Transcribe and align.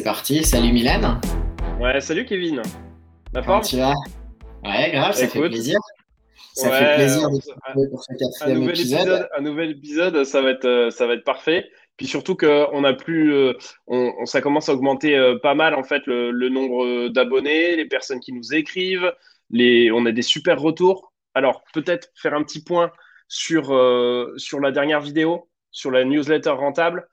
c'est 0.00 0.04
parti. 0.04 0.44
Salut 0.44 0.72
Milan. 0.72 1.20
Ouais, 1.78 2.00
salut 2.00 2.24
Kevin. 2.24 2.62
La 3.34 3.42
Comment 3.42 3.60
tu 3.60 3.76
vas? 3.76 3.92
Ouais, 4.64 4.92
grave, 4.92 5.12
ça 5.12 5.28
fait 5.28 5.46
plaisir. 5.46 5.78
Ça 6.54 6.70
fait 6.70 6.94
plaisir 6.94 7.28
de 7.28 7.90
pour 7.90 8.02
ce 8.02 8.14
quatrième 8.14 8.70
épisode. 8.70 9.28
Un 9.36 9.42
nouvel 9.42 9.72
épisode, 9.72 10.24
ça 10.24 10.40
va 10.40 10.52
être, 10.52 10.64
euh, 10.64 10.90
ça 10.90 11.06
va 11.06 11.12
être 11.12 11.24
parfait. 11.24 11.68
Puis 11.98 12.06
surtout 12.06 12.34
qu'on 12.34 12.82
a 12.82 12.94
plus, 12.94 13.34
euh, 13.34 13.52
on, 13.88 14.24
ça 14.24 14.40
commence 14.40 14.70
à 14.70 14.72
augmenter 14.72 15.18
euh, 15.18 15.36
pas 15.36 15.54
mal 15.54 15.74
en 15.74 15.82
fait 15.82 16.00
le, 16.06 16.48
nombre 16.48 17.08
d'abonnés, 17.08 17.76
les 17.76 17.84
personnes 17.86 18.20
qui 18.20 18.32
nous 18.32 18.54
écrivent, 18.54 19.12
les, 19.50 19.90
on 19.90 20.06
a 20.06 20.12
des 20.12 20.22
super 20.22 20.58
retours. 20.58 21.12
Alors 21.34 21.62
peut-être 21.74 22.08
faire 22.14 22.32
un 22.32 22.42
petit 22.42 22.64
point 22.64 22.90
sur, 23.28 23.66
sur 24.38 24.60
la 24.60 24.72
dernière 24.72 25.02
vidéo, 25.02 25.50
sur 25.70 25.90
la 25.90 26.04
newsletter 26.04 26.50
rentable. 26.52 27.06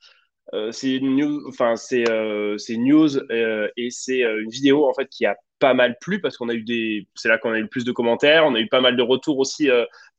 Euh, 0.54 0.72
c'est 0.72 0.96
une 0.96 1.16
news, 1.18 1.44
enfin 1.50 1.76
c'est 1.76 2.10
euh, 2.10 2.56
news 2.70 3.18
euh, 3.18 3.68
et 3.76 3.90
c'est 3.90 4.22
une 4.22 4.50
vidéo 4.50 4.88
en 4.88 4.94
fait 4.94 5.08
qui 5.10 5.26
a 5.26 5.36
pas 5.60 5.74
mal 5.74 5.98
plu 6.00 6.22
parce 6.22 6.38
qu'on 6.38 6.50
a 6.50 6.54
eu 6.54 6.64
des, 6.64 7.08
c'est 7.16 7.28
là 7.28 7.38
qu'on 7.38 7.52
a 7.52 7.58
eu 7.58 7.64
le 7.64 7.68
plus 7.68 7.84
de 7.84 7.92
commentaires, 7.92 8.46
on 8.46 8.56
a 8.56 8.60
eu 8.60 8.68
pas 8.68 8.80
mal 8.80 8.96
de 8.96 9.02
retours 9.02 9.40
aussi 9.40 9.70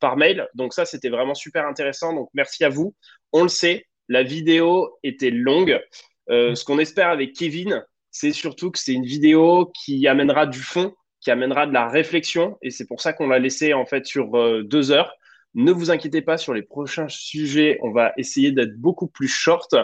par 0.00 0.16
mail. 0.16 0.48
Donc 0.54 0.74
ça 0.74 0.84
c'était 0.84 1.08
vraiment 1.08 1.34
super 1.34 1.66
intéressant. 1.66 2.12
Donc 2.12 2.28
merci 2.34 2.64
à 2.64 2.68
vous. 2.68 2.94
On 3.32 3.44
le 3.44 3.48
sait, 3.48 3.86
la 4.08 4.22
vidéo 4.22 4.98
était 5.02 5.30
longue. 5.30 5.80
ce 6.28 6.64
qu'on 6.64 6.78
espère 6.78 7.08
avec 7.08 7.34
Kevin, 7.34 7.84
c'est 8.10 8.32
surtout 8.32 8.70
que 8.72 8.78
c'est 8.80 8.94
une 8.94 9.06
vidéo 9.06 9.70
qui 9.84 10.08
amènera 10.08 10.46
du 10.46 10.60
fond, 10.60 10.92
qui 11.20 11.30
amènera 11.30 11.66
de 11.68 11.72
la 11.72 11.88
réflexion 11.88 12.58
et 12.60 12.70
c'est 12.70 12.86
pour 12.86 13.00
ça 13.00 13.12
qu'on 13.12 13.28
l'a 13.28 13.38
laissé 13.38 13.74
en 13.74 13.86
fait 13.86 14.06
sur 14.06 14.64
deux 14.64 14.90
heures. 14.90 15.14
Ne 15.54 15.72
vous 15.72 15.90
inquiétez 15.90 16.20
pas 16.20 16.36
sur 16.36 16.52
les 16.52 16.62
prochains 16.62 17.08
sujets, 17.08 17.78
on 17.82 17.90
va 17.90 18.12
essayer 18.16 18.52
d'être 18.52 18.76
beaucoup 18.76 19.06
plus 19.06 19.28
short 19.28 19.74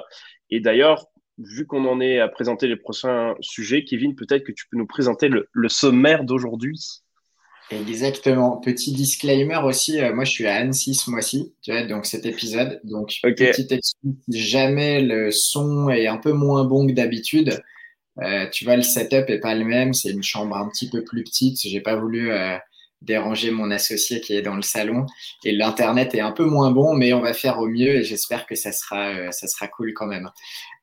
et 0.54 0.60
d'ailleurs, 0.60 1.08
vu 1.38 1.66
qu'on 1.66 1.84
en 1.84 2.00
est 2.00 2.20
à 2.20 2.28
présenter 2.28 2.68
les 2.68 2.76
prochains 2.76 3.34
sujets, 3.40 3.82
Kevin, 3.82 4.14
peut-être 4.14 4.44
que 4.44 4.52
tu 4.52 4.66
peux 4.70 4.76
nous 4.76 4.86
présenter 4.86 5.28
le, 5.28 5.68
sommaire 5.68 6.22
d'aujourd'hui. 6.22 6.80
Exactement. 7.72 8.58
Petit 8.58 8.92
disclaimer 8.92 9.58
aussi, 9.64 10.00
euh, 10.00 10.14
moi 10.14 10.24
je 10.24 10.30
suis 10.30 10.46
à 10.46 10.54
Annecy 10.54 10.94
ce 10.94 11.10
mois-ci, 11.10 11.54
tu 11.60 11.72
vois, 11.72 11.82
donc 11.82 12.06
cet 12.06 12.24
épisode. 12.24 12.80
Donc, 12.84 13.14
petite 13.20 13.72
excuse, 13.72 14.14
si 14.30 14.40
jamais 14.40 15.00
le 15.00 15.32
son 15.32 15.88
est 15.88 16.06
un 16.06 16.18
peu 16.18 16.32
moins 16.32 16.64
bon 16.64 16.86
que 16.86 16.92
d'habitude, 16.92 17.60
euh, 18.22 18.48
tu 18.50 18.64
vois, 18.64 18.76
le 18.76 18.82
setup 18.82 19.28
est 19.28 19.40
pas 19.40 19.56
le 19.56 19.64
même, 19.64 19.92
c'est 19.92 20.10
une 20.10 20.22
chambre 20.22 20.56
un 20.56 20.68
petit 20.68 20.88
peu 20.88 21.02
plus 21.02 21.24
petite. 21.24 21.58
J'ai 21.62 21.80
pas 21.80 21.96
voulu 21.96 22.30
euh, 22.30 22.56
déranger 23.04 23.50
mon 23.50 23.70
associé 23.70 24.20
qui 24.20 24.34
est 24.34 24.42
dans 24.42 24.56
le 24.56 24.62
salon. 24.62 25.06
Et 25.44 25.52
l'internet 25.52 26.14
est 26.14 26.20
un 26.20 26.32
peu 26.32 26.44
moins 26.44 26.70
bon, 26.70 26.94
mais 26.94 27.12
on 27.12 27.20
va 27.20 27.32
faire 27.32 27.58
au 27.58 27.68
mieux 27.68 27.96
et 27.96 28.04
j'espère 28.04 28.46
que 28.46 28.54
ça 28.54 28.72
sera, 28.72 29.10
euh, 29.10 29.30
ça 29.30 29.46
sera 29.46 29.68
cool 29.68 29.92
quand 29.94 30.06
même. 30.06 30.30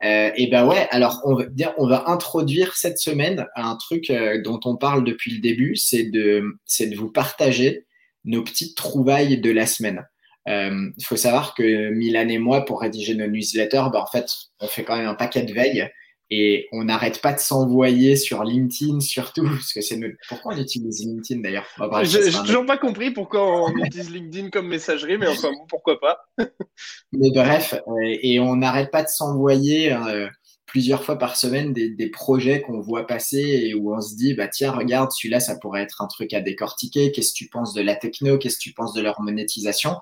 Euh, 0.04 0.32
et 0.36 0.48
ben 0.48 0.66
ouais, 0.66 0.88
alors 0.92 1.22
on 1.26 1.36
va, 1.36 1.46
on 1.78 1.88
va 1.88 2.10
introduire 2.10 2.76
cette 2.76 3.00
semaine 3.00 3.48
un 3.56 3.76
truc 3.76 4.10
euh, 4.10 4.42
dont 4.42 4.60
on 4.66 4.78
parle 4.78 5.04
depuis 5.04 5.34
le 5.34 5.40
début, 5.40 5.76
c'est 5.76 6.04
de, 6.04 6.44
c'est 6.66 6.88
de 6.88 6.96
vous 6.96 7.12
partager 7.12 7.86
nos 8.24 8.44
petites 8.44 8.78
trouvailles 8.78 9.40
de 9.40 9.52
la 9.52 9.66
semaine. 9.66 10.06
Il 10.48 11.06
faut 11.06 11.18
savoir 11.18 11.54
que 11.54 11.90
Milan 11.90 12.28
et 12.28 12.40
moi, 12.40 12.66
pour 12.66 12.82
rédiger 12.82 13.14
nos 13.14 13.28
newsletters, 13.28 13.90
ben 13.94 14.00
en 14.00 14.08
fait, 14.08 14.26
on 14.60 14.68
fait 14.68 14.84
quand 14.84 14.98
même 14.98 15.08
un 15.08 15.14
paquet 15.14 15.44
de 15.44 15.54
veille 15.54 15.88
et 16.34 16.70
on 16.72 16.86
n'arrête 16.86 17.22
pas 17.22 17.34
de 17.34 17.40
s'envoyer 17.40 18.16
sur 18.16 18.46
LinkedIn 18.46 19.02
surtout, 19.02 19.44
parce 19.50 19.74
que 19.74 19.82
c'est 19.82 19.98
notre... 19.98 20.16
Pourquoi 20.30 20.54
on 20.56 20.58
utilise 20.58 21.06
LinkedIn 21.06 21.42
d'ailleurs? 21.42 21.68
Je 21.78 22.18
n'ai 22.18 22.46
toujours 22.46 22.66
pas 22.66 22.78
compris 22.78 23.12
pourquoi 23.12 23.66
on 23.66 23.76
utilise 23.86 24.10
LinkedIn 24.10 24.50
comme 24.50 24.68
messagerie, 24.68 25.18
mais 25.18 25.28
enfin 25.28 25.50
pourquoi 25.68 26.00
pas. 26.00 26.26
Mais 27.12 27.32
bref, 27.32 27.76
euh, 27.88 28.18
et 28.22 28.40
on 28.40 28.56
n'arrête 28.56 28.92
pas 28.92 29.04
de 29.04 29.10
s'envoyer 29.10 29.92
euh, 29.92 30.28
plusieurs 30.72 31.04
fois 31.04 31.18
par 31.18 31.36
semaine 31.36 31.74
des, 31.74 31.90
des 31.90 32.08
projets 32.08 32.62
qu'on 32.62 32.80
voit 32.80 33.06
passer 33.06 33.42
et 33.42 33.76
où 33.76 33.94
on 33.94 34.00
se 34.00 34.16
dit, 34.16 34.34
bah 34.36 34.48
tiens, 34.48 34.72
regarde, 34.72 35.12
celui-là, 35.12 35.42
ça 35.42 35.58
pourrait 35.58 35.82
être 35.82 36.02
un 36.02 36.08
truc 36.08 36.34
à 36.34 36.40
décortiquer, 36.40 37.12
qu'est-ce 37.12 37.34
que 37.34 37.38
tu 37.38 37.50
penses 37.50 37.74
de 37.74 37.82
la 37.82 37.94
techno, 37.94 38.38
qu'est-ce 38.38 38.56
que 38.56 38.62
tu 38.62 38.72
penses 38.72 38.94
de 38.94 39.02
leur 39.02 39.20
monétisation? 39.20 39.98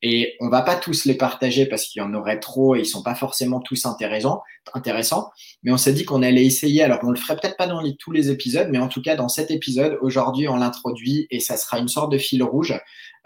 Et 0.00 0.34
on 0.40 0.48
va 0.48 0.62
pas 0.62 0.74
tous 0.74 1.04
les 1.04 1.18
partager 1.18 1.66
parce 1.66 1.84
qu'il 1.84 2.00
y 2.00 2.02
en 2.02 2.14
aurait 2.14 2.40
trop 2.40 2.74
et 2.74 2.80
ils 2.80 2.86
sont 2.86 3.02
pas 3.02 3.14
forcément 3.14 3.60
tous 3.60 3.84
intéressants, 3.84 4.40
intéressants. 4.72 5.30
Mais 5.62 5.70
on 5.70 5.76
s'est 5.76 5.92
dit 5.92 6.06
qu'on 6.06 6.22
allait 6.22 6.46
essayer. 6.46 6.82
Alors, 6.82 7.00
on 7.02 7.10
le 7.10 7.16
ferait 7.16 7.36
peut-être 7.36 7.58
pas 7.58 7.66
dans 7.66 7.82
tous 7.98 8.10
les 8.10 8.30
épisodes, 8.30 8.68
mais 8.70 8.78
en 8.78 8.88
tout 8.88 9.02
cas, 9.02 9.16
dans 9.16 9.28
cet 9.28 9.50
épisode, 9.50 9.98
aujourd'hui, 10.00 10.48
on 10.48 10.56
l'introduit 10.56 11.26
et 11.30 11.40
ça 11.40 11.58
sera 11.58 11.78
une 11.78 11.88
sorte 11.88 12.10
de 12.10 12.16
fil 12.16 12.42
rouge. 12.42 12.74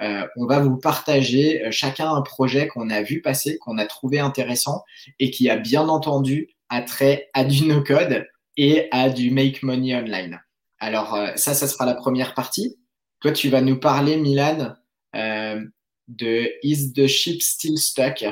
Euh, 0.00 0.26
on 0.36 0.46
va 0.46 0.58
vous 0.58 0.76
partager 0.76 1.64
euh, 1.64 1.70
chacun 1.70 2.10
un 2.12 2.22
projet 2.22 2.66
qu'on 2.66 2.90
a 2.90 3.02
vu 3.02 3.20
passer, 3.20 3.58
qu'on 3.58 3.78
a 3.78 3.86
trouvé 3.86 4.18
intéressant 4.18 4.82
et 5.20 5.30
qui 5.30 5.48
a 5.50 5.56
bien 5.56 5.88
entendu 5.88 6.48
attrait 6.70 7.28
à 7.34 7.44
du 7.44 7.66
no-code 7.66 8.26
et 8.56 8.88
à 8.92 9.10
du 9.10 9.30
make 9.30 9.62
money 9.62 9.94
online. 9.94 10.40
Alors, 10.78 11.14
euh, 11.14 11.28
ça, 11.36 11.52
ça 11.52 11.66
sera 11.68 11.84
la 11.84 11.94
première 11.94 12.34
partie. 12.34 12.78
Toi, 13.20 13.32
tu 13.32 13.50
vas 13.50 13.60
nous 13.60 13.78
parler, 13.78 14.16
Milan, 14.16 14.74
euh, 15.14 15.60
de 16.08 16.48
Is 16.62 16.92
the 16.94 17.06
ship 17.06 17.42
still 17.42 17.76
stuck? 17.76 18.24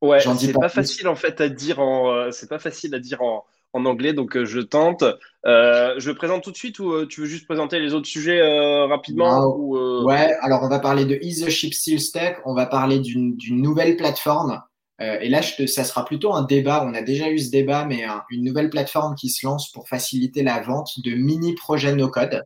Ouais, 0.00 0.20
c'est 0.20 0.52
pas, 0.52 0.60
pas 0.60 0.68
facile 0.68 1.08
en 1.08 1.16
fait 1.16 1.40
à 1.40 1.48
dire 1.48 1.80
en, 1.80 2.12
euh, 2.12 2.30
c'est 2.30 2.48
pas 2.48 2.58
facile 2.58 2.94
à 2.94 2.98
dire 2.98 3.22
en, 3.22 3.44
en 3.72 3.86
anglais, 3.86 4.12
donc 4.12 4.42
je 4.44 4.60
tente. 4.60 5.02
Euh, 5.46 5.94
je 5.98 6.10
le 6.10 6.14
présente 6.14 6.44
tout 6.44 6.50
de 6.50 6.56
suite 6.56 6.78
ou 6.78 7.06
tu 7.06 7.22
veux 7.22 7.26
juste 7.26 7.46
présenter 7.46 7.80
les 7.80 7.94
autres 7.94 8.06
sujets 8.06 8.40
rapidement 8.86 9.46
ou, 9.56 10.04
Ouais, 10.04 10.34
alors 10.42 10.62
on 10.62 10.68
va 10.68 10.78
parler 10.78 11.06
de 11.06 11.18
Is 11.22 11.44
the 11.44 11.48
ship 11.48 11.72
still 11.72 12.00
stuck? 12.00 12.36
On 12.44 12.54
va 12.54 12.66
parler 12.66 12.98
d'une 12.98 13.36
nouvelle 13.50 13.96
plateforme. 13.96 14.62
Et 15.00 15.28
là, 15.28 15.42
ça 15.42 15.84
sera 15.84 16.04
plutôt 16.04 16.34
un 16.34 16.42
débat. 16.42 16.84
On 16.86 16.94
a 16.94 17.02
déjà 17.02 17.28
eu 17.28 17.38
ce 17.38 17.50
débat, 17.50 17.84
mais 17.84 18.04
une 18.30 18.44
nouvelle 18.44 18.70
plateforme 18.70 19.16
qui 19.16 19.28
se 19.28 19.44
lance 19.44 19.72
pour 19.72 19.88
faciliter 19.88 20.42
la 20.42 20.60
vente 20.60 21.00
de 21.04 21.14
mini 21.14 21.54
projets 21.54 21.94
no 21.94 22.08
code. 22.08 22.44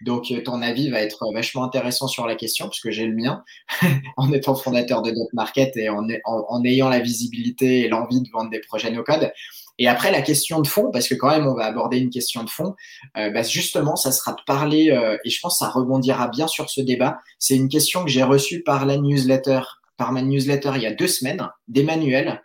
Donc, 0.00 0.30
euh, 0.30 0.42
ton 0.42 0.62
avis 0.62 0.90
va 0.90 1.00
être 1.00 1.26
vachement 1.32 1.64
intéressant 1.64 2.06
sur 2.06 2.26
la 2.26 2.36
question, 2.36 2.68
puisque 2.68 2.90
j'ai 2.90 3.06
le 3.06 3.14
mien, 3.14 3.42
en 4.16 4.32
étant 4.32 4.54
fondateur 4.54 5.02
de 5.02 5.10
Dot 5.10 5.32
Market 5.32 5.76
et 5.76 5.88
en, 5.88 6.64
ayant 6.64 6.88
la 6.88 7.00
visibilité 7.00 7.80
et 7.80 7.88
l'envie 7.88 8.20
de 8.20 8.28
vendre 8.32 8.50
des 8.50 8.60
projets 8.60 8.90
no-code. 8.90 9.32
Et 9.80 9.86
après, 9.86 10.10
la 10.10 10.22
question 10.22 10.60
de 10.60 10.66
fond, 10.66 10.90
parce 10.92 11.08
que 11.08 11.14
quand 11.14 11.30
même, 11.30 11.46
on 11.46 11.54
va 11.54 11.66
aborder 11.66 11.98
une 11.98 12.10
question 12.10 12.42
de 12.42 12.50
fond, 12.50 12.74
euh, 13.16 13.30
bah 13.30 13.42
justement, 13.42 13.94
ça 13.94 14.10
sera 14.10 14.32
de 14.32 14.40
parler, 14.44 14.90
euh, 14.90 15.16
et 15.24 15.30
je 15.30 15.40
pense 15.40 15.58
que 15.58 15.64
ça 15.64 15.70
rebondira 15.70 16.28
bien 16.28 16.48
sur 16.48 16.68
ce 16.68 16.80
débat. 16.80 17.18
C'est 17.38 17.54
une 17.54 17.68
question 17.68 18.04
que 18.04 18.10
j'ai 18.10 18.24
reçue 18.24 18.62
par 18.62 18.86
la 18.86 18.96
newsletter, 18.96 19.60
par 19.98 20.12
ma 20.12 20.22
newsletter 20.22 20.72
il 20.76 20.82
y 20.82 20.86
a 20.86 20.94
deux 20.94 21.08
semaines, 21.08 21.46
d'Emmanuel, 21.68 22.42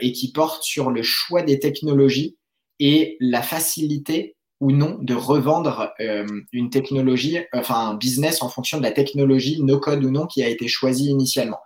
et 0.00 0.12
qui 0.12 0.30
porte 0.30 0.62
sur 0.62 0.90
le 0.90 1.02
choix 1.02 1.42
des 1.42 1.58
technologies 1.58 2.36
et 2.78 3.16
la 3.20 3.42
facilité 3.42 4.36
ou 4.60 4.72
non 4.72 4.98
de 5.00 5.14
revendre 5.14 5.92
euh, 6.00 6.26
une 6.52 6.70
technologie, 6.70 7.38
enfin 7.52 7.90
un 7.90 7.94
business 7.94 8.42
en 8.42 8.48
fonction 8.48 8.78
de 8.78 8.82
la 8.82 8.92
technologie, 8.92 9.62
no 9.62 9.78
code 9.78 10.04
ou 10.04 10.10
non, 10.10 10.26
qui 10.26 10.42
a 10.42 10.48
été 10.48 10.68
choisie 10.68 11.06
initialement. 11.06 11.58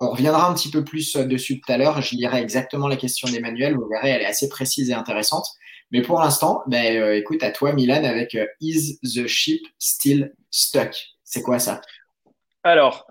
On 0.00 0.10
reviendra 0.10 0.50
un 0.50 0.54
petit 0.54 0.70
peu 0.70 0.84
plus 0.84 1.16
dessus 1.16 1.60
tout 1.60 1.72
à 1.72 1.78
l'heure. 1.78 2.02
Je 2.02 2.16
lirai 2.16 2.42
exactement 2.42 2.88
la 2.88 2.96
question 2.96 3.28
d'Emmanuel. 3.30 3.76
Vous 3.76 3.88
verrez, 3.88 4.10
elle 4.10 4.22
est 4.22 4.26
assez 4.26 4.48
précise 4.48 4.90
et 4.90 4.92
intéressante. 4.92 5.46
Mais 5.92 6.02
pour 6.02 6.20
l'instant, 6.20 6.62
ben, 6.66 6.96
euh, 6.96 7.16
écoute, 7.16 7.42
à 7.42 7.50
toi, 7.50 7.72
Milan, 7.72 8.02
avec 8.04 8.34
euh, 8.34 8.46
Is 8.60 8.98
the 9.02 9.26
ship 9.26 9.62
still 9.78 10.34
stuck? 10.50 10.94
C'est 11.22 11.42
quoi 11.42 11.58
ça? 11.58 11.80
Alors, 12.64 13.06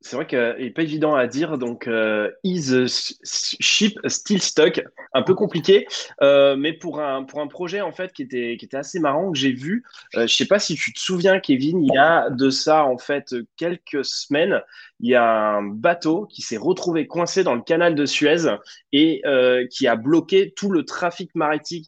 c'est 0.00 0.14
vrai 0.14 0.26
qu'il 0.26 0.38
n'est 0.58 0.70
pas 0.70 0.82
évident 0.82 1.14
à 1.14 1.26
dire. 1.26 1.58
Donc, 1.58 1.88
euh, 1.88 2.30
is 2.44 2.86
ship 3.24 3.98
still 4.06 4.40
stuck? 4.40 4.80
Un 5.12 5.22
peu 5.22 5.34
compliqué, 5.34 5.86
euh, 6.22 6.56
mais 6.56 6.72
pour 6.72 7.00
un, 7.00 7.24
pour 7.24 7.40
un 7.40 7.48
projet 7.48 7.80
en 7.80 7.92
fait 7.92 8.12
qui 8.12 8.22
était, 8.22 8.56
qui 8.58 8.64
était 8.64 8.76
assez 8.76 9.00
marrant 9.00 9.32
que 9.32 9.38
j'ai 9.38 9.52
vu. 9.52 9.84
Euh, 10.14 10.20
je 10.20 10.22
ne 10.22 10.28
sais 10.28 10.46
pas 10.46 10.60
si 10.60 10.76
tu 10.76 10.92
te 10.92 11.00
souviens, 11.00 11.40
Kevin, 11.40 11.82
il 11.82 11.92
y 11.92 11.98
a 11.98 12.30
de 12.30 12.48
ça 12.50 12.84
en 12.84 12.96
fait 12.96 13.34
quelques 13.56 14.04
semaines, 14.04 14.62
il 15.00 15.10
y 15.10 15.14
a 15.16 15.56
un 15.56 15.62
bateau 15.62 16.26
qui 16.26 16.42
s'est 16.42 16.56
retrouvé 16.56 17.06
coincé 17.06 17.42
dans 17.42 17.54
le 17.54 17.62
canal 17.62 17.94
de 17.94 18.06
Suez 18.06 18.46
et 18.92 19.22
qui 19.70 19.86
a 19.86 19.96
bloqué 19.96 20.52
tout 20.54 20.70
le 20.70 20.84
trafic 20.84 21.30
maritime 21.34 21.84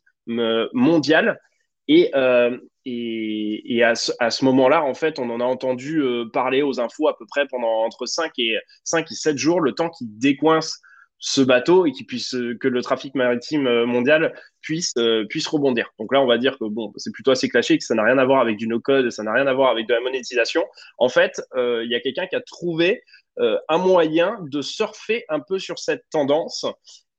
mondial. 0.73 1.41
Et, 1.89 2.11
et, 2.87 3.83
à 3.83 3.95
ce, 3.95 4.45
moment-là, 4.45 4.83
en 4.83 4.95
fait, 4.95 5.19
on 5.19 5.29
en 5.31 5.41
a 5.41 5.45
entendu 5.45 6.03
euh, 6.03 6.25
parler 6.33 6.63
aux 6.63 6.81
infos 6.81 7.09
à 7.09 7.17
peu 7.17 7.27
près 7.27 7.47
pendant 7.47 7.85
entre 7.85 8.07
5 8.07 8.33
et, 8.39 8.59
5 8.85 9.11
et 9.11 9.15
7 9.15 9.37
jours, 9.37 9.61
le 9.61 9.73
temps 9.73 9.91
qu'il 9.91 10.19
décoince 10.19 10.81
ce 11.19 11.43
bateau 11.43 11.85
et 11.85 11.93
puisse, 12.09 12.35
euh, 12.35 12.57
que 12.59 12.69
le 12.69 12.81
trafic 12.81 13.15
maritime 13.15 13.67
euh, 13.67 13.85
mondial 13.85 14.35
puisse, 14.63 14.95
puisse 15.29 15.47
rebondir. 15.47 15.93
Donc 15.99 16.13
là, 16.13 16.21
on 16.23 16.27
va 16.27 16.39
dire 16.39 16.59
que 16.59 16.65
bon, 16.65 16.93
c'est 16.97 17.13
plutôt 17.13 17.31
assez 17.31 17.49
clashé, 17.49 17.77
que 17.77 17.85
ça 17.85 17.95
n'a 17.95 18.05
rien 18.05 18.17
à 18.19 18.25
voir 18.25 18.41
avec 18.41 18.57
du 18.57 18.67
no-code, 18.67 19.11
ça 19.11 19.23
n'a 19.23 19.33
rien 19.33 19.47
à 19.47 19.53
voir 19.53 19.71
avec 19.71 19.87
de 19.87 19.95
la 19.95 20.01
monétisation. 20.01 20.65
En 20.99 21.09
fait, 21.09 21.41
il 21.57 21.89
y 21.91 21.95
a 21.95 22.01
quelqu'un 22.01 22.27
qui 22.27 22.37
a 22.37 22.41
trouvé 22.43 23.03
un 23.39 23.79
moyen 23.79 24.39
de 24.51 24.61
surfer 24.61 25.25
un 25.31 25.41
peu 25.41 25.59
sur 25.59 25.79
cette 25.79 26.05
tendance 26.11 26.67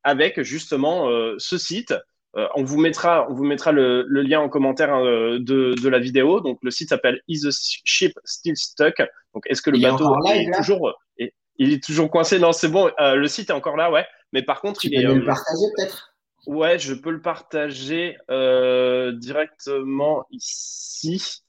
avec 0.04 0.42
justement 0.44 1.10
ce 1.40 1.58
site 1.58 1.96
euh, 2.38 2.48
on 2.56 2.64
vous 2.64 2.80
mettra, 2.80 3.28
on 3.30 3.34
vous 3.34 3.44
mettra 3.44 3.74
le, 3.74 4.04
lien 4.04 4.40
en 4.40 4.48
commentaire 4.48 4.94
hein, 4.94 5.04
de, 5.40 5.88
la 5.90 6.00
vidéo. 6.00 6.40
Donc 6.40 6.60
le 6.62 6.72
site 6.72 6.90
s'appelle 6.90 7.22
Is 7.28 7.42
the 7.42 7.52
ship 7.84 8.14
still 8.24 8.56
stuck? 8.56 9.02
Donc 9.34 9.44
est-ce 9.48 9.62
que 9.62 9.70
le 9.70 9.80
bateau 9.80 10.16
est, 10.28 10.50
toujours, 10.56 10.94
il 11.18 11.74
est 11.74 11.84
toujours 11.84 12.10
coincé? 12.10 12.40
Non, 12.40 12.54
c'est 12.54 12.70
bon. 12.70 12.90
Euh, 13.00 13.16
le 13.16 13.28
site 13.28 13.50
est 13.50 13.54
encore 13.54 13.76
là, 13.76 13.92
ouais. 13.92 14.06
Mais 14.32 14.44
par 14.44 14.62
contre, 14.62 14.86
il 14.86 14.96
est. 14.96 15.04
le 15.04 15.26
partager 15.26 15.66
peut-être? 15.76 16.14
Ouais, 16.48 16.80
je 16.80 16.94
peux 16.94 17.12
le 17.12 17.22
partager 17.22 18.18
directement 19.20 20.26
ici 20.32 21.44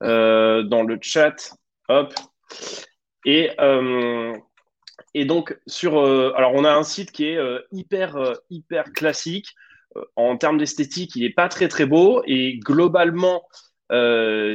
dans 0.00 0.84
le 0.86 0.98
chat. 1.00 1.56
Hop. 1.88 2.12
Et, 3.24 3.50
et 5.14 5.24
donc, 5.24 5.58
sur, 5.66 5.98
alors 6.36 6.52
on 6.54 6.64
a 6.64 6.72
un 6.72 6.84
site 6.84 7.10
qui 7.10 7.24
est 7.24 7.38
hyper, 7.72 8.34
hyper 8.50 8.92
classique. 8.92 9.48
En 10.16 10.36
termes 10.36 10.58
d'esthétique, 10.58 11.16
il 11.16 11.22
n'est 11.22 11.32
pas 11.32 11.48
très, 11.48 11.68
très 11.68 11.86
beau. 11.86 12.22
Et 12.26 12.58
globalement, 12.58 13.42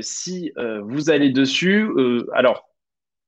si 0.02 0.52
vous 0.84 1.10
allez 1.10 1.30
dessus, 1.30 1.90
alors, 2.34 2.70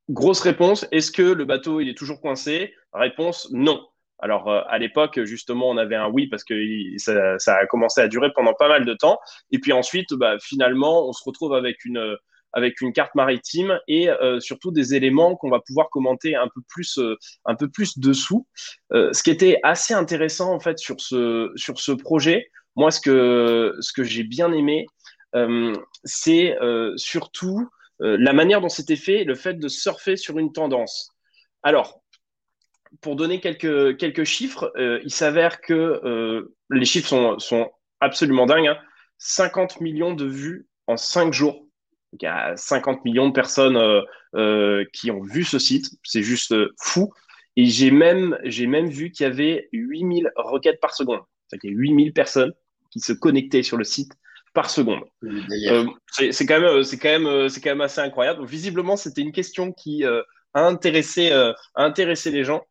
grosse 0.09 0.41
réponse, 0.41 0.85
est-ce 0.91 1.11
que 1.11 1.21
le 1.21 1.45
bateau, 1.45 1.79
il 1.79 1.89
est 1.89 1.97
toujours 1.97 2.21
coincé? 2.21 2.73
Réponse, 2.93 3.49
non. 3.51 3.85
Alors, 4.19 4.49
à 4.49 4.77
l'époque, 4.77 5.23
justement, 5.23 5.69
on 5.69 5.77
avait 5.77 5.95
un 5.95 6.07
oui 6.07 6.27
parce 6.27 6.43
que 6.43 6.55
ça, 6.97 7.37
ça, 7.39 7.55
a 7.57 7.65
commencé 7.65 8.01
à 8.01 8.07
durer 8.07 8.31
pendant 8.33 8.53
pas 8.53 8.69
mal 8.69 8.85
de 8.85 8.93
temps. 8.93 9.19
Et 9.51 9.59
puis 9.59 9.73
ensuite, 9.73 10.13
bah, 10.13 10.37
finalement, 10.39 11.07
on 11.07 11.13
se 11.13 11.23
retrouve 11.25 11.53
avec 11.53 11.83
une, 11.83 12.17
avec 12.53 12.81
une 12.81 12.93
carte 12.93 13.15
maritime 13.15 13.79
et 13.87 14.09
euh, 14.09 14.39
surtout 14.39 14.71
des 14.71 14.95
éléments 14.95 15.35
qu'on 15.35 15.49
va 15.49 15.59
pouvoir 15.59 15.89
commenter 15.89 16.35
un 16.35 16.47
peu 16.47 16.61
plus, 16.67 16.97
euh, 16.99 17.17
un 17.45 17.55
peu 17.55 17.67
plus 17.67 17.97
dessous. 17.97 18.47
Euh, 18.93 19.11
ce 19.11 19.23
qui 19.23 19.31
était 19.31 19.59
assez 19.63 19.93
intéressant 19.93 20.53
en 20.53 20.59
fait 20.59 20.77
sur 20.77 21.01
ce, 21.01 21.51
sur 21.55 21.79
ce 21.79 21.91
projet, 21.91 22.49
moi 22.75 22.91
ce 22.91 23.01
que, 23.01 23.75
ce 23.81 23.91
que 23.91 24.03
j'ai 24.03 24.23
bien 24.23 24.51
aimé, 24.51 24.85
c'est 26.03 26.55
surtout 26.95 27.67
la 27.99 28.33
manière 28.33 28.61
dont 28.61 28.69
c'était 28.69 28.95
fait, 28.95 29.23
le 29.23 29.33
fait 29.33 29.55
de 29.55 29.67
surfer 29.67 30.15
sur 30.15 30.37
une 30.37 30.51
tendance. 30.53 31.09
Alors, 31.63 32.03
pour 33.01 33.15
donner 33.15 33.39
quelques, 33.39 33.97
quelques 33.97 34.25
chiffres, 34.25 34.71
il 34.77 35.11
s'avère 35.11 35.59
que 35.59 36.47
les 36.69 36.85
chiffres 36.85 37.07
sont, 37.07 37.39
sont 37.39 37.71
absolument 37.99 38.45
dingues. 38.45 38.75
50 39.17 39.71
hein. 39.71 39.75
millions 39.81 40.13
de 40.13 40.25
vues 40.25 40.67
en 40.87 40.97
5 40.97 41.33
jours 41.33 41.62
il 42.19 42.23
y 42.23 42.27
a 42.27 42.55
50 42.55 43.03
millions 43.05 43.27
de 43.27 43.33
personnes 43.33 43.77
euh, 43.77 44.01
euh, 44.35 44.85
qui 44.93 45.11
ont 45.11 45.21
vu 45.21 45.43
ce 45.43 45.59
site. 45.59 45.87
C'est 46.03 46.23
juste 46.23 46.51
euh, 46.51 46.73
fou. 46.79 47.11
Et 47.55 47.65
j'ai 47.65 47.91
même, 47.91 48.37
j'ai 48.43 48.67
même 48.67 48.87
vu 48.87 49.11
qu'il 49.11 49.25
y 49.25 49.29
avait 49.29 49.69
8000 49.73 50.31
requêtes 50.35 50.79
par 50.79 50.93
seconde. 50.93 51.21
C'est-à-dire 51.47 51.61
qu'il 51.61 51.71
y 51.71 51.73
a 51.73 51.77
8000 51.77 52.13
personnes 52.13 52.53
qui 52.91 52.99
se 52.99 53.13
connectaient 53.13 53.63
sur 53.63 53.77
le 53.77 53.83
site 53.83 54.11
par 54.53 54.69
seconde. 54.69 55.03
c'est 56.11 56.45
quand 56.45 56.59
même, 56.59 56.83
c'est 56.83 56.97
quand 56.97 57.19
même, 57.19 57.49
c'est 57.49 57.59
quand 57.59 57.71
même 57.71 57.81
assez 57.81 58.01
incroyable. 58.01 58.45
visiblement, 58.45 58.95
c'était 58.95 59.21
une 59.21 59.31
question 59.31 59.71
qui 59.71 60.03
a 60.05 60.23
intéressé, 60.53 61.31
a 61.31 61.55
intéressé 61.75 62.29
les 62.29 62.43
gens. 62.43 62.63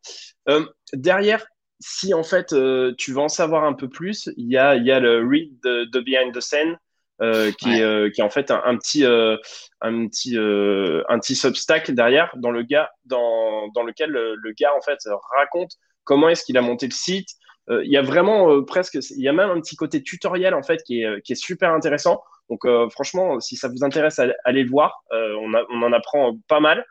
derrière, 0.93 1.45
si 1.81 2.13
en 2.13 2.23
fait 2.23 2.55
tu 2.97 3.11
veux 3.11 3.19
en 3.19 3.27
savoir 3.27 3.65
un 3.65 3.73
peu 3.73 3.89
plus, 3.89 4.29
il 4.37 4.49
y 4.49 4.57
a, 4.57 4.75
il 4.75 4.85
y 4.85 4.91
a 4.91 5.01
le 5.01 5.27
read 5.27 5.59
de 5.61 5.99
behind 5.99 6.33
the 6.33 6.41
scene 6.41 6.77
euh, 7.23 7.53
qui, 7.53 7.69
est, 7.69 7.81
euh, 7.81 8.09
qui 8.09 8.19
est 8.19 8.23
en 8.23 8.29
fait 8.29 8.51
un, 8.51 8.75
petit, 8.75 9.05
euh, 9.05 9.37
un 9.79 10.07
petit, 10.07 10.35
un 10.35 11.19
petit 11.19 11.35
substack 11.35 11.91
derrière 11.91 12.35
dans, 12.35 12.51
le 12.51 12.63
gars, 12.63 12.91
dans, 13.05 13.69
dans 13.69 13.83
lequel 13.83 14.09
le, 14.09 14.53
gars 14.57 14.71
en 14.77 14.81
fait 14.81 14.99
raconte 15.37 15.71
comment 16.03 16.27
est-ce 16.27 16.43
qu'il 16.43 16.57
a 16.57 16.61
monté 16.61 16.85
le 16.85 16.93
site. 16.93 17.29
Il 17.69 17.89
y 17.89 17.95
a 17.95 18.01
vraiment 18.01 18.61
presque, 18.63 18.95
il 18.95 19.21
y 19.21 19.29
a 19.29 19.31
même 19.31 19.49
un 19.49 19.61
petit 19.61 19.77
côté 19.77 20.03
tutoriel 20.03 20.53
en 20.53 20.63
fait 20.63 20.83
qui 20.83 21.01
est, 21.01 21.21
qui 21.21 21.31
est 21.31 21.41
super 21.41 21.71
intéressant. 21.71 22.21
Donc 22.49 22.67
franchement, 22.91 23.39
si 23.39 23.55
ça 23.55 23.69
vous 23.69 23.85
intéresse, 23.85 24.19
allez 24.43 24.63
le 24.63 24.69
voir. 24.69 25.03
On, 25.11 25.53
on, 25.53 25.81
en 25.81 25.93
apprend 25.93 26.37
pas 26.49 26.59
mal. 26.59 26.85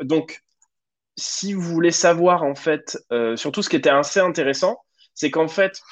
donc, 0.00 0.40
si 1.18 1.52
vous 1.52 1.60
voulez 1.60 1.90
savoir 1.90 2.44
en 2.44 2.54
fait, 2.54 2.96
surtout 3.36 3.60
ce 3.60 3.68
qui 3.68 3.76
était 3.76 3.90
assez 3.90 4.20
intéressant, 4.20 4.78
c'est 5.12 5.30
qu'en 5.30 5.48
fait, 5.48 5.82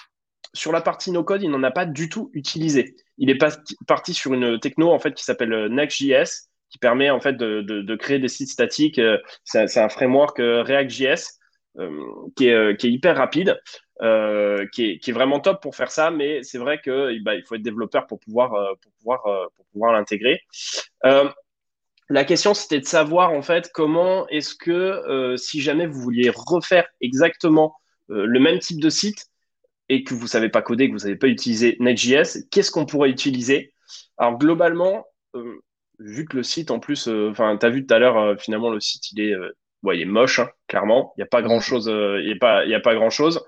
sur 0.55 0.73
la 0.73 0.81
partie 0.81 1.11
no-code, 1.11 1.43
il 1.43 1.51
n'en 1.51 1.63
a 1.63 1.71
pas 1.71 1.87
du 1.87 2.09
tout 2.09 2.31
utilisé. 2.33 2.97
Il 3.21 3.29
est 3.29 3.39
parti 3.87 4.15
sur 4.15 4.33
une 4.33 4.59
techno 4.59 4.91
en 4.91 4.99
fait 4.99 5.13
qui 5.13 5.23
s'appelle 5.23 5.53
euh, 5.53 5.69
Next.js, 5.69 6.49
qui 6.71 6.79
permet 6.79 7.11
en 7.11 7.21
fait 7.21 7.35
de, 7.35 7.95
créer 7.97 8.19
des 8.19 8.29
sites 8.29 8.49
statiques. 8.49 8.99
Euh, 8.99 9.19
c'est 9.45 9.79
un 9.79 9.89
framework 9.91 10.41
euh, 10.41 10.63
React.js 10.63 11.37
qui, 12.35 12.49
est, 12.49 12.83
hyper 12.83 13.17
rapide, 13.17 13.61
qui, 14.73 15.01
est, 15.07 15.13
vraiment 15.13 15.39
top 15.39 15.63
pour 15.63 15.77
faire 15.77 15.91
ça, 15.91 16.11
mais 16.11 16.43
c'est 16.43 16.59
vrai 16.59 16.81
qu'il 16.81 17.23
bah, 17.23 17.33
faut 17.47 17.55
être 17.55 17.63
développeur 17.63 18.07
pour 18.07 18.19
pouvoir 18.19 18.53
l'intégrer. 19.75 20.41
la 21.05 22.25
question, 22.25 22.55
c'était 22.55 22.81
de 22.81 22.87
savoir 22.87 23.33
en 23.33 23.43
fait 23.43 23.71
comment 23.73 24.27
est-ce 24.29 24.55
que 24.55 25.37
si 25.37 25.61
jamais 25.61 25.87
vous 25.87 26.01
vouliez 26.01 26.31
refaire 26.35 26.87
exactement 27.01 27.77
le 28.09 28.41
même 28.41 28.59
type 28.59 28.81
de 28.81 28.91
site, 28.91 29.30
et 29.91 30.05
que 30.05 30.15
vous 30.15 30.23
ne 30.23 30.29
savez 30.29 30.49
pas 30.49 30.63
coder, 30.63 30.87
que 30.87 30.93
vous 30.93 30.99
ne 30.99 31.03
savez 31.03 31.17
pas 31.17 31.27
utiliser 31.27 31.77
Next.js, 31.81 32.47
qu'est-ce 32.51 32.71
qu'on 32.71 32.87
pourrait 32.87 33.11
utiliser? 33.11 33.75
Alors 34.17 34.39
globalement, 34.39 35.05
euh, 35.35 35.59
vu 35.99 36.27
que 36.27 36.37
le 36.37 36.45
site 36.45 36.71
en 36.71 36.79
plus, 36.79 37.09
euh, 37.09 37.29
enfin, 37.31 37.57
tu 37.59 37.67
as 37.67 37.71
vu 37.71 37.85
tout 37.85 37.93
à 37.93 37.99
l'heure, 37.99 38.17
euh, 38.17 38.37
finalement, 38.39 38.71
le 38.71 38.79
site, 38.79 39.11
il 39.11 39.21
est, 39.21 40.05
moche, 40.05 40.39
hein, 40.39 40.49
clairement. 40.69 41.13
Il 41.17 41.21
n'y 41.21 41.25
a 41.25 41.27
pas 41.27 41.43
grand-chose. 41.43 41.89
il 41.89 42.39
a, 42.41 42.77
a 42.77 42.81
pas 42.81 42.95
grand-chose. 42.95 43.45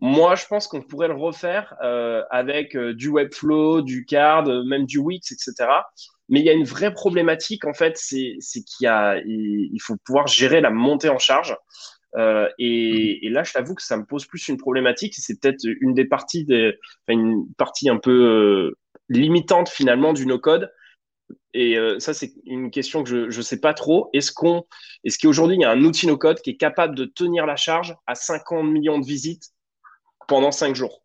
Moi, 0.00 0.34
je 0.36 0.46
pense 0.46 0.66
qu'on 0.66 0.80
pourrait 0.80 1.08
le 1.08 1.14
refaire 1.14 1.74
avec 2.30 2.76
du 2.76 3.10
Webflow, 3.10 3.82
du 3.82 4.06
Card, 4.06 4.46
même 4.64 4.86
du 4.86 4.98
Wix, 4.98 5.30
etc. 5.30 5.70
Mais 6.28 6.40
il 6.40 6.46
y 6.46 6.50
a 6.50 6.54
une 6.54 6.64
vraie 6.64 6.92
problématique, 6.92 7.64
en 7.64 7.74
fait, 7.74 7.96
c'est 7.96 8.38
qu'il 8.64 8.88
il 9.26 9.78
faut 9.80 9.96
pouvoir 10.04 10.26
gérer 10.26 10.60
la 10.60 10.70
montée 10.70 11.10
en 11.10 11.18
charge. 11.18 11.56
Euh, 12.16 12.48
et, 12.58 13.26
et, 13.26 13.30
là, 13.30 13.42
je 13.42 13.52
t'avoue 13.52 13.74
que 13.74 13.82
ça 13.82 13.96
me 13.96 14.04
pose 14.04 14.26
plus 14.26 14.48
une 14.48 14.56
problématique. 14.56 15.14
C'est 15.16 15.40
peut-être 15.40 15.64
une 15.80 15.94
des 15.94 16.04
parties, 16.04 16.44
des, 16.44 16.74
enfin, 17.06 17.18
une 17.18 17.52
partie 17.54 17.88
un 17.88 17.98
peu 17.98 18.10
euh, 18.10 18.78
limitante 19.08 19.68
finalement 19.68 20.12
du 20.12 20.26
no-code. 20.26 20.72
Et 21.54 21.78
euh, 21.78 21.98
ça, 21.98 22.14
c'est 22.14 22.32
une 22.44 22.70
question 22.70 23.02
que 23.02 23.30
je 23.30 23.36
ne 23.36 23.42
sais 23.42 23.60
pas 23.60 23.74
trop. 23.74 24.10
Est-ce 24.12 24.32
qu'on, 24.32 24.64
est-ce 25.04 25.18
qu'aujourd'hui 25.18 25.56
il 25.56 25.62
y 25.62 25.64
a 25.64 25.70
un 25.70 25.82
outil 25.82 26.06
no-code 26.06 26.40
qui 26.40 26.50
est 26.50 26.56
capable 26.56 26.94
de 26.94 27.04
tenir 27.04 27.46
la 27.46 27.56
charge 27.56 27.94
à 28.06 28.14
50 28.14 28.66
millions 28.66 28.98
de 28.98 29.06
visites 29.06 29.50
pendant 30.28 30.52
5 30.52 30.74
jours? 30.74 31.02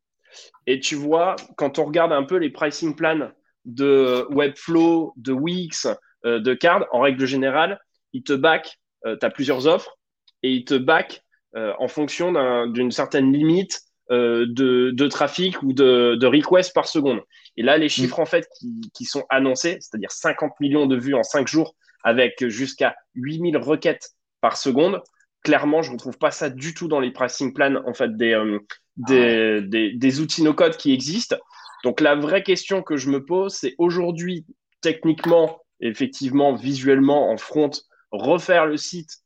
Et 0.67 0.79
tu 0.79 0.95
vois, 0.95 1.35
quand 1.57 1.79
on 1.79 1.85
regarde 1.85 2.11
un 2.11 2.23
peu 2.23 2.37
les 2.37 2.51
pricing 2.51 2.95
plans 2.95 3.31
de 3.65 4.27
Webflow, 4.29 5.13
de 5.17 5.31
Wix, 5.31 5.87
de 6.23 6.53
Card, 6.53 6.85
en 6.91 6.99
règle 6.99 7.25
générale, 7.25 7.79
ils 8.13 8.23
te 8.23 8.33
back. 8.33 8.79
tu 9.03 9.25
as 9.25 9.29
plusieurs 9.29 9.65
offres 9.67 9.98
et 10.43 10.51
il 10.51 10.65
te 10.65 10.75
back 10.75 11.23
euh, 11.55 11.73
en 11.79 11.87
fonction 11.87 12.31
d'une 12.67 12.91
certaine 12.91 13.33
limite 13.33 13.81
euh, 14.11 14.45
de, 14.47 14.91
de, 14.91 15.07
trafic 15.07 15.61
ou 15.61 15.73
de, 15.73 16.15
de 16.15 16.27
requests 16.27 16.73
par 16.73 16.87
seconde. 16.87 17.21
Et 17.57 17.63
là, 17.63 17.77
les 17.77 17.89
chiffres 17.89 18.19
mm. 18.19 18.21
en 18.21 18.25
fait 18.25 18.47
qui, 18.59 18.91
qui 18.93 19.05
sont 19.05 19.23
annoncés, 19.29 19.77
c'est-à-dire 19.81 20.11
50 20.11 20.59
millions 20.59 20.87
de 20.87 20.95
vues 20.95 21.15
en 21.15 21.23
5 21.23 21.47
jours 21.47 21.75
avec 22.03 22.47
jusqu'à 22.47 22.95
8000 23.15 23.57
requêtes 23.57 24.09
par 24.41 24.57
seconde, 24.57 25.01
clairement, 25.43 25.81
je 25.81 25.89
ne 25.89 25.93
retrouve 25.93 26.17
pas 26.17 26.31
ça 26.31 26.49
du 26.49 26.73
tout 26.73 26.87
dans 26.87 26.99
les 26.99 27.11
pricing 27.11 27.53
plans 27.53 27.81
en 27.85 27.93
fait 27.93 28.15
des, 28.15 28.33
euh, 28.33 28.59
des, 28.97 29.57
ah 29.57 29.67
des, 29.67 29.93
des, 29.93 30.19
outils 30.19 30.43
no-code 30.43 30.77
qui 30.77 30.93
existent. 30.93 31.37
Donc 31.83 32.01
la 32.01 32.15
vraie 32.15 32.43
question 32.43 32.81
que 32.81 32.97
je 32.97 33.09
me 33.09 33.23
pose, 33.23 33.53
c'est 33.53 33.75
aujourd'hui, 33.77 34.45
techniquement, 34.81 35.61
effectivement, 35.79 36.53
visuellement, 36.53 37.31
en 37.31 37.37
front, 37.37 37.71
refaire 38.11 38.65
le 38.65 38.77
site 38.77 39.19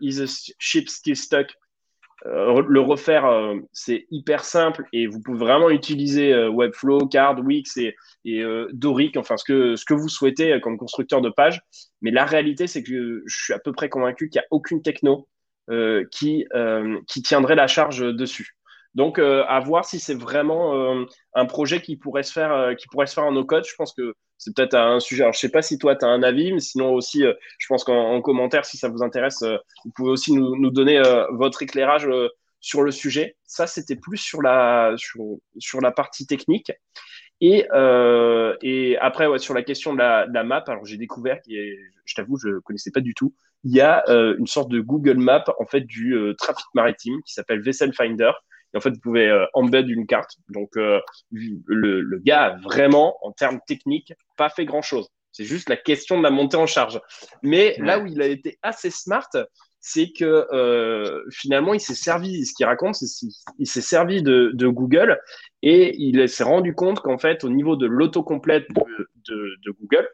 is 0.00 0.20
a 0.20 0.26
ship 0.58 0.88
still 0.88 1.16
stuck? 1.16 1.48
Euh, 2.26 2.62
le 2.68 2.80
refaire, 2.80 3.24
euh, 3.24 3.54
c'est 3.72 4.06
hyper 4.10 4.44
simple 4.44 4.84
et 4.92 5.06
vous 5.06 5.22
pouvez 5.22 5.38
vraiment 5.38 5.70
utiliser 5.70 6.34
Webflow, 6.48 7.06
Card, 7.08 7.40
Wix 7.40 7.78
et, 7.78 7.94
Doric, 8.72 9.16
enfin 9.16 9.36
ce 9.36 9.44
que, 9.44 9.76
ce 9.76 9.84
que 9.84 9.94
vous 9.94 10.08
souhaitez 10.08 10.60
comme 10.60 10.76
constructeur 10.76 11.20
de 11.20 11.30
page. 11.30 11.62
Mais 12.02 12.10
la 12.10 12.26
réalité, 12.26 12.66
c'est 12.66 12.82
que 12.82 13.22
je 13.24 13.42
suis 13.42 13.54
à 13.54 13.58
peu 13.58 13.72
près 13.72 13.88
convaincu 13.88 14.28
qu'il 14.28 14.38
n'y 14.38 14.44
a 14.44 14.48
aucune 14.50 14.82
techno 14.82 15.28
qui, 16.10 16.46
qui 17.06 17.22
tiendrait 17.22 17.54
la 17.54 17.66
charge 17.66 18.00
dessus. 18.00 18.56
Donc, 18.94 19.18
à 19.18 19.60
voir 19.60 19.84
si 19.84 20.00
c'est 20.00 20.14
vraiment 20.14 21.04
un 21.34 21.46
projet 21.46 21.80
qui 21.80 21.96
pourrait 21.96 22.22
se 22.24 22.32
faire, 22.32 22.74
qui 22.76 22.88
pourrait 22.88 23.06
se 23.06 23.14
faire 23.14 23.24
en 23.24 23.32
no-code. 23.32 23.64
Je 23.64 23.74
pense 23.76 23.92
que 23.92 24.14
c'est 24.40 24.56
peut-être 24.56 24.74
un 24.74 25.00
sujet. 25.00 25.22
Alors, 25.22 25.34
je 25.34 25.38
sais 25.38 25.50
pas 25.50 25.60
si 25.60 25.78
toi, 25.78 25.94
tu 25.94 26.04
as 26.06 26.08
un 26.08 26.22
avis, 26.22 26.50
mais 26.52 26.60
sinon 26.60 26.94
aussi, 26.94 27.24
euh, 27.24 27.34
je 27.58 27.66
pense 27.68 27.84
qu'en 27.84 28.22
commentaire, 28.22 28.64
si 28.64 28.78
ça 28.78 28.88
vous 28.88 29.02
intéresse, 29.02 29.42
euh, 29.42 29.58
vous 29.84 29.90
pouvez 29.94 30.10
aussi 30.10 30.32
nous, 30.32 30.70
donner 30.70 30.98
euh, 30.98 31.26
votre 31.32 31.62
éclairage 31.62 32.08
sur 32.58 32.82
le 32.82 32.90
sujet. 32.90 33.36
Ça, 33.44 33.66
c'était 33.66 33.96
plus 33.96 34.16
sur 34.16 34.40
la, 34.40 34.94
sur, 34.96 35.80
la 35.82 35.92
partie 35.92 36.26
technique. 36.26 36.72
Et, 37.42 37.66
et 38.62 38.98
après, 38.98 39.38
sur 39.38 39.54
la 39.54 39.62
question 39.62 39.92
de 39.92 39.98
la, 39.98 40.44
map, 40.44 40.64
alors 40.66 40.86
j'ai 40.86 40.96
découvert, 40.96 41.40
qui 41.42 41.56
je 42.04 42.14
t'avoue, 42.14 42.38
je 42.38 42.60
connaissais 42.60 42.90
pas 42.90 43.00
du 43.00 43.14
tout, 43.14 43.34
il 43.64 43.74
y 43.74 43.80
a 43.80 44.04
une 44.38 44.46
sorte 44.46 44.70
de 44.70 44.80
Google 44.80 45.16
Map 45.16 45.44
en 45.58 45.64
fait 45.64 45.82
du 45.82 46.14
trafic 46.36 46.66
maritime 46.74 47.22
qui 47.24 47.32
s'appelle 47.32 47.62
Vessel 47.62 47.94
Finder 47.94 48.32
et 48.72 48.76
en 48.76 48.80
fait, 48.80 48.90
vous 48.90 49.00
pouvez 49.00 49.28
euh, 49.28 49.46
embed 49.54 49.88
une 49.88 50.06
carte. 50.06 50.36
Donc, 50.48 50.76
euh, 50.76 51.00
le, 51.30 52.00
le, 52.00 52.18
gars 52.18 52.44
a 52.44 52.56
vraiment, 52.58 53.16
en 53.22 53.32
termes 53.32 53.60
techniques, 53.66 54.12
pas 54.36 54.48
fait 54.48 54.64
grand-chose. 54.64 55.08
C'est 55.32 55.44
juste 55.44 55.68
la 55.68 55.76
question 55.76 56.18
de 56.18 56.22
la 56.22 56.30
montée 56.30 56.56
en 56.56 56.66
charge. 56.66 57.00
Mais 57.42 57.76
là 57.78 58.00
où 58.00 58.06
il 58.06 58.20
a 58.20 58.26
été 58.26 58.58
assez 58.62 58.90
smart, 58.90 59.28
c'est 59.80 60.10
que 60.10 60.46
euh, 60.52 61.24
finalement, 61.30 61.72
il 61.72 61.80
s'est 61.80 61.94
servi, 61.94 62.44
ce 62.44 62.52
qu'il 62.54 62.66
raconte, 62.66 62.96
c'est 62.96 63.06
qu'il 63.56 63.66
s'est 63.66 63.80
servi 63.80 64.22
de, 64.22 64.50
de, 64.54 64.68
Google 64.68 65.18
et 65.62 65.96
il 65.96 66.28
s'est 66.28 66.44
rendu 66.44 66.74
compte 66.74 67.00
qu'en 67.00 67.16
fait, 67.16 67.44
au 67.44 67.48
niveau 67.48 67.76
de 67.76 67.86
l'autocomplète 67.86 68.66
de, 68.70 69.08
de, 69.28 69.56
de, 69.64 69.70
Google, 69.80 70.08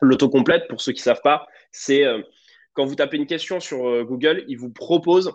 l'autocomplète, 0.00 0.68
pour 0.68 0.80
ceux 0.80 0.92
qui 0.92 1.00
ne 1.00 1.04
savent 1.04 1.22
pas, 1.22 1.46
c'est 1.72 2.04
euh, 2.04 2.20
quand 2.74 2.84
vous 2.84 2.94
tapez 2.94 3.16
une 3.16 3.26
question 3.26 3.58
sur 3.58 4.04
Google, 4.04 4.44
il 4.48 4.56
vous 4.56 4.70
propose 4.70 5.32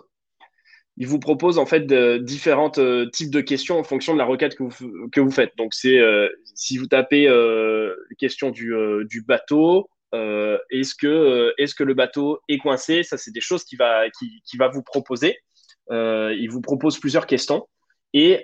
il 0.98 1.06
vous 1.06 1.20
propose 1.20 1.58
en 1.58 1.66
fait 1.66 1.86
de, 1.86 2.18
différents 2.18 2.72
euh, 2.78 3.08
types 3.10 3.30
de 3.30 3.40
questions 3.40 3.78
en 3.78 3.84
fonction 3.84 4.12
de 4.14 4.18
la 4.18 4.24
requête 4.24 4.56
que 4.56 5.20
vous, 5.20 5.30
faites. 5.30 5.56
Donc, 5.56 5.72
c'est 5.72 5.98
euh, 5.98 6.28
si 6.54 6.76
vous 6.76 6.86
tapez 6.86 7.28
euh, 7.28 7.94
question 8.18 8.50
du, 8.50 8.74
euh, 8.74 9.04
du 9.04 9.22
bateau, 9.22 9.88
est-ce 10.12 10.94
que, 10.94 11.54
est 11.56 11.72
que 11.74 11.84
le 11.84 11.94
bateau 11.94 12.40
est 12.48 12.58
coincé 12.58 13.04
Ça, 13.04 13.16
c'est 13.16 13.30
des 13.30 13.40
choses 13.40 13.62
qu'il 13.62 13.78
va, 13.78 14.08
qui, 14.10 14.56
va 14.56 14.68
vous 14.68 14.82
proposer. 14.82 15.38
il 15.90 16.48
vous 16.50 16.60
propose 16.60 16.98
plusieurs 16.98 17.26
questions. 17.26 17.68
Et, 18.14 18.42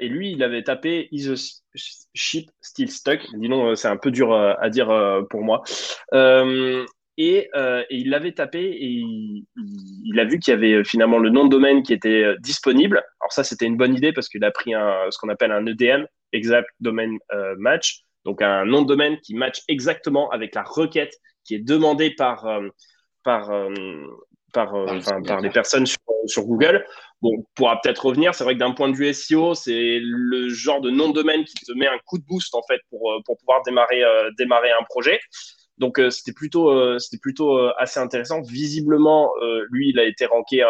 et, 0.00 0.08
lui, 0.08 0.32
il 0.32 0.42
avait 0.42 0.62
tapé 0.62 1.08
Is 1.10 1.30
a 1.30 1.34
ship 2.14 2.50
still 2.60 2.90
stuck 2.90 3.20
Dis 3.34 3.48
non, 3.48 3.74
c'est 3.74 3.88
un 3.88 3.96
peu 3.96 4.10
dur 4.10 4.34
à 4.34 4.68
dire 4.68 4.88
pour 5.30 5.42
moi. 5.42 5.62
Euh, 7.18 7.82
et, 7.88 7.96
il 7.96 8.10
l'avait 8.10 8.32
tapé 8.32 8.60
et 8.60 9.02
il, 9.54 10.20
a 10.20 10.24
vu 10.24 10.38
qu'il 10.38 10.52
y 10.52 10.56
avait 10.56 10.72
euh, 10.74 10.84
finalement 10.84 11.18
le 11.18 11.30
nom 11.30 11.44
de 11.44 11.50
domaine 11.50 11.82
qui 11.82 11.92
était 11.92 12.24
euh, 12.24 12.36
disponible. 12.40 12.98
Alors 13.20 13.32
ça, 13.32 13.42
c'était 13.42 13.66
une 13.66 13.76
bonne 13.76 13.94
idée 13.94 14.12
parce 14.12 14.28
qu'il 14.28 14.44
a 14.44 14.50
pris 14.50 14.74
un, 14.74 14.94
ce 15.10 15.18
qu'on 15.18 15.28
appelle 15.28 15.52
un 15.52 15.64
EDM, 15.66 16.04
Exact 16.32 16.68
Domain 16.80 17.16
Match, 17.56 18.02
donc 18.24 18.42
un 18.42 18.64
nom 18.64 18.82
de 18.82 18.88
domaine 18.88 19.18
qui 19.20 19.34
match 19.34 19.62
exactement 19.68 20.28
avec 20.30 20.54
la 20.54 20.62
requête 20.62 21.14
qui 21.44 21.54
est 21.54 21.60
demandée 21.60 22.10
par, 22.10 22.44
par, 23.22 23.50
par, 24.52 24.72
par, 25.24 25.40
les 25.40 25.50
personnes 25.50 25.86
sur, 25.86 25.98
sur, 26.26 26.44
Google. 26.44 26.84
Bon, 27.22 27.30
on 27.38 27.44
pourra 27.54 27.80
peut-être 27.80 28.04
revenir. 28.04 28.34
C'est 28.34 28.42
vrai 28.42 28.54
que 28.54 28.58
d'un 28.58 28.72
point 28.72 28.88
de 28.88 28.96
vue 28.96 29.14
SEO, 29.14 29.54
c'est 29.54 30.00
le 30.02 30.48
genre 30.48 30.80
de 30.80 30.90
nom 30.90 31.08
de 31.08 31.14
domaine 31.14 31.44
qui 31.44 31.54
te 31.64 31.72
met 31.72 31.86
un 31.86 31.98
coup 32.04 32.18
de 32.18 32.24
boost 32.24 32.54
en 32.54 32.62
fait 32.68 32.80
pour, 32.90 33.22
pour 33.24 33.38
pouvoir 33.38 33.62
démarrer, 33.62 34.02
démarrer 34.36 34.72
un 34.72 34.84
projet. 34.88 35.20
Donc 35.78 35.98
euh, 35.98 36.10
c'était 36.10 36.32
plutôt, 36.32 36.70
euh, 36.70 36.98
c'était 36.98 37.18
plutôt 37.18 37.58
euh, 37.58 37.72
assez 37.78 38.00
intéressant. 38.00 38.40
Visiblement, 38.42 39.30
lui, 39.70 39.90
il 39.90 39.98
a 39.98 40.04
été 40.04 40.26
ranké 40.26 40.62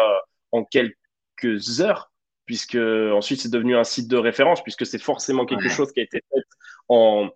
en 0.51 0.63
quelques 0.65 1.81
heures, 1.81 2.11
puisque 2.45 2.75
ensuite 2.77 3.41
c'est 3.41 3.51
devenu 3.51 3.75
un 3.75 3.83
site 3.83 4.07
de 4.07 4.17
référence, 4.17 4.61
puisque 4.63 4.85
c'est 4.85 5.01
forcément 5.01 5.45
quelque 5.45 5.69
chose 5.69 5.91
qui 5.91 5.99
a 5.99 6.03
été 6.03 6.21
fait 6.29 6.41
en, 6.89 7.29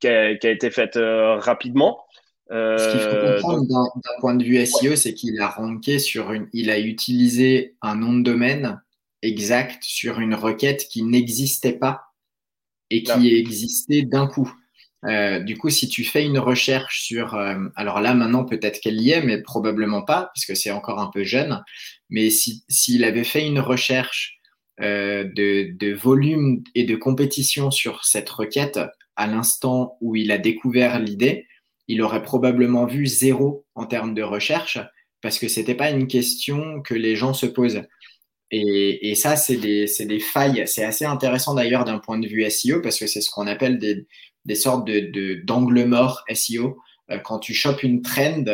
qui 0.00 0.08
a, 0.08 0.34
qui, 0.36 0.46
a, 0.46 0.50
été 0.50 0.70
fait 0.70 0.96
rapidement. 0.96 2.04
Ce 2.50 2.92
qu'il 2.92 3.00
faut 3.00 3.34
comprendre 3.34 3.66
d'un 3.66 4.20
point 4.20 4.34
de 4.34 4.44
vue 4.44 4.64
SEO, 4.64 4.96
c'est 4.96 5.14
qu'il 5.14 5.40
a 5.40 5.48
ranké 5.48 5.98
sur 5.98 6.32
une, 6.32 6.48
il 6.52 6.70
a 6.70 6.78
utilisé 6.78 7.76
un 7.82 7.96
nom 7.96 8.12
de 8.14 8.22
domaine 8.22 8.80
exact 9.22 9.82
sur 9.82 10.20
une 10.20 10.34
requête 10.34 10.86
qui 10.88 11.02
n'existait 11.02 11.72
pas 11.72 12.02
et 12.90 13.02
qui 13.02 13.34
existait 13.34 14.02
d'un 14.02 14.26
coup. 14.26 14.52
Euh, 15.06 15.38
du 15.38 15.56
coup, 15.56 15.70
si 15.70 15.88
tu 15.88 16.04
fais 16.04 16.24
une 16.24 16.38
recherche 16.38 17.02
sur, 17.02 17.34
euh, 17.34 17.56
alors 17.76 18.00
là 18.00 18.14
maintenant 18.14 18.44
peut-être 18.44 18.80
qu'elle 18.80 19.00
y 19.00 19.12
est, 19.12 19.22
mais 19.22 19.40
probablement 19.40 20.02
pas, 20.02 20.30
puisque 20.34 20.56
c'est 20.56 20.70
encore 20.70 20.98
un 20.98 21.10
peu 21.12 21.24
jeune. 21.24 21.62
Mais 22.10 22.28
s'il 22.30 23.04
avait 23.04 23.24
fait 23.24 23.46
une 23.46 23.60
recherche 23.60 24.38
euh, 24.80 25.24
de, 25.24 25.94
volume 25.94 26.62
et 26.74 26.84
de 26.84 26.96
compétition 26.96 27.70
sur 27.70 28.04
cette 28.04 28.28
requête 28.30 28.80
à 29.16 29.26
l'instant 29.26 29.96
où 30.00 30.16
il 30.16 30.32
a 30.32 30.38
découvert 30.38 30.98
l'idée, 30.98 31.46
il 31.88 32.02
aurait 32.02 32.22
probablement 32.22 32.84
vu 32.86 33.06
zéro 33.06 33.64
en 33.74 33.86
termes 33.86 34.14
de 34.14 34.22
recherche, 34.22 34.78
parce 35.22 35.38
que 35.38 35.48
c'était 35.48 35.74
pas 35.74 35.90
une 35.90 36.08
question 36.08 36.82
que 36.82 36.94
les 36.94 37.16
gens 37.16 37.32
se 37.32 37.46
posent. 37.46 37.82
Et, 38.50 39.10
et 39.10 39.14
ça, 39.14 39.36
c'est 39.36 39.56
des, 39.56 39.86
des, 40.00 40.20
failles. 40.20 40.64
C'est 40.66 40.84
assez 40.84 41.04
intéressant 41.04 41.54
d'ailleurs 41.54 41.84
d'un 41.84 41.98
point 41.98 42.18
de 42.18 42.28
vue 42.28 42.48
SEO, 42.50 42.80
parce 42.80 42.98
que 42.98 43.06
c'est 43.06 43.20
ce 43.20 43.30
qu'on 43.30 43.46
appelle 43.46 43.78
des, 43.78 44.06
des 44.46 44.54
sortes 44.54 44.86
de 44.86 45.42
d'angles 45.44 45.84
morts 45.84 46.24
SEO. 46.32 46.78
Euh, 47.10 47.18
quand 47.18 47.38
tu 47.38 47.52
chopes 47.52 47.82
une 47.82 48.00
trend, 48.02 48.44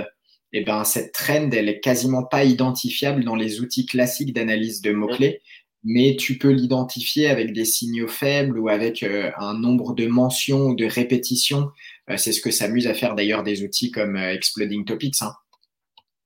eh 0.52 0.64
ben, 0.64 0.84
cette 0.84 1.12
trend, 1.12 1.50
elle 1.52 1.68
est 1.68 1.80
quasiment 1.80 2.24
pas 2.24 2.44
identifiable 2.44 3.24
dans 3.24 3.36
les 3.36 3.60
outils 3.60 3.86
classiques 3.86 4.34
d'analyse 4.34 4.82
de 4.82 4.92
mots-clés, 4.92 5.40
mais 5.84 6.16
tu 6.18 6.38
peux 6.38 6.50
l'identifier 6.50 7.28
avec 7.28 7.52
des 7.52 7.64
signaux 7.64 8.08
faibles 8.08 8.58
ou 8.58 8.68
avec 8.68 9.02
euh, 9.02 9.30
un 9.38 9.54
nombre 9.54 9.94
de 9.94 10.06
mentions 10.06 10.66
ou 10.68 10.74
de 10.74 10.84
répétitions. 10.84 11.70
Euh, 12.10 12.16
c'est 12.16 12.32
ce 12.32 12.40
que 12.40 12.50
s'amusent 12.50 12.86
à 12.86 12.94
faire 12.94 13.14
d'ailleurs 13.14 13.42
des 13.42 13.62
outils 13.62 13.90
comme 13.90 14.16
Exploding 14.16 14.84
Topics. 14.84 15.22
Hein. 15.22 15.32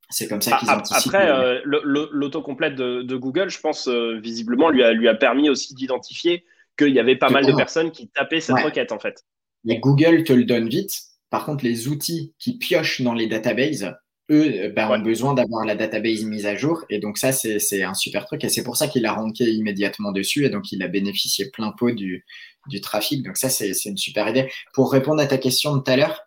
C'est 0.08 0.28
comme 0.28 0.42
ça 0.42 0.56
qu'ils 0.58 0.70
anticipent. 0.70 1.14
Après, 1.14 1.60
l'autocomplète 1.64 2.76
de, 2.76 3.02
de, 3.02 3.16
Google, 3.16 3.50
je 3.50 3.58
pense, 3.58 3.88
visiblement, 3.88 4.70
lui 4.70 4.84
a, 4.84 4.92
lui 4.92 5.08
a 5.08 5.16
permis 5.16 5.50
aussi 5.50 5.74
d'identifier 5.74 6.44
qu'il 6.78 6.90
y 6.90 7.00
avait 7.00 7.16
pas 7.16 7.28
mal 7.28 7.44
de 7.44 7.52
personnes 7.52 7.90
qui 7.90 8.08
tapaient 8.08 8.40
cette 8.40 8.60
requête, 8.60 8.92
en 8.92 9.00
fait. 9.00 9.24
Google 9.66 10.24
te 10.24 10.32
le 10.32 10.44
donne 10.44 10.68
vite. 10.68 10.92
Par 11.30 11.44
contre, 11.44 11.64
les 11.64 11.88
outils 11.88 12.32
qui 12.38 12.56
piochent 12.56 13.02
dans 13.02 13.14
les 13.14 13.26
databases, 13.26 13.92
eux, 14.30 14.64
euh, 14.64 14.68
ben, 14.70 14.88
ont 14.90 14.98
besoin 14.98 15.34
d'avoir 15.34 15.64
la 15.64 15.74
database 15.74 16.24
mise 16.24 16.46
à 16.46 16.56
jour. 16.56 16.84
Et 16.90 16.98
donc 16.98 17.18
ça, 17.18 17.32
c'est 17.32 17.82
un 17.82 17.94
super 17.94 18.26
truc. 18.26 18.44
Et 18.44 18.48
c'est 18.48 18.62
pour 18.62 18.76
ça 18.76 18.88
qu'il 18.88 19.06
a 19.06 19.12
ranké 19.12 19.44
immédiatement 19.44 20.12
dessus. 20.12 20.44
Et 20.44 20.50
donc, 20.50 20.72
il 20.72 20.82
a 20.82 20.88
bénéficié 20.88 21.50
plein 21.50 21.72
pot 21.72 21.90
du, 21.90 22.24
du 22.68 22.80
trafic. 22.80 23.22
Donc 23.24 23.36
ça, 23.36 23.48
c'est 23.48 23.72
une 23.84 23.96
super 23.96 24.28
idée. 24.28 24.48
Pour 24.72 24.92
répondre 24.92 25.20
à 25.20 25.26
ta 25.26 25.38
question 25.38 25.76
de 25.76 25.82
tout 25.82 25.90
à 25.90 25.96
l'heure, 25.96 26.22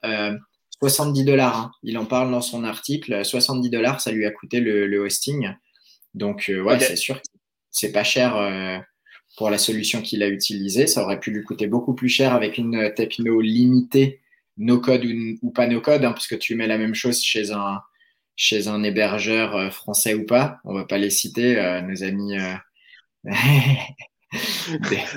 70 0.82 1.22
euh, 1.22 1.26
dollars. 1.26 1.58
Hein. 1.58 1.72
Il 1.84 1.98
en 1.98 2.06
parle 2.06 2.32
dans 2.32 2.42
son 2.42 2.64
article. 2.64 3.24
70 3.24 3.70
dollars, 3.70 4.02
ça 4.02 4.12
lui 4.12 4.26
a 4.26 4.32
coûté 4.32 4.60
le, 4.60 5.00
hosting. 5.00 5.50
Donc, 6.14 6.50
euh, 6.50 6.62
ouais, 6.62 6.80
c'est 6.80 6.96
sûr. 6.96 7.22
C'est 7.72 7.92
pas 7.92 8.04
cher 8.04 8.36
pour 9.40 9.50
la 9.50 9.58
solution 9.58 10.02
qu'il 10.02 10.22
a 10.22 10.28
utilisée. 10.28 10.86
Ça 10.86 11.02
aurait 11.02 11.22
pu 11.22 11.32
lui 11.32 11.46
coûter 11.46 11.68
beaucoup 11.68 11.94
plus 11.94 12.10
cher 12.10 12.34
avec 12.34 12.58
une 12.58 12.94
techno 12.94 13.40
limitée, 13.40 14.20
no 14.58 14.82
code 14.82 15.06
ou, 15.42 15.50
pas 15.52 15.66
no 15.66 15.80
code, 15.80 16.04
hein, 16.04 16.12
parce 16.12 16.28
que 16.28 16.36
tu 16.36 16.56
mets 16.56 16.68
la 16.68 16.78
même 16.78 16.94
chose 16.94 17.22
chez 17.24 17.54
un, 17.54 17.80
chez 18.36 18.68
un 18.68 18.84
hébergeur 18.84 19.56
euh, 19.56 19.70
français 19.70 20.14
ou 20.14 20.26
pas. 20.26 20.58
On 20.66 20.74
va 20.74 20.84
pas 20.84 20.98
les 20.98 21.10
citer, 21.10 21.58
euh, 21.58 21.80
nos 21.80 22.04
amis. 22.04 22.38
Euh, 22.38 22.54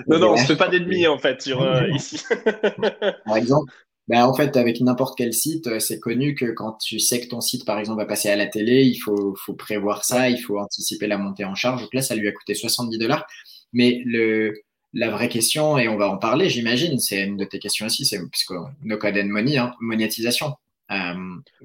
non, 0.07 0.21
non, 0.21 0.33
on 0.35 0.37
se 0.37 0.45
fait 0.45 0.57
pas 0.57 0.69
d'ennemis 0.69 1.09
en 1.09 1.19
fait 1.19 1.43
sur, 1.43 1.61
ici. 1.93 2.23
par 3.25 3.37
exemple, 3.37 3.73
ben, 4.07 4.25
en 4.25 4.35
fait, 4.35 4.57
avec 4.57 4.81
n'importe 4.81 5.19
quel 5.19 5.33
site, 5.33 5.81
c'est 5.81 5.99
connu 5.99 6.37
que 6.37 6.53
quand 6.53 6.75
tu 6.75 7.01
sais 7.01 7.21
que 7.21 7.27
ton 7.27 7.41
site, 7.41 7.65
par 7.65 7.81
exemple, 7.81 7.99
va 7.99 8.07
passer 8.07 8.31
à 8.31 8.37
la 8.37 8.47
télé, 8.47 8.85
il 8.85 8.99
faut, 8.99 9.35
faut 9.35 9.55
prévoir 9.55 10.05
ça, 10.05 10.31
il 10.31 10.39
faut 10.39 10.61
anticiper 10.61 11.09
la 11.09 11.19
montée 11.19 11.45
en 11.45 11.57
charge. 11.57 11.83
Donc 11.83 11.93
là, 11.93 12.03
ça 12.03 12.15
lui 12.15 12.29
a 12.29 12.33
coûté 12.33 12.55
70 12.55 12.99
dollars. 12.99 13.27
Mais 13.73 14.03
le, 14.05 14.55
la 14.93 15.11
vraie 15.11 15.29
question, 15.29 15.79
et 15.79 15.89
on 15.89 15.97
va 15.97 16.09
en 16.09 16.19
parler, 16.19 16.49
j'imagine, 16.49 16.99
c'est 16.99 17.23
une 17.23 17.37
de 17.37 17.45
tes 17.45 17.59
questions 17.59 17.87
aussi, 17.87 18.05
c'est 18.05 18.21
puisque 18.31 18.53
no 18.83 18.99
code 18.99 19.17
and 19.17 19.29
money, 19.29 19.57
hein, 19.57 19.75
monétisation. 19.81 20.55
Euh, 20.91 21.15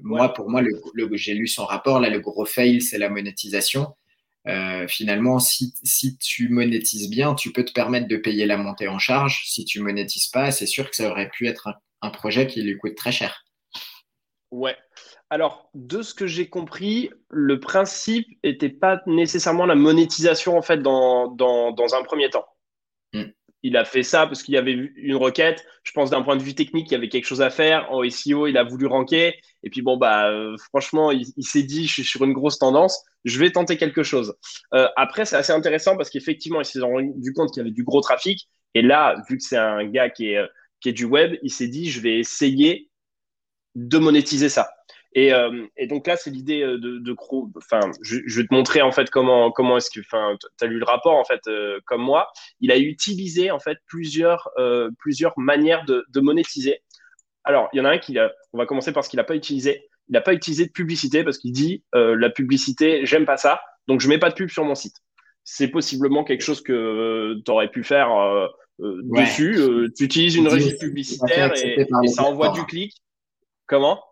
moi, 0.02 0.32
pour 0.32 0.48
moi, 0.48 0.62
le, 0.62 0.70
j'ai 1.16 1.34
lu 1.34 1.46
son 1.46 1.66
rapport, 1.66 2.00
là, 2.00 2.08
le 2.08 2.20
gros 2.20 2.46
fail, 2.46 2.80
c'est 2.80 2.98
la 2.98 3.10
monétisation. 3.10 3.94
Euh, 4.46 4.88
finalement, 4.88 5.38
si, 5.40 5.74
si, 5.82 6.16
tu 6.16 6.48
monétises 6.48 7.10
bien, 7.10 7.34
tu 7.34 7.52
peux 7.52 7.64
te 7.64 7.72
permettre 7.72 8.08
de 8.08 8.16
payer 8.16 8.46
la 8.46 8.56
montée 8.56 8.88
en 8.88 8.98
charge. 8.98 9.42
Si 9.44 9.66
tu 9.66 9.80
monétises 9.80 10.28
pas, 10.28 10.50
c'est 10.50 10.66
sûr 10.66 10.88
que 10.88 10.96
ça 10.96 11.10
aurait 11.10 11.28
pu 11.28 11.46
être 11.46 11.68
un, 11.68 11.74
un 12.00 12.10
projet 12.10 12.46
qui 12.46 12.62
lui 12.62 12.78
coûte 12.78 12.94
très 12.94 13.12
cher. 13.12 13.44
Ouais. 14.50 14.76
Alors, 15.30 15.70
de 15.74 16.00
ce 16.00 16.14
que 16.14 16.26
j'ai 16.26 16.48
compris, 16.48 17.10
le 17.28 17.60
principe 17.60 18.26
n'était 18.42 18.70
pas 18.70 19.02
nécessairement 19.06 19.66
la 19.66 19.74
monétisation 19.74 20.56
en 20.56 20.62
fait 20.62 20.78
dans, 20.78 21.28
dans, 21.28 21.72
dans 21.72 21.94
un 21.94 22.02
premier 22.02 22.30
temps. 22.30 22.46
Hmm. 23.12 23.24
Il 23.62 23.76
a 23.76 23.84
fait 23.84 24.02
ça 24.02 24.26
parce 24.26 24.42
qu'il 24.42 24.54
y 24.54 24.56
avait 24.56 24.72
une 24.72 25.16
requête. 25.16 25.66
Je 25.82 25.92
pense 25.92 26.10
d'un 26.10 26.22
point 26.22 26.36
de 26.36 26.42
vue 26.42 26.54
technique, 26.54 26.90
il 26.90 26.92
y 26.92 26.96
avait 26.96 27.10
quelque 27.10 27.26
chose 27.26 27.42
à 27.42 27.50
faire. 27.50 27.90
En 27.92 28.08
SEO, 28.08 28.46
il 28.46 28.56
a 28.56 28.64
voulu 28.64 28.86
ranker. 28.86 29.34
Et 29.64 29.70
puis 29.70 29.82
bon, 29.82 29.98
bah, 29.98 30.30
euh, 30.30 30.56
franchement, 30.68 31.10
il, 31.10 31.26
s'est 31.40 31.64
dit, 31.64 31.86
je 31.86 31.92
suis 31.92 32.04
sur 32.04 32.24
une 32.24 32.32
grosse 32.32 32.58
tendance, 32.58 33.04
je 33.24 33.38
vais 33.38 33.50
tenter 33.50 33.76
quelque 33.76 34.02
chose. 34.02 34.34
Euh, 34.72 34.88
après, 34.96 35.24
c'est 35.24 35.36
assez 35.36 35.52
intéressant 35.52 35.96
parce 35.96 36.08
qu'effectivement, 36.08 36.60
il 36.60 36.64
s'est 36.64 36.80
rendu 36.80 37.32
compte 37.34 37.52
qu'il 37.52 37.60
y 37.60 37.62
avait 37.62 37.74
du 37.74 37.84
gros 37.84 38.00
trafic. 38.00 38.48
Et 38.74 38.82
là, 38.82 39.16
vu 39.28 39.36
que 39.36 39.42
c'est 39.42 39.56
un 39.56 39.84
gars 39.84 40.08
qui 40.08 40.30
est, 40.30 40.38
euh, 40.38 40.46
qui 40.80 40.88
est 40.90 40.92
du 40.92 41.04
web, 41.04 41.36
il 41.42 41.50
s'est 41.50 41.68
dit, 41.68 41.90
je 41.90 42.00
vais 42.00 42.18
essayer 42.18 42.90
de 43.74 43.98
monétiser 43.98 44.48
ça. 44.48 44.70
Et, 45.14 45.32
euh, 45.32 45.66
et, 45.76 45.86
donc 45.86 46.06
là, 46.06 46.16
c'est 46.16 46.30
l'idée 46.30 46.62
euh, 46.62 46.78
de, 46.78 46.98
de 46.98 47.16
Enfin, 47.56 47.80
je, 48.02 48.18
je, 48.26 48.40
vais 48.40 48.46
te 48.46 48.54
montrer 48.54 48.82
en 48.82 48.92
fait 48.92 49.08
comment 49.08 49.50
comment 49.50 49.76
est-ce 49.78 49.90
que. 49.90 50.00
Enfin, 50.00 50.36
tu 50.58 50.64
as 50.64 50.68
lu 50.68 50.78
le 50.78 50.84
rapport 50.84 51.14
en 51.14 51.24
fait 51.24 51.40
euh, 51.48 51.80
comme 51.86 52.02
moi. 52.02 52.30
Il 52.60 52.70
a 52.70 52.78
utilisé 52.78 53.50
en 53.50 53.58
fait 53.58 53.78
plusieurs 53.86 54.50
plusieurs 54.98 55.38
manières 55.38 55.84
de, 55.86 56.04
de, 56.10 56.20
monétiser. 56.20 56.82
Alors, 57.44 57.68
il 57.72 57.78
y 57.78 57.80
en 57.80 57.86
a 57.86 57.90
un 57.90 57.98
qui 57.98 58.18
a. 58.18 58.30
On 58.52 58.58
va 58.58 58.66
commencer 58.66 58.92
par 58.92 59.04
ce 59.04 59.08
qu'il 59.08 59.16
n'a 59.16 59.24
pas 59.24 59.36
utilisé. 59.36 59.88
Il 60.08 60.12
n'a 60.12 60.20
pas 60.20 60.34
utilisé 60.34 60.66
de 60.66 60.72
publicité 60.72 61.24
parce 61.24 61.38
qu'il 61.38 61.52
dit 61.52 61.84
la 61.94 62.30
publicité, 62.30 63.06
j'aime 63.06 63.24
pas 63.24 63.36
ça, 63.36 63.60
donc 63.86 64.00
je 64.00 64.08
mets 64.08 64.18
pas 64.18 64.30
de 64.30 64.34
pub 64.34 64.50
sur 64.50 64.64
mon 64.64 64.74
site. 64.74 64.96
C'est 65.44 65.68
possiblement 65.68 66.24
quelque 66.24 66.42
chose 66.42 66.62
que 66.62 67.34
tu 67.44 67.50
aurais 67.50 67.70
pu 67.70 67.82
faire 67.82 68.08
dessus. 68.78 69.58
tu 69.96 70.04
utilises 70.04 70.36
une 70.36 70.48
régie 70.48 70.76
publicitaire 70.76 71.52
et, 71.62 71.86
et 72.04 72.08
ça 72.08 72.24
envoie 72.24 72.50
du 72.50 72.64
clic. 72.64 72.94
Comment? 73.66 74.02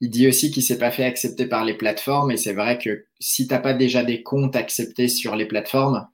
Il 0.00 0.10
dit 0.10 0.28
aussi 0.28 0.50
qu'il 0.50 0.62
s'est 0.62 0.78
pas 0.78 0.90
fait 0.90 1.04
accepter 1.04 1.46
par 1.46 1.64
les 1.64 1.74
plateformes 1.74 2.30
et 2.30 2.36
c'est 2.36 2.52
vrai 2.52 2.78
que 2.78 3.06
si 3.18 3.48
t'as 3.48 3.58
pas 3.58 3.74
déjà 3.74 4.04
des 4.04 4.22
comptes 4.22 4.56
acceptés 4.56 5.08
sur 5.08 5.36
les 5.36 5.46
plateformes, 5.46 6.06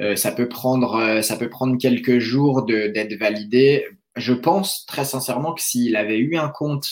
euh, 0.00 0.16
ça 0.16 0.32
peut 0.32 0.48
prendre 0.48 0.94
euh, 0.96 1.22
ça 1.22 1.36
peut 1.36 1.50
prendre 1.50 1.76
quelques 1.78 2.18
jours 2.18 2.64
d'être 2.64 3.14
validé. 3.18 3.86
Je 4.16 4.32
pense 4.32 4.86
très 4.86 5.04
sincèrement 5.04 5.54
que 5.54 5.62
s'il 5.62 5.96
avait 5.96 6.18
eu 6.18 6.36
un 6.36 6.48
compte 6.48 6.88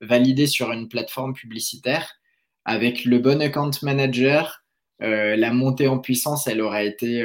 validé 0.00 0.46
sur 0.46 0.72
une 0.72 0.88
plateforme 0.88 1.34
publicitaire 1.34 2.14
avec 2.64 3.04
le 3.04 3.18
bon 3.18 3.40
account 3.40 3.70
manager, 3.82 4.62
euh, 5.02 5.36
la 5.36 5.52
montée 5.52 5.88
en 5.88 5.98
puissance, 5.98 6.46
elle 6.46 6.60
aurait 6.60 6.86
été 6.86 7.24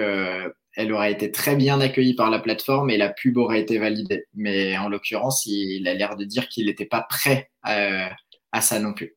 elle 0.76 0.92
aurait 0.92 1.12
été 1.12 1.32
très 1.32 1.56
bien 1.56 1.80
accueillie 1.82 2.16
par 2.16 2.32
la 2.32 2.40
plateforme 2.40 2.90
et 2.90 2.98
la 2.98 3.10
pub 3.10 3.38
aurait 3.38 3.62
été 3.62 3.78
validée. 3.78 4.26
Mais 4.34 4.76
en 4.78 4.90
l'occurrence, 4.90 5.46
il 5.46 5.88
a 5.88 5.94
l'air 5.94 6.16
de 6.16 6.26
dire 6.26 6.50
qu'il 6.50 6.66
n'était 6.66 6.86
pas 6.86 7.06
prêt 7.08 7.52
à, 7.62 8.10
ça 8.62 8.80
non 8.80 8.94
plus. 8.94 9.16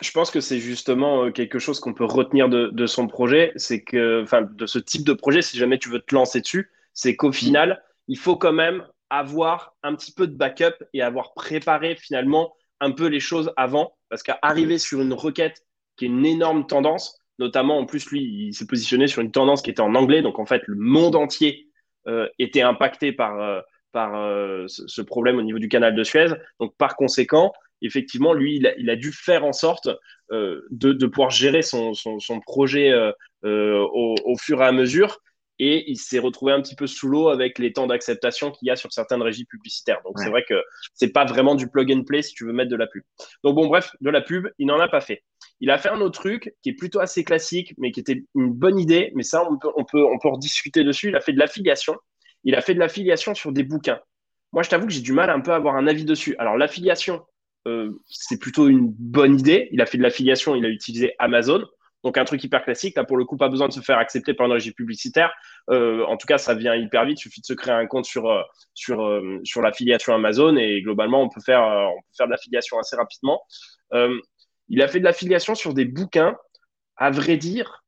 Je 0.00 0.10
pense 0.12 0.30
que 0.30 0.40
c'est 0.40 0.60
justement 0.60 1.24
euh, 1.24 1.30
quelque 1.30 1.58
chose 1.58 1.78
qu'on 1.78 1.92
peut 1.92 2.04
retenir 2.04 2.48
de, 2.48 2.86
son 2.86 3.06
projet, 3.06 3.52
c'est 3.56 3.82
que, 3.82 4.22
enfin, 4.22 4.42
de 4.42 4.66
ce 4.66 4.78
type 4.78 5.04
de 5.04 5.12
projet, 5.12 5.42
si 5.42 5.58
jamais 5.58 5.78
tu 5.78 5.90
veux 5.90 6.00
te 6.00 6.14
lancer 6.14 6.40
dessus, 6.40 6.70
c'est 6.94 7.16
qu'au 7.16 7.32
final, 7.32 7.82
il 8.08 8.18
faut 8.18 8.36
quand 8.36 8.52
même 8.52 8.86
avoir 9.10 9.74
un 9.82 9.94
petit 9.94 10.12
peu 10.12 10.26
de 10.26 10.34
backup 10.34 10.84
et 10.94 11.02
avoir 11.02 11.34
préparé 11.34 11.96
finalement 11.96 12.54
un 12.80 12.92
peu 12.92 13.06
les 13.06 13.20
choses 13.20 13.52
avant, 13.56 13.94
parce 14.08 14.22
qu'arriver 14.22 14.78
sur 14.78 15.02
une 15.02 15.12
requête 15.12 15.66
qui 15.96 16.06
est 16.06 16.08
une 16.08 16.24
énorme 16.24 16.66
tendance, 16.66 17.18
notamment 17.38 17.78
en 17.78 17.84
plus 17.84 18.10
lui, 18.10 18.22
il 18.22 18.54
s'est 18.54 18.66
positionné 18.66 19.06
sur 19.06 19.20
une 19.20 19.32
tendance 19.32 19.60
qui 19.60 19.70
était 19.70 19.80
en 19.80 19.94
anglais, 19.94 20.22
donc 20.22 20.38
en 20.38 20.46
fait 20.46 20.62
le 20.66 20.76
monde 20.76 21.14
entier 21.14 21.68
euh, 22.06 22.26
était 22.38 22.62
impacté 22.62 23.12
par, 23.12 23.38
euh, 23.40 23.60
par 23.92 24.12
ce 24.66 25.02
problème 25.02 25.36
au 25.36 25.42
niveau 25.42 25.58
du 25.58 25.68
canal 25.68 25.94
de 25.94 26.04
Suez. 26.04 26.28
Donc 26.58 26.74
par 26.78 26.96
conséquent, 26.96 27.52
effectivement, 27.82 28.32
lui, 28.32 28.56
il 28.56 28.90
a, 28.90 28.96
dû 28.96 29.12
faire 29.12 29.44
en 29.44 29.52
sorte 29.52 29.88
euh, 30.32 30.62
de, 30.70 31.06
pouvoir 31.06 31.30
gérer 31.30 31.62
son, 31.62 31.92
projet 32.44 32.90
euh, 32.90 33.12
euh, 33.44 33.86
au, 33.92 34.36
fur 34.36 34.62
et 34.62 34.66
à 34.66 34.72
mesure. 34.72 35.20
Et 35.62 35.90
il 35.90 35.98
s'est 35.98 36.18
retrouvé 36.18 36.52
un 36.52 36.62
petit 36.62 36.74
peu 36.74 36.86
sous 36.86 37.06
l'eau 37.06 37.28
avec 37.28 37.58
les 37.58 37.74
temps 37.74 37.86
d'acceptation 37.86 38.50
qu'il 38.50 38.68
y 38.68 38.70
a 38.70 38.76
sur 38.76 38.90
certaines 38.94 39.20
régies 39.20 39.44
publicitaires. 39.44 40.00
Donc, 40.06 40.18
c'est 40.18 40.30
vrai 40.30 40.42
que 40.48 40.54
c'est 40.94 41.12
pas 41.12 41.26
vraiment 41.26 41.54
du 41.54 41.68
plug 41.68 41.92
and 41.92 42.04
play 42.04 42.22
si 42.22 42.32
tu 42.32 42.46
veux 42.46 42.52
mettre 42.54 42.70
de 42.70 42.76
la 42.76 42.86
pub. 42.86 43.02
Donc, 43.44 43.56
bon, 43.56 43.66
bref, 43.66 43.90
de 44.00 44.08
la 44.08 44.22
pub, 44.22 44.48
il 44.58 44.66
n'en 44.66 44.80
a 44.80 44.88
pas 44.88 45.02
fait. 45.02 45.22
Il 45.60 45.70
a 45.70 45.76
fait 45.76 45.90
un 45.90 46.00
autre 46.00 46.18
truc 46.18 46.54
qui 46.62 46.70
est 46.70 46.74
plutôt 46.74 47.00
assez 47.00 47.24
classique, 47.24 47.74
mais 47.76 47.92
qui 47.92 48.00
était 48.00 48.24
une 48.34 48.50
bonne 48.54 48.78
idée. 48.78 49.12
Mais 49.14 49.22
ça, 49.22 49.46
on 49.50 49.58
peut, 49.58 49.68
on 49.76 49.84
peut, 49.84 50.02
on 50.02 50.18
peut 50.18 50.28
rediscuter 50.30 50.82
dessus. 50.82 51.08
Il 51.08 51.16
a 51.16 51.20
fait 51.20 51.34
de 51.34 51.38
l'affiliation. 51.38 51.94
Il 52.44 52.54
a 52.54 52.62
fait 52.62 52.72
de 52.72 52.78
l'affiliation 52.78 53.34
sur 53.34 53.52
des 53.52 53.62
bouquins. 53.62 54.00
Moi, 54.52 54.62
je 54.62 54.70
t'avoue 54.70 54.86
que 54.86 54.92
j'ai 54.92 55.02
du 55.02 55.12
mal 55.12 55.30
un 55.30 55.40
peu 55.40 55.52
à 55.52 55.56
avoir 55.56 55.76
un 55.76 55.86
avis 55.86 56.04
dessus. 56.04 56.34
Alors, 56.38 56.56
l'affiliation, 56.56 57.22
euh, 57.68 57.90
c'est 58.06 58.38
plutôt 58.38 58.68
une 58.68 58.88
bonne 58.88 59.38
idée. 59.38 59.68
Il 59.72 59.80
a 59.80 59.86
fait 59.86 59.98
de 59.98 60.02
l'affiliation, 60.02 60.54
il 60.54 60.64
a 60.64 60.68
utilisé 60.68 61.14
Amazon. 61.18 61.64
Donc 62.02 62.16
un 62.16 62.24
truc 62.24 62.42
hyper 62.42 62.64
classique, 62.64 62.94
tu 62.96 63.04
pour 63.04 63.18
le 63.18 63.26
coup 63.26 63.36
pas 63.36 63.50
besoin 63.50 63.68
de 63.68 63.74
se 63.74 63.80
faire 63.80 63.98
accepter 63.98 64.32
par 64.32 64.46
une 64.46 64.52
régie 64.52 64.72
publicitaire. 64.72 65.30
Euh, 65.68 66.02
en 66.06 66.16
tout 66.16 66.26
cas, 66.26 66.38
ça 66.38 66.54
vient 66.54 66.74
hyper 66.74 67.04
vite, 67.04 67.18
il 67.18 67.22
suffit 67.22 67.42
de 67.42 67.46
se 67.46 67.52
créer 67.52 67.74
un 67.74 67.86
compte 67.86 68.06
sur, 68.06 68.30
euh, 68.30 68.42
sur, 68.72 69.22
sur 69.44 69.60
l'affiliation 69.60 70.14
Amazon 70.14 70.56
et 70.56 70.80
globalement, 70.80 71.22
on 71.22 71.28
peut 71.28 71.42
faire, 71.42 71.60
on 71.60 72.00
peut 72.00 72.14
faire 72.16 72.26
de 72.26 72.32
l'affiliation 72.32 72.78
assez 72.78 72.96
rapidement. 72.96 73.42
il 74.68 74.82
a 74.82 74.88
fait 74.88 75.00
de 75.00 75.04
l'affiliation 75.04 75.54
sur 75.54 75.74
des 75.74 75.84
bouquins. 75.84 76.36
À 76.96 77.10
vrai 77.10 77.36
dire, 77.36 77.84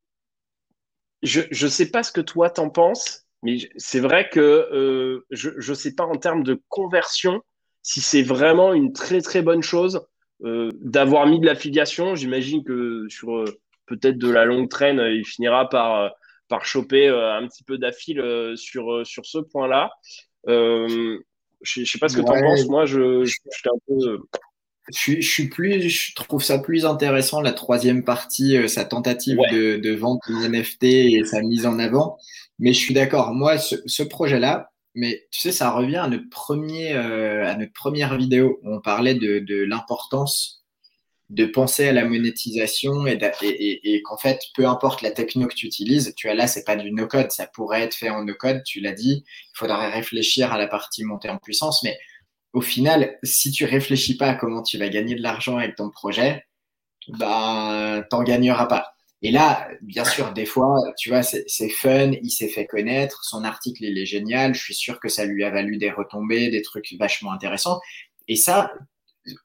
je 1.23 1.41
ne 1.41 1.71
sais 1.71 1.91
pas 1.91 2.03
ce 2.03 2.13
que 2.13 2.21
toi 2.21 2.51
t'en 2.51 2.69
penses, 2.69 3.25
mais 3.43 3.57
c'est 3.77 4.01
vrai 4.01 4.29
que 4.29 5.25
je 5.31 5.71
ne 5.71 5.75
sais 5.75 5.95
pas 5.95 6.05
en 6.05 6.17
termes 6.17 6.43
de 6.43 6.61
conversion 6.69 7.43
si 7.83 8.01
c'est 8.01 8.23
vraiment 8.23 8.73
une 8.73 8.93
très 8.93 9.21
très 9.21 9.43
bonne 9.43 9.63
chose 9.63 10.07
euh, 10.45 10.71
d'avoir 10.81 11.27
mis 11.27 11.39
de 11.39 11.47
l'affiliation, 11.47 12.15
j'imagine 12.15 12.65
que 12.65 13.07
sur 13.09 13.37
euh, 13.37 13.45
peut-être 13.87 14.19
de 14.19 14.31
la 14.31 14.45
longue 14.45 14.69
traîne, 14.69 14.99
euh, 14.99 15.15
il 15.15 15.25
finira 15.25 15.69
par, 15.69 16.11
par 16.49 16.65
choper 16.65 17.09
un 17.09 17.47
petit 17.47 17.63
peu 17.63 17.79
d'affil 17.79 18.23
sur, 18.57 19.07
sur 19.07 19.25
ce 19.25 19.39
point-là. 19.39 19.91
je 20.47 21.19
ne 21.81 21.85
sais 21.85 21.99
pas 21.99 22.09
ce 22.09 22.17
que 22.17 22.23
tu 22.23 22.31
en 22.31 22.41
penses. 22.41 22.67
Moi, 22.67 22.87
je, 22.87 23.25
je, 23.25 23.37
un 23.67 23.79
peu. 23.87 24.19
Je, 24.89 25.21
suis 25.21 25.49
plus, 25.49 25.89
je 25.89 26.15
trouve 26.15 26.43
ça 26.43 26.59
plus 26.59 26.85
intéressant 26.85 27.41
la 27.41 27.53
troisième 27.53 28.05
partie, 28.05 28.69
sa 28.69 28.85
tentative 28.85 29.39
de, 29.53 29.77
de, 29.77 29.95
vente 29.95 30.21
de 30.29 30.49
NFT 30.49 30.85
et 30.85 31.25
sa 31.25 31.41
mise 31.41 31.67
en 31.67 31.79
avant. 31.79 32.19
Mais 32.59 32.73
je 32.73 32.81
suis 32.81 32.95
d'accord. 32.95 33.33
Moi, 33.33 33.59
ce, 33.59 33.77
ce 33.87 34.03
projet-là, 34.03 34.72
mais 34.95 35.27
tu 35.31 35.41
sais, 35.41 35.53
ça 35.53 35.71
revient 35.71 35.97
à 35.97 36.09
notre, 36.09 36.29
premier, 36.29 36.95
euh, 36.95 37.47
à 37.47 37.57
notre 37.57 37.73
première 37.73 38.17
vidéo 38.17 38.61
où 38.63 38.75
on 38.75 38.81
parlait 38.81 39.15
de, 39.15 39.65
l'importance 39.65 40.65
de 41.31 41.47
penser 41.47 41.89
à 41.89 41.93
la 41.93 42.05
monétisation 42.05 43.07
et, 43.07 44.03
qu'en 44.05 44.19
fait, 44.19 44.39
peu 44.55 44.67
importe 44.67 45.01
la 45.01 45.11
techno 45.11 45.47
que 45.47 45.55
tu 45.55 45.67
utilises, 45.67 46.13
tu 46.15 46.29
as 46.29 46.35
là, 46.35 46.47
c'est 46.47 46.65
pas 46.65 46.77
du 46.77 46.93
no-code, 46.93 47.31
ça 47.31 47.47
pourrait 47.47 47.83
être 47.83 47.95
fait 47.95 48.11
en 48.11 48.25
no-code, 48.25 48.63
tu 48.65 48.81
l'as 48.81 48.93
dit, 48.93 49.25
il 49.27 49.59
faudrait 49.59 49.91
réfléchir 49.91 50.53
à 50.53 50.59
la 50.59 50.67
partie 50.67 51.05
montée 51.05 51.31
en 51.31 51.39
puissance, 51.39 51.83
mais 51.85 51.99
au 52.53 52.61
final, 52.61 53.19
si 53.23 53.51
tu 53.51 53.65
réfléchis 53.65 54.19
pas 54.19 54.29
à 54.29 54.35
comment 54.35 54.63
tu 54.63 54.77
vas 54.77 54.91
gagner 54.91 55.15
de 55.15 55.23
l'argent 55.23 55.57
avec 55.57 55.77
ton 55.77 55.89
projet, 55.89 56.45
ben, 57.09 58.05
t'en 58.11 58.23
gagneras 58.23 58.67
pas. 58.67 58.95
Et 59.25 59.31
là, 59.31 59.69
bien 59.83 60.05
sûr, 60.05 60.33
des 60.33 60.47
fois, 60.47 60.83
tu 60.99 61.09
vois, 61.09 61.23
c'est 61.23 61.69
fun, 61.69 62.11
il 62.11 62.31
s'est 62.31 62.49
fait 62.49 62.67
connaître, 62.67 63.25
son 63.25 63.45
article, 63.45 63.85
il 63.85 63.97
est 63.97 64.07
génial, 64.07 64.53
je 64.55 64.61
suis 64.61 64.75
sûr 64.75 64.99
que 64.99 65.09
ça 65.09 65.25
lui 65.25 65.45
a 65.45 65.51
valu 65.51 65.77
des 65.77 65.91
retombées, 65.91 66.51
des 66.51 66.63
trucs 66.63 66.93
vachement 66.99 67.33
intéressants. 67.33 67.81
Et 68.27 68.35
ça, 68.35 68.73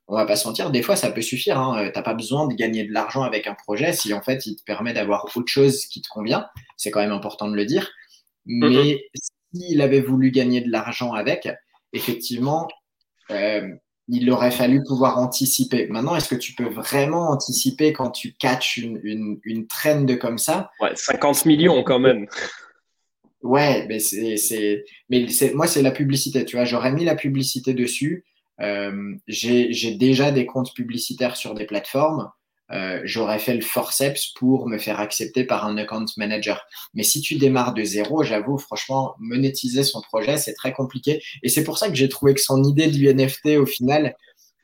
on 0.07 0.15
va 0.15 0.25
pas 0.25 0.35
se 0.35 0.47
mentir, 0.47 0.71
des 0.71 0.81
fois, 0.81 0.95
ça 0.95 1.11
peut 1.11 1.21
suffire. 1.21 1.59
Hein. 1.59 1.91
T'as 1.93 2.01
pas 2.01 2.15
besoin 2.15 2.47
de 2.47 2.55
gagner 2.55 2.85
de 2.85 2.91
l'argent 2.91 3.21
avec 3.21 3.45
un 3.45 3.53
projet 3.53 3.93
si 3.93 4.13
en 4.13 4.21
fait, 4.21 4.47
il 4.47 4.55
te 4.55 4.63
permet 4.63 4.93
d'avoir 4.93 5.25
autre 5.35 5.47
chose 5.47 5.85
qui 5.85 6.01
te 6.01 6.09
convient. 6.09 6.47
C'est 6.75 6.89
quand 6.89 7.01
même 7.01 7.11
important 7.11 7.47
de 7.47 7.55
le 7.55 7.65
dire. 7.65 7.87
Mm-hmm. 8.47 8.69
Mais 8.69 8.99
s'il 9.53 9.81
avait 9.81 10.01
voulu 10.01 10.31
gagner 10.31 10.61
de 10.61 10.71
l'argent 10.71 11.13
avec, 11.13 11.47
effectivement, 11.93 12.67
euh, 13.29 13.69
il 14.07 14.29
aurait 14.31 14.51
fallu 14.51 14.83
pouvoir 14.83 15.17
anticiper. 15.17 15.87
Maintenant, 15.87 16.15
est-ce 16.15 16.29
que 16.29 16.35
tu 16.35 16.53
peux 16.53 16.69
vraiment 16.69 17.29
anticiper 17.29 17.91
quand 17.93 18.11
tu 18.11 18.33
catches 18.33 18.77
une, 18.77 18.99
une, 19.03 19.39
une 19.43 19.67
trend 19.67 20.05
comme 20.19 20.37
ça? 20.37 20.71
Ouais, 20.79 20.91
50 20.95 21.45
millions 21.45 21.83
quand 21.83 21.99
même. 21.99 22.27
Ouais, 23.43 23.85
mais 23.87 23.99
c'est, 23.99 24.85
mais 25.09 25.27
c'est, 25.27 25.53
moi 25.53 25.67
c'est 25.67 25.81
la 25.81 25.91
publicité. 25.91 26.45
Tu 26.45 26.55
vois, 26.55 26.65
j'aurais 26.65 26.91
mis 26.91 27.05
la 27.05 27.15
publicité 27.15 27.73
dessus. 27.73 28.25
Euh, 28.61 29.15
j'ai 29.27 29.95
déjà 29.95 30.31
des 30.31 30.45
comptes 30.45 30.73
publicitaires 30.73 31.35
sur 31.35 31.53
des 31.53 31.65
plateformes. 31.65 32.29
Euh, 32.71 32.99
j'aurais 33.05 33.39
fait 33.39 33.53
le 33.53 33.61
forceps 33.61 34.33
pour 34.35 34.67
me 34.67 34.77
faire 34.77 34.99
accepter 34.99 35.45
par 35.45 35.65
un 35.65 35.77
account 35.77 36.05
manager. 36.17 36.65
Mais 36.93 37.03
si 37.03 37.21
tu 37.21 37.35
démarres 37.35 37.73
de 37.73 37.83
zéro, 37.83 38.23
j'avoue, 38.23 38.57
franchement, 38.57 39.15
monétiser 39.19 39.83
son 39.83 40.01
projet, 40.01 40.37
c'est 40.37 40.53
très 40.53 40.73
compliqué. 40.73 41.23
Et 41.43 41.49
c'est 41.49 41.63
pour 41.63 41.77
ça 41.77 41.87
que 41.89 41.95
j'ai 41.95 42.09
trouvé 42.09 42.33
que 42.33 42.41
son 42.41 42.63
idée 42.63 42.87
du 42.87 43.07
NFT, 43.07 43.57
au 43.57 43.65
final, 43.65 44.15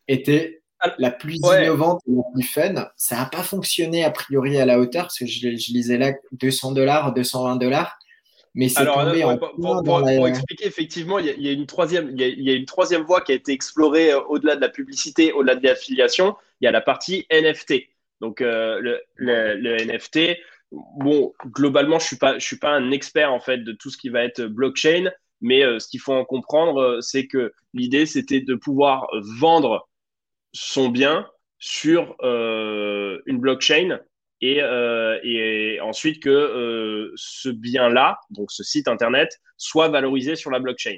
était 0.08 0.62
la 0.98 1.12
plus 1.12 1.38
innovante 1.38 2.02
et 2.08 2.12
la 2.12 2.24
plus 2.34 2.44
fun. 2.44 2.90
Ça 2.98 3.16
n'a 3.16 3.26
pas 3.26 3.44
fonctionné 3.44 4.04
a 4.04 4.12
priori 4.12 4.58
à 4.58 4.66
la 4.66 4.80
hauteur, 4.80 5.04
parce 5.04 5.18
que 5.18 5.26
je, 5.26 5.48
lisais 5.48 5.98
là 5.98 6.14
200 6.34 6.74
dollars, 6.74 7.14
220 7.14 7.56
dollars. 7.56 7.98
Mais 8.56 8.70
c'est 8.70 8.86
tombé 8.86 9.24
en 9.24 9.38
pour, 9.38 10.08
expliquer, 10.28 10.68
effectivement, 10.68 11.18
il 11.18 11.26
y, 11.26 11.50
a, 11.50 11.52
une 11.52 11.66
troisième, 11.66 12.12
il 12.16 12.44
y 12.44 12.52
a, 12.52 12.54
une 12.54 12.66
troisième 12.66 13.02
voie 13.02 13.22
qui 13.22 13.32
a 13.32 13.36
été 13.36 13.52
explorée 13.52 14.12
euh, 14.12 14.22
au-delà 14.28 14.56
de 14.56 14.62
la 14.62 14.70
publicité, 14.70 15.32
au-delà 15.32 15.56
de 15.56 15.66
l'affiliation. 15.66 16.36
Il 16.62 16.66
y 16.66 16.68
a 16.68 16.72
la 16.72 16.82
partie 16.82 17.26
NFT. 17.32 17.93
Donc 18.24 18.40
euh, 18.40 18.80
le, 19.16 19.84
NFT, 19.84 20.40
bon, 20.72 21.34
globalement, 21.46 22.00
je 22.00 22.06
suis 22.06 22.16
pas, 22.16 22.40
je 22.40 22.46
suis 22.46 22.58
pas 22.58 22.70
un 22.70 22.92
expert 22.92 23.34
en 23.34 23.42
fait 23.42 23.58
de 23.58 23.74
tout 23.74 23.90
ce 23.90 23.98
qui 23.98 24.08
va 24.08 24.24
être 24.24 24.44
blockchain, 24.46 25.12
mais 25.42 25.62
euh, 25.62 25.78
ce 25.78 25.90
qu'il 25.90 26.00
faut 26.00 26.14
en 26.14 26.24
comprendre, 26.24 26.82
euh, 26.82 27.02
c'est 27.02 27.28
que 27.28 27.52
l'idée 27.74 28.06
c'était 28.06 28.40
de 28.40 28.56
pouvoir 28.56 29.10
vendre 29.42 29.90
son 30.54 30.88
bien 30.88 31.28
sur 31.60 32.16
une 32.22 33.40
blockchain 33.40 34.00
et, 34.40 34.60
et 35.24 35.82
ensuite 35.82 36.22
que 36.22 37.12
ce 37.16 37.50
bien-là, 37.50 38.20
donc 38.30 38.52
ce 38.52 38.64
site 38.64 38.88
internet, 38.88 39.42
soit 39.58 39.88
valorisé 39.88 40.36
sur 40.36 40.52
la 40.52 40.60
blockchain. 40.60 40.98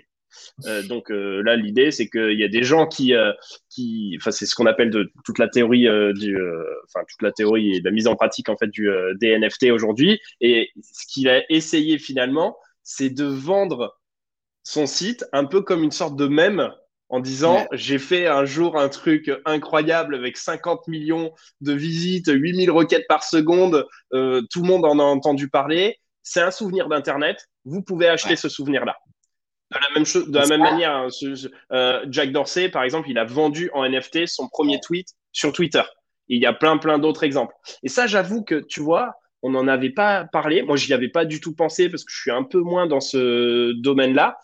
Euh, 0.65 0.84
donc 0.84 1.12
euh, 1.12 1.41
là, 1.43 1.56
l'idée, 1.56 1.91
c'est 1.91 2.08
qu'il 2.08 2.39
y 2.39 2.43
a 2.43 2.48
des 2.48 2.63
gens 2.63 2.88
qui, 2.88 3.13
euh, 3.13 3.32
qui 3.69 4.15
enfin, 4.19 4.32
c'est 4.32 4.45
ce 4.45 4.56
qu'on 4.56 4.65
appelle 4.65 4.89
de, 4.89 5.12
toute 5.24 5.39
la 5.39 5.48
théorie 5.48 5.88
du, 6.13 6.38
enfin, 6.86 7.06
toute 7.08 7.21
la 7.21 7.32
théorie 7.32 7.76
et 7.76 7.82
la 7.82 7.91
mise 7.91 8.08
en 8.08 8.15
pratique 8.15 8.50
en 8.50 8.58
fait 8.58 8.67
du 8.67 8.89
des 9.19 9.38
NFT 9.38 9.71
aujourd'hui. 9.71 10.19
Et 10.41 10.69
ce 10.82 11.06
qu'il 11.08 11.30
a 11.30 11.41
essayé 11.50 11.98
finalement, 11.98 12.58
c'est 12.84 13.10
de 13.10 13.26
vendre 13.26 13.98
son 14.63 14.86
site 14.86 15.26
un 15.32 15.45
peu 15.45 15.62
comme 15.62 15.84
une 15.84 15.91
sorte 15.91 16.15
de 16.15 16.28
mème 16.28 16.71
en 17.10 17.19
disant 17.19 17.67
j'ai 17.71 18.00
fait 18.00 18.26
un 18.28 18.45
jour 18.45 18.80
un 18.80 18.89
truc 18.89 19.32
incroyable 19.45 20.15
avec 20.15 20.38
50 20.38 20.88
millions 20.88 21.32
de 21.62 21.74
visites, 21.74 22.32
8000 22.32 22.71
requêtes 22.71 23.08
par 23.08 23.24
seconde, 23.24 23.86
tout 24.12 24.62
le 24.62 24.67
monde 24.67 24.86
en 24.86 25.00
a 25.00 25.04
entendu 25.04 25.50
parler. 25.50 26.00
C'est 26.24 26.41
un 26.41 26.52
souvenir 26.52 26.89
d'Internet. 26.89 27.48
Vous 27.65 27.84
pouvez 27.84 28.08
acheter 28.08 28.36
ce 28.36 28.50
souvenir-là. 28.50 28.95
De 29.71 29.80
la 29.80 29.89
même, 29.95 30.04
de 30.04 30.38
la 30.38 30.47
même 30.47 30.62
manière, 30.62 30.95
hein, 30.95 31.08
euh, 31.71 32.06
Jack 32.10 32.32
Dorsey, 32.32 32.69
par 32.69 32.84
exemple, 32.84 33.10
il 33.10 33.17
a 33.17 33.25
vendu 33.25 33.71
en 33.73 33.84
NFT 33.84 34.28
son 34.28 34.47
premier 34.47 34.80
tweet 34.80 35.08
sur 35.32 35.51
Twitter. 35.54 35.82
il 36.28 36.41
y 36.41 36.45
a 36.45 36.54
plein, 36.54 36.78
plein 36.78 36.99
d'autres 36.99 37.23
exemples. 37.23 37.54
Et 37.84 37.89
ça, 37.89 38.08
j'avoue 38.08 38.43
que, 38.43 38.56
tu 38.56 38.80
vois, 38.80 39.13
on 39.41 39.51
n'en 39.51 39.67
avait 39.67 39.91
pas 39.91 40.25
parlé. 40.25 40.63
Moi, 40.63 40.75
j'y 40.75 40.93
avais 40.93 41.10
pas 41.10 41.25
du 41.25 41.39
tout 41.39 41.54
pensé 41.54 41.89
parce 41.89 42.04
que 42.04 42.12
je 42.12 42.19
suis 42.19 42.32
un 42.32 42.43
peu 42.43 42.60
moins 42.60 42.88
dans 42.88 42.99
ce 42.99 43.73
domaine-là. 43.73 44.38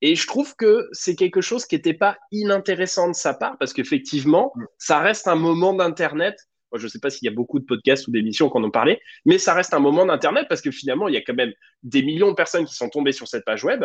Et 0.00 0.14
je 0.14 0.26
trouve 0.26 0.54
que 0.56 0.88
c'est 0.92 1.16
quelque 1.16 1.40
chose 1.40 1.66
qui 1.66 1.74
n'était 1.74 1.94
pas 1.94 2.16
inintéressant 2.30 3.08
de 3.08 3.14
sa 3.14 3.34
part 3.34 3.56
parce 3.58 3.72
qu'effectivement, 3.72 4.52
mm. 4.54 4.64
ça 4.78 4.98
reste 4.98 5.28
un 5.28 5.34
moment 5.36 5.74
d'Internet. 5.74 6.36
Moi, 6.72 6.78
je 6.78 6.84
ne 6.84 6.88
sais 6.88 6.98
pas 7.00 7.10
s'il 7.10 7.26
y 7.26 7.28
a 7.28 7.34
beaucoup 7.34 7.58
de 7.58 7.64
podcasts 7.64 8.06
ou 8.08 8.10
d'émissions 8.10 8.50
qui 8.50 8.58
en 8.58 8.64
ont 8.64 8.70
parlé, 8.70 9.00
mais 9.24 9.38
ça 9.38 9.54
reste 9.54 9.72
un 9.74 9.78
moment 9.78 10.04
d'Internet 10.04 10.46
parce 10.48 10.60
que 10.60 10.70
finalement, 10.70 11.08
il 11.08 11.14
y 11.14 11.16
a 11.16 11.22
quand 11.22 11.34
même 11.34 11.52
des 11.82 12.02
millions 12.02 12.30
de 12.30 12.34
personnes 12.34 12.66
qui 12.66 12.74
sont 12.74 12.90
tombées 12.90 13.12
sur 13.12 13.26
cette 13.26 13.44
page 13.44 13.64
web 13.64 13.84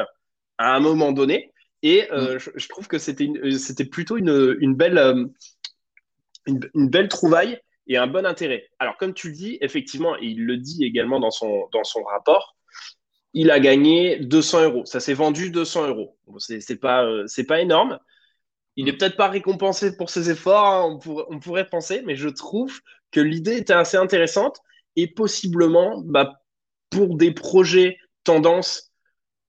à 0.57 0.75
un 0.75 0.79
moment 0.79 1.11
donné. 1.11 1.51
Et 1.81 2.11
euh, 2.11 2.35
mm. 2.35 2.39
je, 2.55 2.67
trouve 2.69 2.87
que 2.87 2.97
c'était, 2.97 3.29
c'était 3.57 3.85
plutôt 3.85 4.17
une, 4.17 4.55
une 4.59 4.75
belle, 4.75 4.97
euh, 4.97 5.25
une, 6.45 6.89
belle 6.89 7.09
trouvaille 7.09 7.59
et 7.87 7.97
un 7.97 8.07
bon 8.07 8.25
intérêt. 8.25 8.69
Alors, 8.79 8.97
comme 8.97 9.13
tu 9.13 9.27
le 9.27 9.33
dis, 9.33 9.57
effectivement, 9.61 10.15
et 10.17 10.25
il 10.25 10.45
le 10.45 10.57
dit 10.57 10.85
également 10.85 11.19
dans 11.19 11.31
son, 11.31 11.67
dans 11.73 11.83
son 11.83 12.03
rapport, 12.03 12.55
il 13.33 13.51
a 13.51 13.59
gagné 13.59 14.19
200 14.19 14.63
euros. 14.63 14.85
Ça 14.85 14.99
s'est 14.99 15.13
vendu 15.13 15.49
200 15.49 15.87
euros. 15.87 16.17
c'est 16.37 16.79
pas, 16.79 17.03
euh, 17.03 17.25
c'est 17.27 17.45
pas 17.45 17.61
énorme. 17.61 17.99
Il 18.75 18.85
n'est 18.85 18.93
peut-être 18.93 19.17
pas 19.17 19.29
récompensé 19.29 19.97
pour 19.97 20.09
ses 20.09 20.29
efforts, 20.31 20.65
hein, 20.65 20.99
on, 21.29 21.39
pourrait 21.39 21.69
penser, 21.69 22.01
mais 22.05 22.15
je 22.15 22.29
trouve 22.29 22.79
que 23.11 23.19
l'idée 23.19 23.57
était 23.57 23.73
assez 23.73 23.97
intéressante 23.97 24.59
et 24.95 25.07
possiblement, 25.07 26.01
bah, 26.05 26.41
pour 26.89 27.15
des 27.15 27.31
projets 27.31 27.97
tendance, 28.23 28.92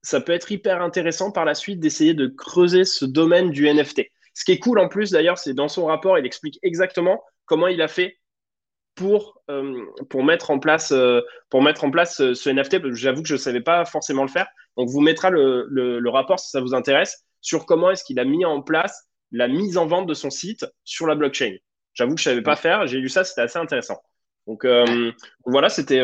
ça 0.04 0.20
peut 0.20 0.32
être 0.32 0.52
hyper 0.52 0.82
intéressant 0.82 1.32
par 1.32 1.44
la 1.44 1.54
suite 1.54 1.80
d'essayer 1.80 2.14
de 2.14 2.26
creuser 2.26 2.84
ce 2.84 3.04
domaine 3.04 3.50
du 3.50 3.66
NFT. 3.68 4.02
Ce 4.34 4.44
qui 4.44 4.52
est 4.52 4.58
cool 4.58 4.78
en 4.78 4.88
plus 4.88 5.10
d'ailleurs, 5.10 5.38
c'est 5.38 5.54
dans 5.54 5.68
son 5.68 5.86
rapport, 5.86 6.18
il 6.18 6.26
explique 6.26 6.58
exactement 6.62 7.22
comment 7.46 7.68
il 7.68 7.80
a 7.80 7.88
fait 7.88 8.18
pour, 8.94 9.40
euh, 9.50 9.84
pour 10.10 10.22
mettre 10.22 10.50
en 10.50 10.58
place, 10.58 10.92
euh, 10.92 11.20
pour 11.48 11.62
mettre 11.62 11.84
en 11.84 11.90
place 11.90 12.20
euh, 12.20 12.34
ce, 12.34 12.50
NFT. 12.50 12.92
J'avoue 12.92 13.22
que 13.22 13.28
je 13.28 13.34
ne 13.34 13.38
savais 13.38 13.60
pas 13.60 13.84
forcément 13.84 14.22
le 14.22 14.28
faire. 14.28 14.46
Donc, 14.76 14.88
vous 14.88 15.00
mettra 15.00 15.30
le, 15.30 15.66
le, 15.68 16.10
rapport 16.10 16.38
si 16.38 16.50
ça 16.50 16.60
vous 16.60 16.74
intéresse 16.74 17.24
sur 17.40 17.66
comment 17.66 17.90
est-ce 17.90 18.04
qu'il 18.04 18.20
a 18.20 18.24
mis 18.24 18.44
en 18.44 18.62
place 18.62 19.08
la 19.32 19.48
mise 19.48 19.78
en 19.78 19.86
vente 19.86 20.06
de 20.06 20.14
son 20.14 20.30
site 20.30 20.66
sur 20.84 21.06
la 21.06 21.14
blockchain. 21.14 21.56
J'avoue 21.94 22.14
que 22.14 22.20
je 22.20 22.28
ne 22.28 22.34
savais 22.34 22.42
pas 22.42 22.56
faire. 22.56 22.86
J'ai 22.86 22.98
lu 22.98 23.08
ça, 23.08 23.24
c'était 23.24 23.42
assez 23.42 23.58
intéressant. 23.58 24.00
Donc, 24.46 24.66
voilà, 25.46 25.68
c'était 25.68 26.02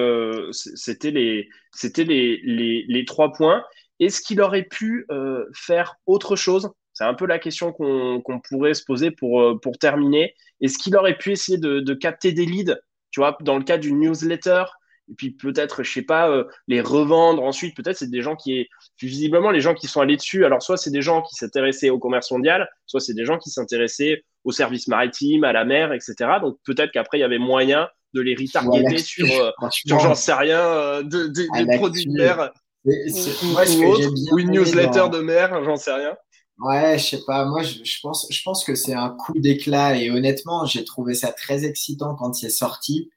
c'était 0.53 1.11
les, 1.11 1.49
les, 1.83 2.41
les, 2.43 2.85
les, 2.89 3.05
trois 3.05 3.33
points. 3.33 3.65
Est-ce 4.01 4.21
qu'il 4.21 4.41
aurait 4.41 4.65
pu 4.65 5.07
faire 5.53 5.97
autre 6.07 6.35
chose? 6.35 6.71
C'est 7.01 7.07
un 7.07 7.15
peu 7.15 7.25
la 7.25 7.39
question 7.39 7.73
qu'on 7.73 8.41
pourrait 8.47 8.75
se 8.75 8.85
poser 8.85 9.11
pour, 9.11 9.41
euh, 9.41 9.59
pour 9.59 9.79
terminer. 9.79 10.35
Est-ce 10.61 10.77
qu'il 10.77 10.95
aurait 10.97 11.17
pu 11.17 11.33
essayer 11.33 11.57
de, 11.57 11.95
capter 11.95 12.33
des 12.33 12.45
leads, 12.45 12.79
tu 13.11 13.21
vois, 13.21 13.39
dans 13.41 13.57
le 13.57 13.65
cas 13.65 13.79
d'une 13.79 14.01
newsletter? 14.01 14.65
Et 15.11 15.15
puis 15.15 15.31
peut-être, 15.31 15.83
je 15.83 15.91
sais 15.91 16.03
pas, 16.03 16.29
euh, 16.29 16.45
les 16.69 16.83
revendre 16.83 17.43
ensuite. 17.43 17.75
Peut-être 17.75 17.97
c'est 17.97 18.11
des 18.11 18.21
gens 18.21 18.37
qui, 18.37 18.69
visiblement, 19.01 19.51
les 19.51 19.63
gens 19.63 19.73
qui 19.73 19.87
sont 19.87 20.03
allés 20.03 20.19
dessus. 20.19 20.45
Alors 20.45 20.63
soit 20.63 20.77
c'est 20.77 20.91
des 20.91 21.01
gens 21.01 21.23
qui 21.23 21.35
s'intéressaient 21.37 21.89
au 21.89 21.99
commerce 21.99 22.31
mondial, 22.31 22.69
soit 22.85 23.01
c'est 23.01 23.15
des 23.15 23.25
gens 23.25 23.39
qui 23.39 23.49
s'intéressaient 23.49 24.23
aux 24.45 24.53
services 24.53 24.87
maritimes, 24.87 25.45
à 25.45 25.55
la 25.55 25.65
mer, 25.65 25.95
etc. 25.95 26.15
Donc 26.43 26.59
peut-être 26.65 26.93
qu'après 26.93 27.17
il 27.17 27.23
y 27.23 27.25
avait 27.25 27.39
moyen 27.39 27.89
de 28.13 28.21
les 28.21 28.35
retargeter 28.35 28.99
sur, 28.99 29.27
euh, 29.41 29.51
j'en 29.87 30.15
sais 30.15 30.35
rien, 30.35 31.03
de, 31.03 31.29
des 31.29 31.77
produits 31.79 32.05
de 32.05 32.13
mer 32.13 32.53
ou, 32.85 34.39
une 34.39 34.51
newsletter 34.51 35.09
de 35.13 35.21
mer, 35.21 35.65
j'en 35.65 35.77
sais 35.77 35.93
rien. 35.93 36.17
Ouais, 36.59 36.99
je 36.99 37.05
sais 37.05 37.21
pas. 37.27 37.47
Moi, 37.47 37.63
je, 37.63 38.01
pense, 38.03 38.27
je 38.31 38.43
pense 38.43 38.65
que 38.65 38.75
c'est 38.75 38.95
un 38.95 39.11
coup 39.11 39.39
d'éclat 39.39 39.97
et 39.97 40.11
honnêtement, 40.11 40.67
j'ai 40.67 40.85
trouvé 40.85 41.15
ça 41.15 41.33
très 41.33 41.65
excitant 41.65 42.15
quand 42.15 42.35
c'est 42.35 42.51
sorti. 42.51 43.11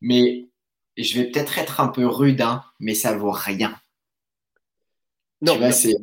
Mais 0.00 0.48
je 0.96 1.18
vais 1.18 1.30
peut-être 1.30 1.58
être 1.58 1.80
un 1.80 1.88
peu 1.88 2.06
rude, 2.06 2.40
hein, 2.40 2.62
mais 2.80 2.94
ça 2.94 3.16
vaut 3.16 3.30
rien. 3.30 3.76
Non, 5.40 5.58
c'est, 5.72 5.94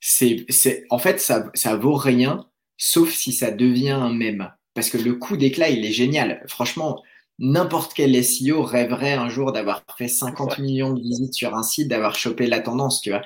c'est, 0.00 0.46
c'est, 0.48 0.86
en 0.90 0.98
fait, 0.98 1.20
ça, 1.20 1.50
ça 1.54 1.76
vaut 1.76 1.94
rien, 1.94 2.48
sauf 2.76 3.12
si 3.12 3.32
ça 3.32 3.50
devient 3.50 3.90
un 3.90 4.12
mème. 4.12 4.52
Parce 4.74 4.90
que 4.90 4.98
le 4.98 5.14
coup 5.14 5.36
d'éclat, 5.36 5.68
il 5.68 5.84
est 5.84 5.92
génial. 5.92 6.44
Franchement, 6.46 7.02
n'importe 7.38 7.94
quel 7.94 8.22
SEO 8.24 8.62
rêverait 8.62 9.14
un 9.14 9.28
jour 9.28 9.52
d'avoir 9.52 9.84
fait 9.96 10.08
50 10.08 10.58
millions 10.58 10.92
de 10.92 11.00
visites 11.00 11.34
sur 11.34 11.54
un 11.54 11.62
site, 11.62 11.88
d'avoir 11.88 12.14
chopé 12.14 12.46
la 12.46 12.60
tendance, 12.60 13.00
tu 13.00 13.10
vois. 13.10 13.22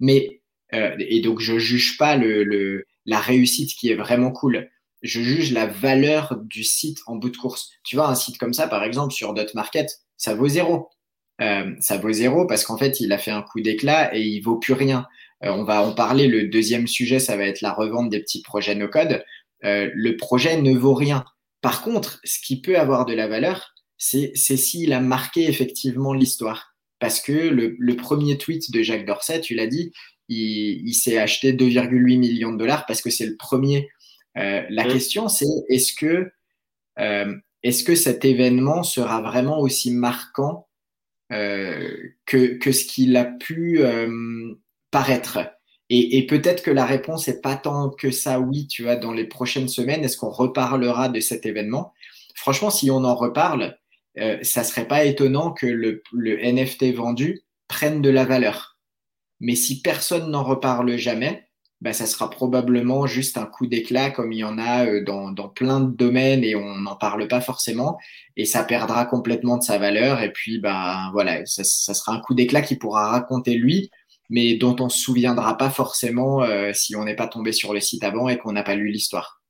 Mais 0.00 0.42
euh, 0.74 0.94
et 0.98 1.20
donc, 1.20 1.40
je 1.40 1.58
juge 1.58 1.96
pas 1.98 2.16
le, 2.16 2.84
la 3.06 3.18
réussite 3.18 3.74
qui 3.74 3.90
est 3.90 3.94
vraiment 3.94 4.30
cool. 4.30 4.70
Je 5.02 5.20
juge 5.20 5.52
la 5.52 5.66
valeur 5.66 6.36
du 6.42 6.64
site 6.64 6.98
en 7.06 7.16
bout 7.16 7.30
de 7.30 7.36
course. 7.36 7.70
Tu 7.84 7.96
vois, 7.96 8.08
un 8.08 8.14
site 8.14 8.38
comme 8.38 8.54
ça, 8.54 8.66
par 8.68 8.82
exemple, 8.84 9.12
sur 9.12 9.34
Dot 9.34 9.54
Market, 9.54 10.00
ça 10.16 10.34
vaut 10.34 10.48
zéro. 10.48 10.88
Euh, 11.40 11.74
ça 11.80 11.98
vaut 11.98 12.12
zéro 12.12 12.46
parce 12.46 12.64
qu'en 12.64 12.78
fait, 12.78 13.00
il 13.00 13.12
a 13.12 13.18
fait 13.18 13.30
un 13.30 13.42
coup 13.42 13.60
d'éclat 13.60 14.16
et 14.16 14.22
il 14.22 14.40
vaut 14.40 14.56
plus 14.56 14.74
rien. 14.74 15.06
Euh, 15.44 15.50
on 15.50 15.64
va 15.64 15.82
en 15.82 15.92
parler. 15.92 16.26
Le 16.26 16.48
deuxième 16.48 16.86
sujet, 16.86 17.18
ça 17.18 17.36
va 17.36 17.44
être 17.44 17.60
la 17.60 17.72
revente 17.72 18.08
des 18.10 18.20
petits 18.20 18.42
projets 18.42 18.74
no 18.74 18.88
code. 18.88 19.24
le 19.62 20.16
projet 20.16 20.60
ne 20.60 20.76
vaut 20.76 20.94
rien. 20.94 21.24
Par 21.64 21.80
contre, 21.80 22.20
ce 22.24 22.40
qui 22.40 22.60
peut 22.60 22.78
avoir 22.78 23.06
de 23.06 23.14
la 23.14 23.26
valeur, 23.26 23.72
c'est 23.96 24.34
s'il 24.36 24.92
a 24.92 25.00
marqué 25.00 25.48
effectivement 25.48 26.12
l'histoire. 26.12 26.76
Parce 26.98 27.22
que 27.22 27.32
le, 27.32 27.74
le, 27.78 27.96
premier 27.96 28.36
tweet 28.36 28.70
de 28.70 28.82
Jacques 28.82 29.06
Dorset, 29.06 29.40
tu 29.40 29.54
l'as 29.54 29.66
dit, 29.66 29.90
il, 30.28 30.92
s'est 30.92 31.16
acheté 31.16 31.54
2,8 31.54 32.18
millions 32.18 32.52
de 32.52 32.58
dollars 32.58 32.84
parce 32.84 33.00
que 33.00 33.08
c'est 33.08 33.24
le 33.24 33.38
premier. 33.38 33.88
Euh, 34.36 34.62
la 34.68 34.84
mmh. 34.84 34.92
question, 34.92 35.28
c'est 35.28 35.46
est-ce 35.70 35.94
que, 35.94 36.30
euh, 36.98 37.34
est-ce 37.62 37.82
que 37.82 37.94
cet 37.94 38.26
événement 38.26 38.82
sera 38.82 39.22
vraiment 39.22 39.58
aussi 39.58 39.90
marquant 39.90 40.68
euh, 41.32 41.96
que, 42.26 42.58
que, 42.58 42.72
ce 42.72 42.84
qu'il 42.84 43.16
a 43.16 43.24
pu 43.24 43.80
paraître? 44.90 45.38
Et, 45.90 46.18
et 46.18 46.26
peut-être 46.26 46.62
que 46.62 46.70
la 46.70 46.86
réponse 46.86 47.28
n'est 47.28 47.40
pas 47.40 47.56
tant 47.56 47.90
que 47.90 48.10
ça, 48.10 48.40
oui, 48.40 48.66
tu 48.66 48.82
vois, 48.82 48.96
dans 48.96 49.12
les 49.12 49.24
prochaines 49.24 49.68
semaines, 49.68 50.04
est-ce 50.04 50.16
qu'on 50.16 50.30
reparlera 50.30 51.08
de 51.08 51.20
cet 51.20 51.46
événement? 51.46 51.92
Franchement, 52.34 52.70
si 52.70 52.90
on 52.90 53.04
en 53.04 53.14
reparle, 53.14 53.78
ça 54.42 54.64
serait 54.64 54.86
pas 54.86 55.04
étonnant 55.04 55.52
que 55.52 55.66
le, 55.66 56.02
le 56.12 56.38
NFT 56.40 56.94
vendu 56.94 57.42
prenne 57.68 58.00
de 58.00 58.10
la 58.10 58.24
valeur. 58.24 58.78
Mais 59.40 59.56
si 59.56 59.82
personne 59.82 60.30
n'en 60.30 60.44
reparle 60.44 60.96
jamais, 60.96 61.48
bah, 61.80 61.92
ça 61.92 62.06
sera 62.06 62.30
probablement 62.30 63.06
juste 63.06 63.36
un 63.36 63.44
coup 63.44 63.66
d'éclat 63.66 64.10
comme 64.10 64.32
il 64.32 64.38
y 64.38 64.44
en 64.44 64.58
a 64.58 64.86
euh, 64.86 65.04
dans, 65.04 65.30
dans 65.32 65.48
plein 65.50 65.80
de 65.80 65.94
domaines 65.94 66.42
et 66.42 66.54
on 66.54 66.76
n'en 66.76 66.96
parle 66.96 67.28
pas 67.28 67.42
forcément 67.42 67.98
et 68.36 68.46
ça 68.46 68.64
perdra 68.64 69.04
complètement 69.04 69.58
de 69.58 69.62
sa 69.62 69.76
valeur 69.76 70.22
et 70.22 70.32
puis 70.32 70.60
bah 70.60 71.10
voilà 71.12 71.44
ça, 71.44 71.62
ça 71.62 71.92
sera 71.92 72.14
un 72.14 72.20
coup 72.20 72.32
d'éclat 72.32 72.62
qui 72.62 72.76
pourra 72.76 73.10
raconter 73.10 73.54
lui 73.54 73.90
mais 74.34 74.56
dont 74.56 74.76
on 74.80 74.88
se 74.88 75.00
souviendra 75.00 75.56
pas 75.56 75.70
forcément 75.70 76.42
euh, 76.42 76.72
si 76.72 76.96
on 76.96 77.04
n'est 77.04 77.16
pas 77.16 77.28
tombé 77.28 77.52
sur 77.52 77.72
le 77.72 77.80
site 77.80 78.04
avant 78.04 78.28
et 78.28 78.36
qu'on 78.36 78.52
n'a 78.52 78.62
pas 78.62 78.74
lu 78.74 78.88
l'histoire. 78.88 79.40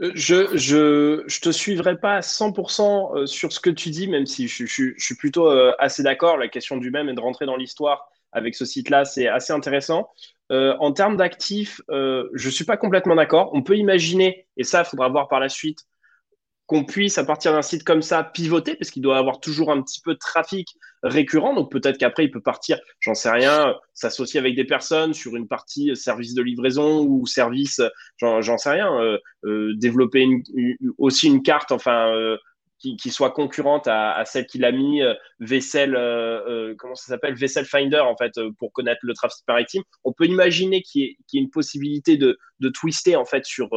Euh, 0.00 0.10
je, 0.14 0.56
je, 0.56 1.40
te 1.40 1.50
suivrai 1.50 1.98
pas 1.98 2.16
à 2.16 2.20
100% 2.20 3.26
sur 3.26 3.52
ce 3.52 3.60
que 3.60 3.70
tu 3.70 3.90
dis, 3.90 4.08
même 4.08 4.26
si 4.26 4.48
je, 4.48 4.64
suis 4.66 5.14
plutôt 5.16 5.48
assez 5.78 6.02
d'accord. 6.02 6.36
La 6.36 6.48
question 6.48 6.76
du 6.76 6.90
même 6.90 7.08
est 7.08 7.14
de 7.14 7.20
rentrer 7.20 7.46
dans 7.46 7.56
l'histoire 7.56 8.08
avec 8.34 8.54
ce 8.56 8.64
site-là, 8.64 9.04
c'est 9.04 9.28
assez 9.28 9.52
intéressant. 9.52 10.10
Euh, 10.52 10.76
en 10.80 10.92
termes 10.92 11.16
d'actifs, 11.16 11.80
euh, 11.88 12.28
je 12.34 12.48
ne 12.48 12.52
suis 12.52 12.64
pas 12.64 12.76
complètement 12.76 13.14
d'accord. 13.14 13.50
On 13.54 13.62
peut 13.62 13.76
imaginer, 13.78 14.46
et 14.56 14.64
ça, 14.64 14.82
il 14.82 14.84
faudra 14.84 15.08
voir 15.08 15.28
par 15.28 15.40
la 15.40 15.48
suite, 15.48 15.86
qu'on 16.66 16.84
puisse, 16.84 17.18
à 17.18 17.24
partir 17.24 17.52
d'un 17.52 17.62
site 17.62 17.84
comme 17.84 18.02
ça, 18.02 18.24
pivoter, 18.24 18.74
parce 18.74 18.90
qu'il 18.90 19.02
doit 19.02 19.18
avoir 19.18 19.40
toujours 19.40 19.70
un 19.70 19.82
petit 19.82 20.00
peu 20.00 20.14
de 20.14 20.18
trafic 20.18 20.68
récurrent. 21.02 21.54
Donc 21.54 21.70
peut-être 21.70 21.98
qu'après, 21.98 22.24
il 22.24 22.30
peut 22.30 22.40
partir, 22.40 22.78
j'en 23.00 23.14
sais 23.14 23.30
rien, 23.30 23.74
s'associer 23.92 24.40
avec 24.40 24.56
des 24.56 24.64
personnes 24.64 25.12
sur 25.12 25.36
une 25.36 25.46
partie 25.46 25.94
service 25.94 26.34
de 26.34 26.42
livraison 26.42 27.04
ou 27.04 27.26
service, 27.26 27.82
j'en 28.18 28.58
sais 28.58 28.70
rien, 28.70 28.90
euh, 29.44 29.74
développer 29.76 30.26
aussi 30.96 31.26
une 31.26 31.42
carte, 31.42 31.72
enfin 31.72 32.10
qui, 32.98 33.10
soit 33.10 33.30
concurrente 33.30 33.86
à, 33.88 34.22
celle 34.24 34.46
qu'il 34.46 34.64
a 34.64 34.72
mis 34.72 35.02
euh, 35.02 35.14
vaisselle, 35.40 35.96
euh, 35.96 36.40
euh, 36.48 36.74
comment 36.78 36.94
ça 36.94 37.06
s'appelle, 37.06 37.34
vaisselle 37.34 37.64
Finder 37.64 38.00
en 38.00 38.16
fait 38.16 38.32
pour 38.58 38.72
connaître 38.72 39.00
le 39.02 39.14
trafic 39.14 39.42
maritime. 39.48 39.82
On 40.04 40.12
peut 40.12 40.26
imaginer 40.26 40.82
qu'il 40.82 41.02
y, 41.02 41.38
ait 41.38 41.40
une 41.40 41.50
possibilité 41.50 42.16
de, 42.16 42.38
twister 42.72 43.14
en 43.14 43.26
fait 43.26 43.44
sur 43.44 43.68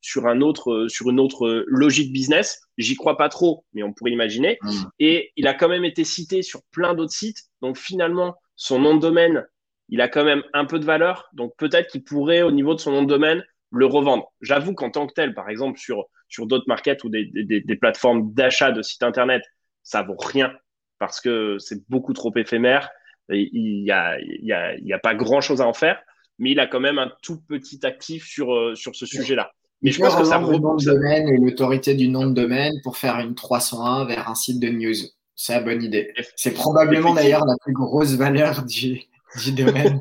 sur 0.00 0.26
un 0.26 0.40
autre 0.40 0.86
sur 0.88 1.08
une 1.10 1.20
autre 1.20 1.64
logique 1.68 2.12
business. 2.12 2.60
J'y 2.76 2.96
crois 2.96 3.16
pas 3.16 3.28
trop, 3.28 3.64
mais 3.72 3.84
on 3.84 3.92
pourrait 3.92 4.10
imaginer. 4.10 4.58
Mmh. 4.62 4.70
Et 4.98 5.30
il 5.36 5.46
a 5.46 5.54
quand 5.54 5.68
même 5.68 5.84
été 5.84 6.02
cité 6.02 6.42
sur 6.42 6.62
plein 6.72 6.94
d'autres 6.94 7.12
sites, 7.12 7.38
donc 7.60 7.78
finalement 7.78 8.34
son 8.56 8.80
nom 8.80 8.96
de 8.96 9.00
domaine, 9.00 9.46
il 9.90 10.00
a 10.00 10.08
quand 10.08 10.24
même 10.24 10.42
un 10.54 10.64
peu 10.64 10.80
de 10.80 10.84
valeur. 10.84 11.28
Donc 11.34 11.52
peut-être 11.56 11.88
qu'il 11.88 12.02
pourrait 12.02 12.42
au 12.42 12.50
niveau 12.50 12.74
de 12.74 12.80
son 12.80 12.90
nom 12.90 13.02
de 13.02 13.08
domaine 13.08 13.44
le 13.72 13.86
revendre. 13.86 14.32
J'avoue 14.40 14.74
qu'en 14.74 14.90
tant 14.90 15.06
que 15.06 15.14
tel, 15.14 15.34
par 15.34 15.48
exemple 15.48 15.78
sur 15.78 16.06
sur 16.28 16.46
d'autres 16.46 16.64
markets 16.66 17.04
ou 17.04 17.10
des, 17.10 17.76
plateformes 17.80 18.32
d'achat 18.32 18.72
de 18.72 18.80
sites 18.80 19.02
internet, 19.02 19.42
ça 19.82 20.02
vaut 20.02 20.16
rien 20.16 20.52
parce 20.98 21.20
que 21.20 21.58
c'est 21.58 21.86
beaucoup 21.90 22.14
trop 22.14 22.32
éphémère. 22.36 22.88
il 23.28 23.82
n'y 23.82 23.90
a, 23.90 24.16
y 24.20 24.92
a, 24.92 24.98
pas 24.98 25.14
grand 25.14 25.40
chose 25.40 25.60
à 25.60 25.66
en 25.66 25.74
faire, 25.74 26.00
mais 26.38 26.52
il 26.52 26.60
a 26.60 26.66
quand 26.66 26.80
même 26.80 26.98
un 26.98 27.12
tout 27.22 27.40
petit 27.48 27.84
actif 27.84 28.24
sur, 28.24 28.54
euh, 28.54 28.74
sur 28.74 28.96
ce 28.96 29.04
sujet-là. 29.04 29.50
Mais 29.82 29.90
je 29.90 30.00
pense 30.00 30.14
que 30.14 30.24
ça 30.24 30.38
le 30.38 30.58
nom 30.58 30.76
de 30.76 30.84
domaine 30.84 31.28
et 31.28 31.36
l'autorité 31.36 31.94
du 31.94 32.08
nom 32.08 32.26
de 32.26 32.34
domaine 32.34 32.72
pour 32.82 32.96
faire 32.96 33.18
une 33.18 33.34
301 33.34 34.06
vers 34.06 34.28
un 34.28 34.34
site 34.34 34.60
de 34.60 34.68
news. 34.68 34.94
C'est 35.34 35.54
la 35.54 35.60
bonne 35.60 35.82
idée. 35.82 36.14
C'est 36.36 36.52
probablement 36.52 37.14
d'ailleurs 37.14 37.44
la 37.44 37.56
plus 37.60 37.72
grosse 37.72 38.14
valeur 38.14 38.64
du, 38.64 39.02
du 39.40 39.52
domaine. 39.52 40.00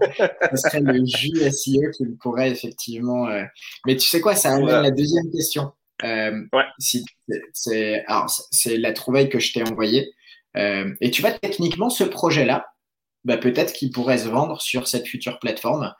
Ce 0.52 0.58
serait 0.58 0.82
le 0.82 1.06
jus 1.06 1.52
SEO 1.52 1.91
qui 1.91 2.06
pourrait 2.20 2.52
effectivement. 2.52 3.28
Euh, 3.28 3.44
mais 3.86 3.96
tu 3.96 4.08
sais 4.08 4.22
quoi, 4.22 4.36
ça 4.36 4.54
amène 4.54 4.70
à 4.70 4.82
la 4.82 4.91
deuxième 4.91 5.30
question. 5.32 5.72
Euh, 6.04 6.32
si, 6.80 7.06
c'est, 7.54 8.04
la 8.78 8.94
trouvaille 8.94 9.30
que 9.30 9.39
je 9.39 9.54
t'ai 9.54 9.63
envoyée. 9.63 10.12
Euh, 10.58 10.94
et 11.00 11.12
tu 11.12 11.22
vois, 11.22 11.32
techniquement, 11.32 11.89
ce 11.89 12.04
projet-là, 12.04 12.65
bah, 13.24 13.38
peut-être 13.38 13.74
qu'il 13.74 13.91
pourrait 13.91 14.17
se 14.17 14.28
vendre 14.28 14.62
sur 14.62 14.88
cette 14.88 15.08
future 15.08 15.39
plateforme. 15.39 15.94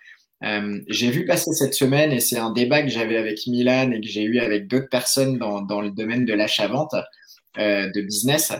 j'ai 0.88 1.12
vu 1.12 1.26
passer 1.26 1.54
cette 1.54 1.76
semaine, 1.76 2.12
et 2.12 2.20
c'est 2.20 2.40
un 2.40 2.52
débat 2.52 2.82
que 2.82 2.90
j'avais 2.90 3.18
avec 3.18 3.46
Milan 3.46 3.92
et 3.92 4.02
que 4.02 4.08
j'ai 4.08 4.24
eu 4.24 4.40
avec 4.40 4.68
d'autres 4.68 4.90
personnes 4.90 5.38
dans, 5.38 5.62
dans, 5.62 5.82
le 5.82 5.92
domaine 5.92 6.26
de 6.26 6.34
l'achat-vente 6.34 6.96
de 7.58 8.02
business, 8.02 8.54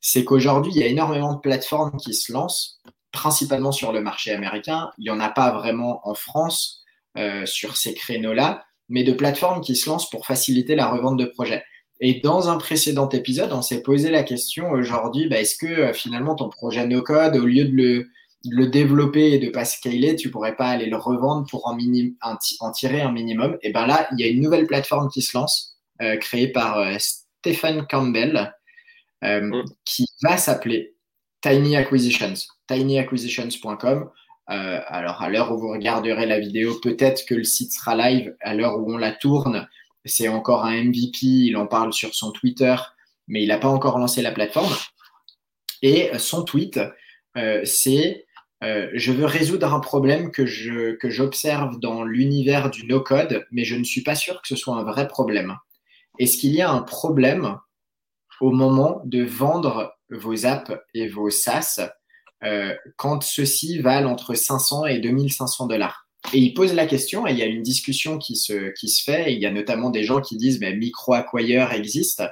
c'est 0.00 0.24
qu'aujourd'hui, 0.24 0.72
il 0.74 0.80
y 0.80 0.84
a 0.84 0.86
énormément 0.86 1.34
de 1.34 1.40
plateformes 1.40 1.96
qui 1.96 2.14
se 2.14 2.32
lancent 2.32 2.78
principalement 3.16 3.72
sur 3.72 3.92
le 3.92 4.00
marché 4.00 4.30
américain. 4.30 4.90
Il 4.98 5.04
n'y 5.04 5.10
en 5.10 5.20
a 5.20 5.30
pas 5.30 5.50
vraiment 5.50 6.06
en 6.06 6.14
France 6.14 6.84
euh, 7.16 7.46
sur 7.46 7.76
ces 7.76 7.94
créneaux-là, 7.94 8.64
mais 8.90 9.04
de 9.04 9.12
plateformes 9.12 9.62
qui 9.62 9.74
se 9.74 9.88
lancent 9.88 10.10
pour 10.10 10.26
faciliter 10.26 10.76
la 10.76 10.86
revente 10.86 11.16
de 11.16 11.24
projets. 11.24 11.64
Et 12.00 12.20
dans 12.20 12.50
un 12.50 12.58
précédent 12.58 13.08
épisode, 13.08 13.52
on 13.52 13.62
s'est 13.62 13.82
posé 13.82 14.10
la 14.10 14.22
question 14.22 14.70
aujourd'hui, 14.70 15.28
bah, 15.28 15.40
est-ce 15.40 15.56
que 15.56 15.66
euh, 15.66 15.92
finalement 15.94 16.34
ton 16.34 16.50
projet 16.50 16.86
no-code, 16.86 17.36
au 17.36 17.46
lieu 17.46 17.64
de 17.64 17.72
le, 17.72 18.06
le, 18.50 18.66
développer 18.66 19.32
et 19.32 19.38
de 19.38 19.48
pas 19.48 19.64
scaler, 19.64 20.14
tu 20.14 20.30
pourrais 20.30 20.56
pas 20.56 20.68
aller 20.68 20.86
le 20.86 20.98
revendre 20.98 21.46
pour 21.50 21.66
en, 21.66 21.78
en, 22.20 22.70
tirer 22.72 23.00
un 23.00 23.12
minimum? 23.12 23.56
Et 23.62 23.72
bien 23.72 23.86
là, 23.86 24.06
il 24.12 24.20
y 24.20 24.24
a 24.24 24.26
une 24.26 24.42
nouvelle 24.42 24.66
plateforme 24.66 25.08
qui 25.08 25.22
se 25.22 25.38
lance, 25.38 25.78
euh, 26.02 26.18
créée 26.18 26.48
par 26.48 26.84
Stephen 27.00 27.86
Campbell, 27.88 28.52
mm. 29.22 29.62
qui 29.86 30.06
va 30.22 30.36
s'appeler 30.36 30.95
Tiny 31.46 31.76
Acquisitions 31.76 32.34
tinyacquisitions.com. 32.66 34.10
Euh, 34.50 34.80
alors, 34.88 35.22
à 35.22 35.28
l'heure 35.28 35.52
où 35.52 35.58
vous 35.58 35.70
regarderez 35.70 36.26
la 36.26 36.40
vidéo, 36.40 36.74
peut-être 36.82 37.24
que 37.24 37.36
le 37.36 37.44
site 37.44 37.72
sera 37.72 37.94
live. 37.94 38.34
À 38.40 38.52
l'heure 38.54 38.80
où 38.80 38.92
on 38.92 38.96
la 38.96 39.12
tourne, 39.12 39.68
c'est 40.04 40.26
encore 40.26 40.64
un 40.64 40.82
MVP. 40.82 41.18
Il 41.22 41.56
en 41.56 41.68
parle 41.68 41.92
sur 41.92 42.16
son 42.16 42.32
Twitter, 42.32 42.74
mais 43.28 43.44
il 43.44 43.48
n'a 43.48 43.58
pas 43.58 43.68
encore 43.68 44.00
lancé 44.00 44.22
la 44.22 44.32
plateforme. 44.32 44.74
Et 45.82 46.10
son 46.18 46.42
tweet, 46.42 46.80
euh, 47.36 47.60
c'est 47.62 48.26
euh, 48.64 48.88
Je 48.94 49.12
veux 49.12 49.26
résoudre 49.26 49.72
un 49.72 49.78
problème 49.78 50.32
que, 50.32 50.42
que 50.96 51.10
j'observe 51.10 51.78
dans 51.78 52.02
l'univers 52.02 52.70
du 52.70 52.86
no-code, 52.86 53.46
mais 53.52 53.62
je 53.62 53.76
ne 53.76 53.84
suis 53.84 54.02
pas 54.02 54.16
sûr 54.16 54.42
que 54.42 54.48
ce 54.48 54.56
soit 54.56 54.74
un 54.74 54.82
vrai 54.82 55.06
problème. 55.06 55.56
Est-ce 56.18 56.38
qu'il 56.38 56.56
y 56.56 56.62
a 56.62 56.72
un 56.72 56.82
problème 56.82 57.56
au 58.40 58.50
moment 58.50 59.00
de 59.04 59.22
vendre 59.22 59.95
vos 60.10 60.46
apps 60.46 60.72
et 60.94 61.08
vos 61.08 61.30
SaaS 61.30 61.80
euh, 62.44 62.74
quand 62.96 63.22
ceux-ci 63.22 63.78
valent 63.78 64.10
entre 64.10 64.34
500 64.34 64.86
et 64.86 64.98
2500 64.98 65.66
dollars. 65.66 66.08
Et 66.32 66.38
il 66.38 66.54
pose 66.54 66.74
la 66.74 66.86
question 66.86 67.26
et 67.26 67.32
il 67.32 67.38
y 67.38 67.42
a 67.42 67.46
une 67.46 67.62
discussion 67.62 68.18
qui 68.18 68.36
se, 68.36 68.72
qui 68.72 68.88
se 68.88 69.02
fait. 69.02 69.32
il 69.32 69.40
y 69.40 69.46
a 69.46 69.50
notamment 69.50 69.90
des 69.90 70.02
gens 70.02 70.20
qui 70.20 70.36
disent 70.36 70.60
mais 70.60 70.74
micro-acquire 70.74 71.72
existe. 71.72 72.22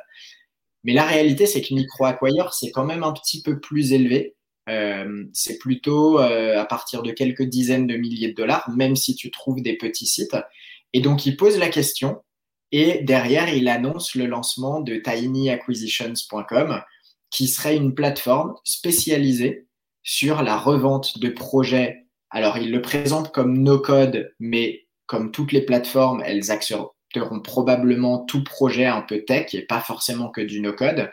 Mais 0.82 0.92
la 0.92 1.04
réalité, 1.04 1.46
c'est 1.46 1.62
que 1.62 1.72
micro-acquire, 1.72 2.52
c'est 2.52 2.70
quand 2.70 2.84
même 2.84 3.02
un 3.02 3.12
petit 3.12 3.40
peu 3.42 3.60
plus 3.60 3.92
élevé. 3.92 4.34
Euh, 4.68 5.24
c'est 5.32 5.58
plutôt 5.58 6.20
euh, 6.20 6.58
à 6.58 6.64
partir 6.64 7.02
de 7.02 7.10
quelques 7.10 7.42
dizaines 7.42 7.86
de 7.86 7.96
milliers 7.96 8.28
de 8.28 8.34
dollars, 8.34 8.68
même 8.70 8.96
si 8.96 9.14
tu 9.14 9.30
trouves 9.30 9.62
des 9.62 9.76
petits 9.76 10.06
sites. 10.06 10.36
Et 10.92 11.00
donc, 11.00 11.24
il 11.26 11.36
pose 11.36 11.58
la 11.58 11.68
question 11.68 12.22
et 12.76 13.02
derrière, 13.02 13.54
il 13.54 13.68
annonce 13.68 14.16
le 14.16 14.26
lancement 14.26 14.80
de 14.80 14.96
tinyacquisitions.com, 14.96 16.82
qui 17.34 17.48
serait 17.48 17.76
une 17.76 17.94
plateforme 17.94 18.54
spécialisée 18.62 19.66
sur 20.04 20.42
la 20.42 20.56
revente 20.56 21.18
de 21.18 21.28
projets. 21.28 22.06
Alors, 22.30 22.58
il 22.58 22.70
le 22.70 22.80
présente 22.80 23.32
comme 23.32 23.58
no-code, 23.58 24.32
mais 24.38 24.86
comme 25.06 25.32
toutes 25.32 25.50
les 25.50 25.62
plateformes, 25.62 26.22
elles 26.24 26.52
accepteront 26.52 27.40
probablement 27.42 28.20
tout 28.20 28.44
projet 28.44 28.86
un 28.86 29.02
peu 29.02 29.24
tech 29.24 29.52
et 29.52 29.62
pas 29.62 29.80
forcément 29.80 30.30
que 30.30 30.42
du 30.42 30.60
no-code, 30.60 31.10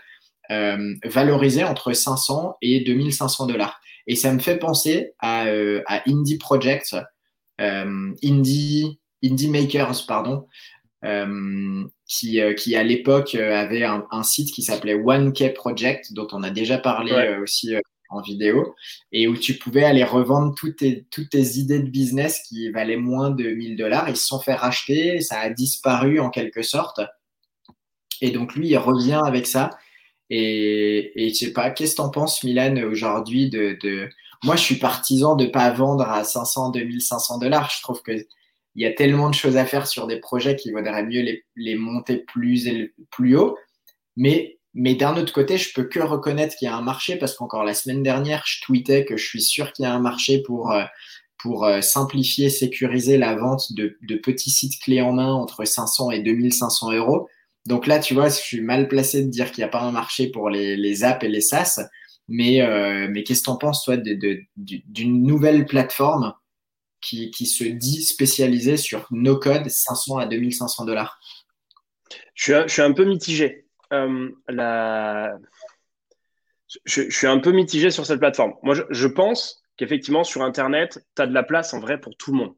euh, 0.51 0.93
valorisé 1.05 1.63
entre 1.63 1.91
500 1.91 2.55
et 2.61 2.81
2500 2.81 3.47
dollars. 3.47 3.81
Et 4.05 4.15
ça 4.15 4.31
me 4.31 4.39
fait 4.39 4.59
penser 4.59 5.13
à, 5.17 5.45
euh, 5.47 5.81
Indie 6.05 6.37
Projects, 6.37 6.95
euh, 7.59 8.13
Indie, 8.23 8.99
Indie 9.23 9.49
Makers, 9.49 10.05
pardon, 10.07 10.45
qui, 12.11 12.41
qui 12.57 12.75
à 12.75 12.83
l'époque 12.83 13.35
avait 13.35 13.83
un, 13.83 14.05
un, 14.11 14.23
site 14.23 14.53
qui 14.53 14.63
s'appelait 14.63 14.97
1K 14.97 15.53
Project, 15.53 16.11
dont 16.13 16.27
on 16.33 16.43
a 16.43 16.49
déjà 16.49 16.77
parlé 16.77 17.37
aussi 17.41 17.73
en 18.11 18.21
vidéo 18.21 18.75
et 19.11 19.27
où 19.27 19.37
tu 19.37 19.57
pouvais 19.57 19.83
aller 19.83 20.03
revendre 20.03 20.53
toutes 20.55 20.77
tes, 20.77 21.05
toutes 21.09 21.29
tes 21.29 21.57
idées 21.57 21.79
de 21.79 21.89
business 21.89 22.41
qui 22.47 22.69
valaient 22.69 22.97
moins 22.97 23.31
de 23.31 23.49
1000 23.49 23.77
dollars. 23.77 24.09
Ils 24.09 24.17
se 24.17 24.27
sont 24.27 24.39
fait 24.39 24.53
racheter, 24.53 25.21
ça 25.21 25.39
a 25.39 25.49
disparu 25.49 26.19
en 26.19 26.29
quelque 26.29 26.61
sorte. 26.61 27.01
Et 28.21 28.31
donc 28.31 28.53
lui, 28.53 28.69
il 28.69 28.77
revient 28.77 29.21
avec 29.25 29.47
ça. 29.47 29.71
Et, 30.29 31.11
et 31.15 31.29
je 31.29 31.33
sais 31.33 31.53
pas, 31.53 31.71
qu'est-ce 31.71 31.93
que 31.93 31.97
t'en 31.97 32.09
penses, 32.09 32.43
Milan, 32.43 32.75
aujourd'hui 32.83 33.49
de, 33.49 33.77
de, 33.81 34.09
Moi, 34.43 34.55
je 34.55 34.61
suis 34.61 34.75
partisan 34.75 35.35
de 35.35 35.45
pas 35.45 35.71
vendre 35.71 36.07
à 36.07 36.23
500, 36.23 36.69
2500 36.69 37.39
dollars. 37.39 37.71
Je 37.75 37.81
trouve 37.81 38.01
que 38.01 38.11
il 38.75 38.83
y 38.83 38.85
a 38.85 38.93
tellement 38.93 39.29
de 39.29 39.35
choses 39.35 39.57
à 39.57 39.65
faire 39.65 39.87
sur 39.87 40.07
des 40.07 40.19
projets 40.19 40.55
qu'il 40.55 40.73
vaudrait 40.73 41.03
mieux 41.03 41.21
les, 41.21 41.43
les 41.55 41.75
monter 41.75 42.17
plus, 42.17 42.69
plus 43.09 43.35
haut. 43.35 43.57
Mais 44.15 44.57
mais 44.73 44.95
d'un 44.95 45.17
autre 45.17 45.33
côté, 45.33 45.57
je 45.57 45.73
peux 45.73 45.83
que 45.83 45.99
reconnaître 45.99 46.55
qu'il 46.55 46.67
y 46.67 46.69
a 46.69 46.75
un 46.75 46.81
marché 46.81 47.17
parce 47.17 47.35
qu'encore 47.35 47.63
la 47.63 47.73
semaine 47.73 48.03
dernière, 48.03 48.43
je 48.45 48.61
tweetais 48.61 49.05
que 49.05 49.17
je 49.17 49.25
suis 49.25 49.41
sûr 49.41 49.73
qu'il 49.73 49.83
y 49.83 49.85
a 49.85 49.93
un 49.93 49.99
marché 49.99 50.41
pour, 50.43 50.71
euh, 50.71 50.83
pour 51.37 51.65
euh, 51.65 51.81
simplifier, 51.81 52.49
sécuriser 52.49 53.17
la 53.17 53.35
vente 53.35 53.73
de, 53.73 53.97
de, 54.01 54.15
petits 54.15 54.49
sites 54.49 54.81
clés 54.81 55.01
en 55.01 55.13
main 55.13 55.33
entre 55.33 55.65
500 55.65 56.11
et 56.11 56.19
2500 56.21 56.93
euros. 56.93 57.27
Donc 57.65 57.85
là, 57.85 57.99
tu 57.99 58.13
vois, 58.13 58.29
je 58.29 58.35
suis 58.35 58.61
mal 58.61 58.87
placé 58.87 59.23
de 59.23 59.29
dire 59.29 59.51
qu'il 59.51 59.61
n'y 59.61 59.65
a 59.65 59.71
pas 59.71 59.81
un 59.81 59.91
marché 59.91 60.31
pour 60.31 60.49
les, 60.49 60.77
les 60.77 61.03
apps 61.03 61.23
et 61.23 61.27
les 61.27 61.41
SaaS. 61.41 61.81
Mais, 62.29 62.61
euh, 62.61 63.07
mais 63.11 63.23
qu'est-ce 63.23 63.41
que 63.41 63.45
tu 63.45 63.51
en 63.51 63.57
penses, 63.57 63.83
toi, 63.83 63.97
d'une 63.97 65.23
nouvelle 65.23 65.65
plateforme 65.65 66.33
qui, 67.01 67.31
qui, 67.31 67.45
se 67.45 67.63
dit 67.63 68.03
spécialisée 68.03 68.77
sur 68.77 69.07
no 69.11 69.37
code 69.37 69.67
500 69.67 70.17
à 70.17 70.25
2500 70.27 70.85
dollars 70.85 71.19
je 72.35 72.67
suis 72.67 72.81
un 72.81 72.93
peu 72.93 73.05
mitigé 73.05 73.65
euh, 73.93 74.29
la... 74.47 75.37
je, 76.85 77.09
suis 77.09 77.27
un 77.27 77.39
peu 77.39 77.51
mitigé 77.51 77.91
sur 77.91 78.05
cette 78.05 78.19
plateforme. 78.19 78.53
Moi, 78.63 78.75
je, 78.89 79.07
pense 79.07 79.63
qu'effectivement, 79.77 80.23
sur 80.23 80.41
Internet, 80.41 81.05
tu 81.15 81.21
as 81.21 81.27
de 81.27 81.33
la 81.33 81.43
place 81.43 81.73
en 81.73 81.79
vrai 81.79 81.99
pour 81.99 82.15
tout 82.17 82.31
le 82.31 82.37
monde. 82.37 82.55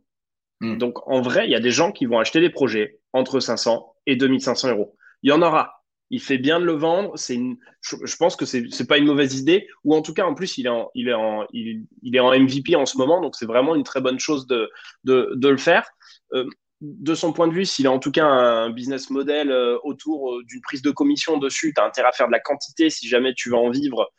Hmm. 0.61 0.77
Donc, 0.77 1.07
en 1.07 1.21
vrai, 1.21 1.45
il 1.45 1.51
y 1.51 1.55
a 1.55 1.59
des 1.59 1.71
gens 1.71 1.91
qui 1.91 2.05
vont 2.05 2.19
acheter 2.19 2.39
des 2.39 2.49
projets 2.49 2.99
entre 3.13 3.39
500 3.39 3.95
et 4.05 4.15
2500 4.15 4.69
euros. 4.69 4.95
Il 5.23 5.29
y 5.29 5.33
en 5.33 5.41
aura. 5.41 5.82
Il 6.13 6.21
fait 6.21 6.37
bien 6.37 6.59
de 6.59 6.65
le 6.65 6.73
vendre. 6.73 7.17
C'est 7.17 7.33
une... 7.33 7.57
je, 7.81 8.15
pense 8.17 8.35
que 8.35 8.45
c'est 8.45 8.61
n'est 8.61 8.85
pas 8.85 8.99
une 8.99 9.07
mauvaise 9.07 9.35
idée. 9.39 9.67
Ou 9.83 9.95
en 9.95 10.03
tout 10.03 10.13
cas, 10.13 10.25
en 10.25 10.35
plus, 10.35 10.59
il 10.59 10.67
est 10.67 10.69
en, 10.69 11.47
MVP 11.51 12.75
en 12.75 12.85
ce 12.85 12.99
moment. 12.99 13.19
Donc, 13.19 13.35
c'est 13.35 13.47
vraiment 13.47 13.73
une 13.73 13.81
très 13.81 13.99
bonne 13.99 14.19
chose 14.19 14.45
de, 14.45 14.69
de, 15.05 15.31
de 15.33 15.49
le 15.49 15.57
faire. 15.57 15.89
Euh, 16.33 16.45
de 16.81 17.15
son 17.15 17.33
point 17.33 17.47
de 17.47 17.53
vue, 17.53 17.65
s'il 17.65 17.87
a 17.87 17.91
en 17.91 17.97
tout 17.97 18.11
cas 18.11 18.25
un 18.25 18.69
business 18.69 19.09
model 19.09 19.49
euh, 19.49 19.79
autour 19.83 20.33
euh, 20.33 20.43
d'une 20.43 20.61
prise 20.61 20.83
de 20.83 20.91
commission 20.91 21.39
dessus, 21.39 21.73
tu 21.73 21.81
as 21.81 21.85
intérêt 21.85 22.09
à 22.09 22.11
faire 22.11 22.27
de 22.27 22.31
la 22.31 22.41
quantité 22.41 22.91
si 22.91 23.07
jamais 23.07 23.33
tu 23.33 23.49
vas 23.49 23.57
en 23.57 23.71
vivre, 23.71 24.11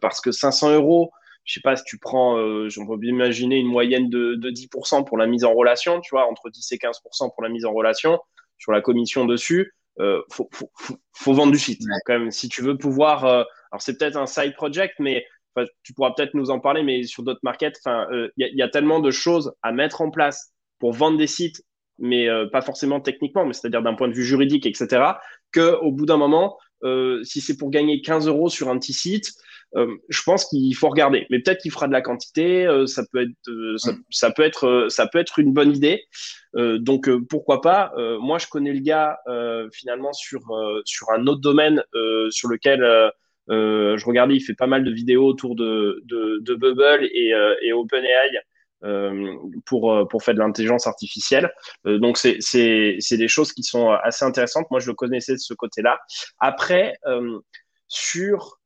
parce 0.00 0.22
que 0.22 0.30
500 0.30 0.72
euros, 0.76 1.10
je 1.44 1.52
sais 1.52 1.60
pas 1.60 1.76
si 1.76 1.84
tu 1.84 1.98
prends, 1.98 2.38
j'en 2.68 2.86
peux 2.86 2.96
imaginer 3.04 3.56
une 3.56 3.66
moyenne 3.66 4.08
de, 4.08 4.36
10% 4.36 5.04
pour 5.04 5.18
la 5.18 5.26
mise 5.26 5.44
en 5.44 5.52
relation, 5.52 6.00
tu 6.00 6.10
vois, 6.14 6.26
entre 6.30 6.48
10 6.48 6.72
et 6.72 6.76
15% 6.76 7.34
pour 7.34 7.42
la 7.42 7.48
mise 7.50 7.64
en 7.66 7.72
relation, 7.72 8.20
sur 8.56 8.70
la 8.70 8.80
commission 8.80 9.24
dessus, 9.24 9.74
faut, 10.30 10.48
faut, 11.12 11.32
vendre 11.32 11.52
du 11.52 11.58
site. 11.58 11.80
Quand 12.06 12.18
même, 12.18 12.30
si 12.30 12.48
tu 12.48 12.62
veux 12.62 12.76
pouvoir, 12.76 13.24
alors 13.24 13.80
c'est 13.80 13.96
peut-être 13.98 14.16
un 14.16 14.26
side 14.26 14.54
project, 14.54 14.94
mais 14.98 15.24
tu 15.82 15.94
pourras 15.94 16.12
peut-être 16.12 16.34
nous 16.34 16.50
en 16.50 16.58
parler, 16.58 16.82
mais 16.82 17.04
sur 17.04 17.22
d'autres 17.22 17.40
markets, 17.42 17.78
il 17.86 18.30
y, 18.36 18.56
y, 18.56 18.62
a 18.62 18.68
tellement 18.68 19.00
de 19.00 19.10
choses 19.10 19.54
à 19.62 19.72
mettre 19.72 20.00
en 20.00 20.10
place 20.10 20.52
pour 20.78 20.92
vendre 20.92 21.16
des 21.16 21.28
sites 21.28 21.62
mais 21.98 22.28
euh, 22.28 22.46
pas 22.46 22.62
forcément 22.62 23.00
techniquement, 23.00 23.46
mais 23.46 23.52
c'est-à-dire 23.52 23.82
d'un 23.82 23.94
point 23.94 24.08
de 24.08 24.14
vue 24.14 24.24
juridique, 24.24 24.66
etc., 24.66 25.02
qu'au 25.52 25.92
bout 25.92 26.06
d'un 26.06 26.16
moment, 26.16 26.58
euh, 26.82 27.22
si 27.22 27.40
c'est 27.40 27.56
pour 27.56 27.70
gagner 27.70 28.00
15 28.00 28.26
euros 28.26 28.48
sur 28.48 28.68
un 28.68 28.78
petit 28.78 28.92
site, 28.92 29.32
euh, 29.32 29.53
je 29.74 30.22
pense 30.24 30.46
qu'il 30.46 30.74
faut 30.76 30.88
regarder. 30.88 31.26
Mais 31.30 31.40
peut-être 31.40 31.60
qu'il 31.60 31.72
fera 31.72 31.88
de 31.88 31.92
la 31.92 32.02
quantité, 32.02 32.66
ça 32.86 33.02
peut 33.12 33.22
être, 33.22 33.74
ça, 33.76 33.92
ça, 34.10 34.30
peut 34.30 34.42
être, 34.42 34.86
ça 34.88 35.06
peut 35.06 35.18
être 35.18 35.38
une 35.38 35.52
bonne 35.52 35.74
idée. 35.74 36.04
donc 36.54 37.10
pourquoi 37.28 37.60
pas? 37.60 37.92
Moi, 38.20 38.38
je 38.38 38.46
connais 38.46 38.72
le 38.72 38.80
gars 38.80 39.18
finalement 39.72 40.12
sur 40.12 40.42
sur 40.84 41.10
un 41.10 41.26
autre 41.26 41.40
domaine 41.40 41.82
sur 42.30 42.48
lequel 42.48 42.80
je 43.48 44.04
regardais, 44.04 44.36
il 44.36 44.40
fait 44.40 44.54
pas 44.54 44.66
mal 44.66 44.84
de 44.84 44.90
vidéos 44.90 45.26
autour 45.26 45.56
de 45.56 46.02
de, 46.04 46.38
de 46.40 46.54
Bubble 46.54 47.04
et, 47.12 47.32
et 47.62 47.72
OpenAI 47.72 48.30
pour, 49.64 50.06
pour 50.08 50.22
faire 50.22 50.34
de 50.34 50.40
l'intelligence 50.40 50.86
artificielle. 50.86 51.50
donc, 51.84 52.18
c'est 52.18 52.36
des 53.10 53.28
choses 53.28 53.52
qui 53.52 53.62
sont 53.62 53.90
assez 53.90 54.24
intéressantes. 54.24 54.66
Moi, 54.70 54.80
je 54.80 54.88
le 54.88 54.94
connaissais 54.94 55.32
de 55.32 55.38
ce 55.38 55.54
côté-là. 55.54 55.98
Après, 56.38 56.94
sur, 57.88 58.60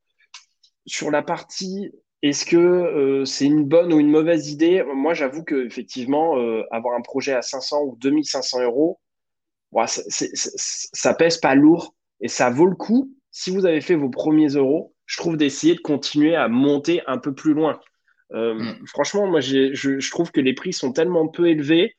sur 0.88 1.11
la 1.11 1.22
partie 1.22 1.92
est-ce 2.22 2.44
que 2.44 3.22
c'est 3.24 3.46
une 3.46 3.64
bonne 3.64 3.92
ou 3.92 4.01
une 4.01 4.11
mauvaise 4.11 4.51
idée? 4.51 4.83
Moi, 4.83 5.14
j'avoue 5.14 5.44
que 5.44 5.64
effectivement, 5.64 6.35
avoir 6.72 6.96
un 6.96 7.01
projet 7.01 7.33
à 7.33 7.42
500 7.42 7.83
ou 7.85 7.96
2500 8.01 8.62
euros, 8.64 8.98
ça, 9.87 10.03
ça 10.09 11.14
pèse 11.14 11.38
pas 11.38 11.55
lourd 11.55 11.94
et 12.20 12.27
ça 12.27 12.51
vaut 12.51 12.66
le 12.66 12.74
coup. 12.74 13.14
Si 13.31 13.51
vous 13.51 13.66
avez 13.66 13.81
fait 13.81 13.94
vos 13.94 14.11
premiers 14.11 14.48
euros, 14.48 14.94
je 15.07 15.16
trouve 15.16 15.37
d'essayer 15.37 15.74
de 15.74 15.81
continuer 15.81 16.35
à 16.35 16.48
monter 16.48 17.03
un 17.07 17.18
peu 17.18 17.35
plus 17.35 17.55
loin. 17.55 17.81
Euh, 18.33 18.55
mm. 18.55 18.87
Franchement, 18.87 19.27
moi, 19.27 19.40
je, 19.40 19.72
je, 19.74 20.11
trouve 20.11 20.31
que 20.31 20.40
les 20.40 20.55
prix 20.55 20.72
sont 20.72 20.92
tellement 20.92 21.29
peu 21.29 21.48
élevés. 21.48 21.96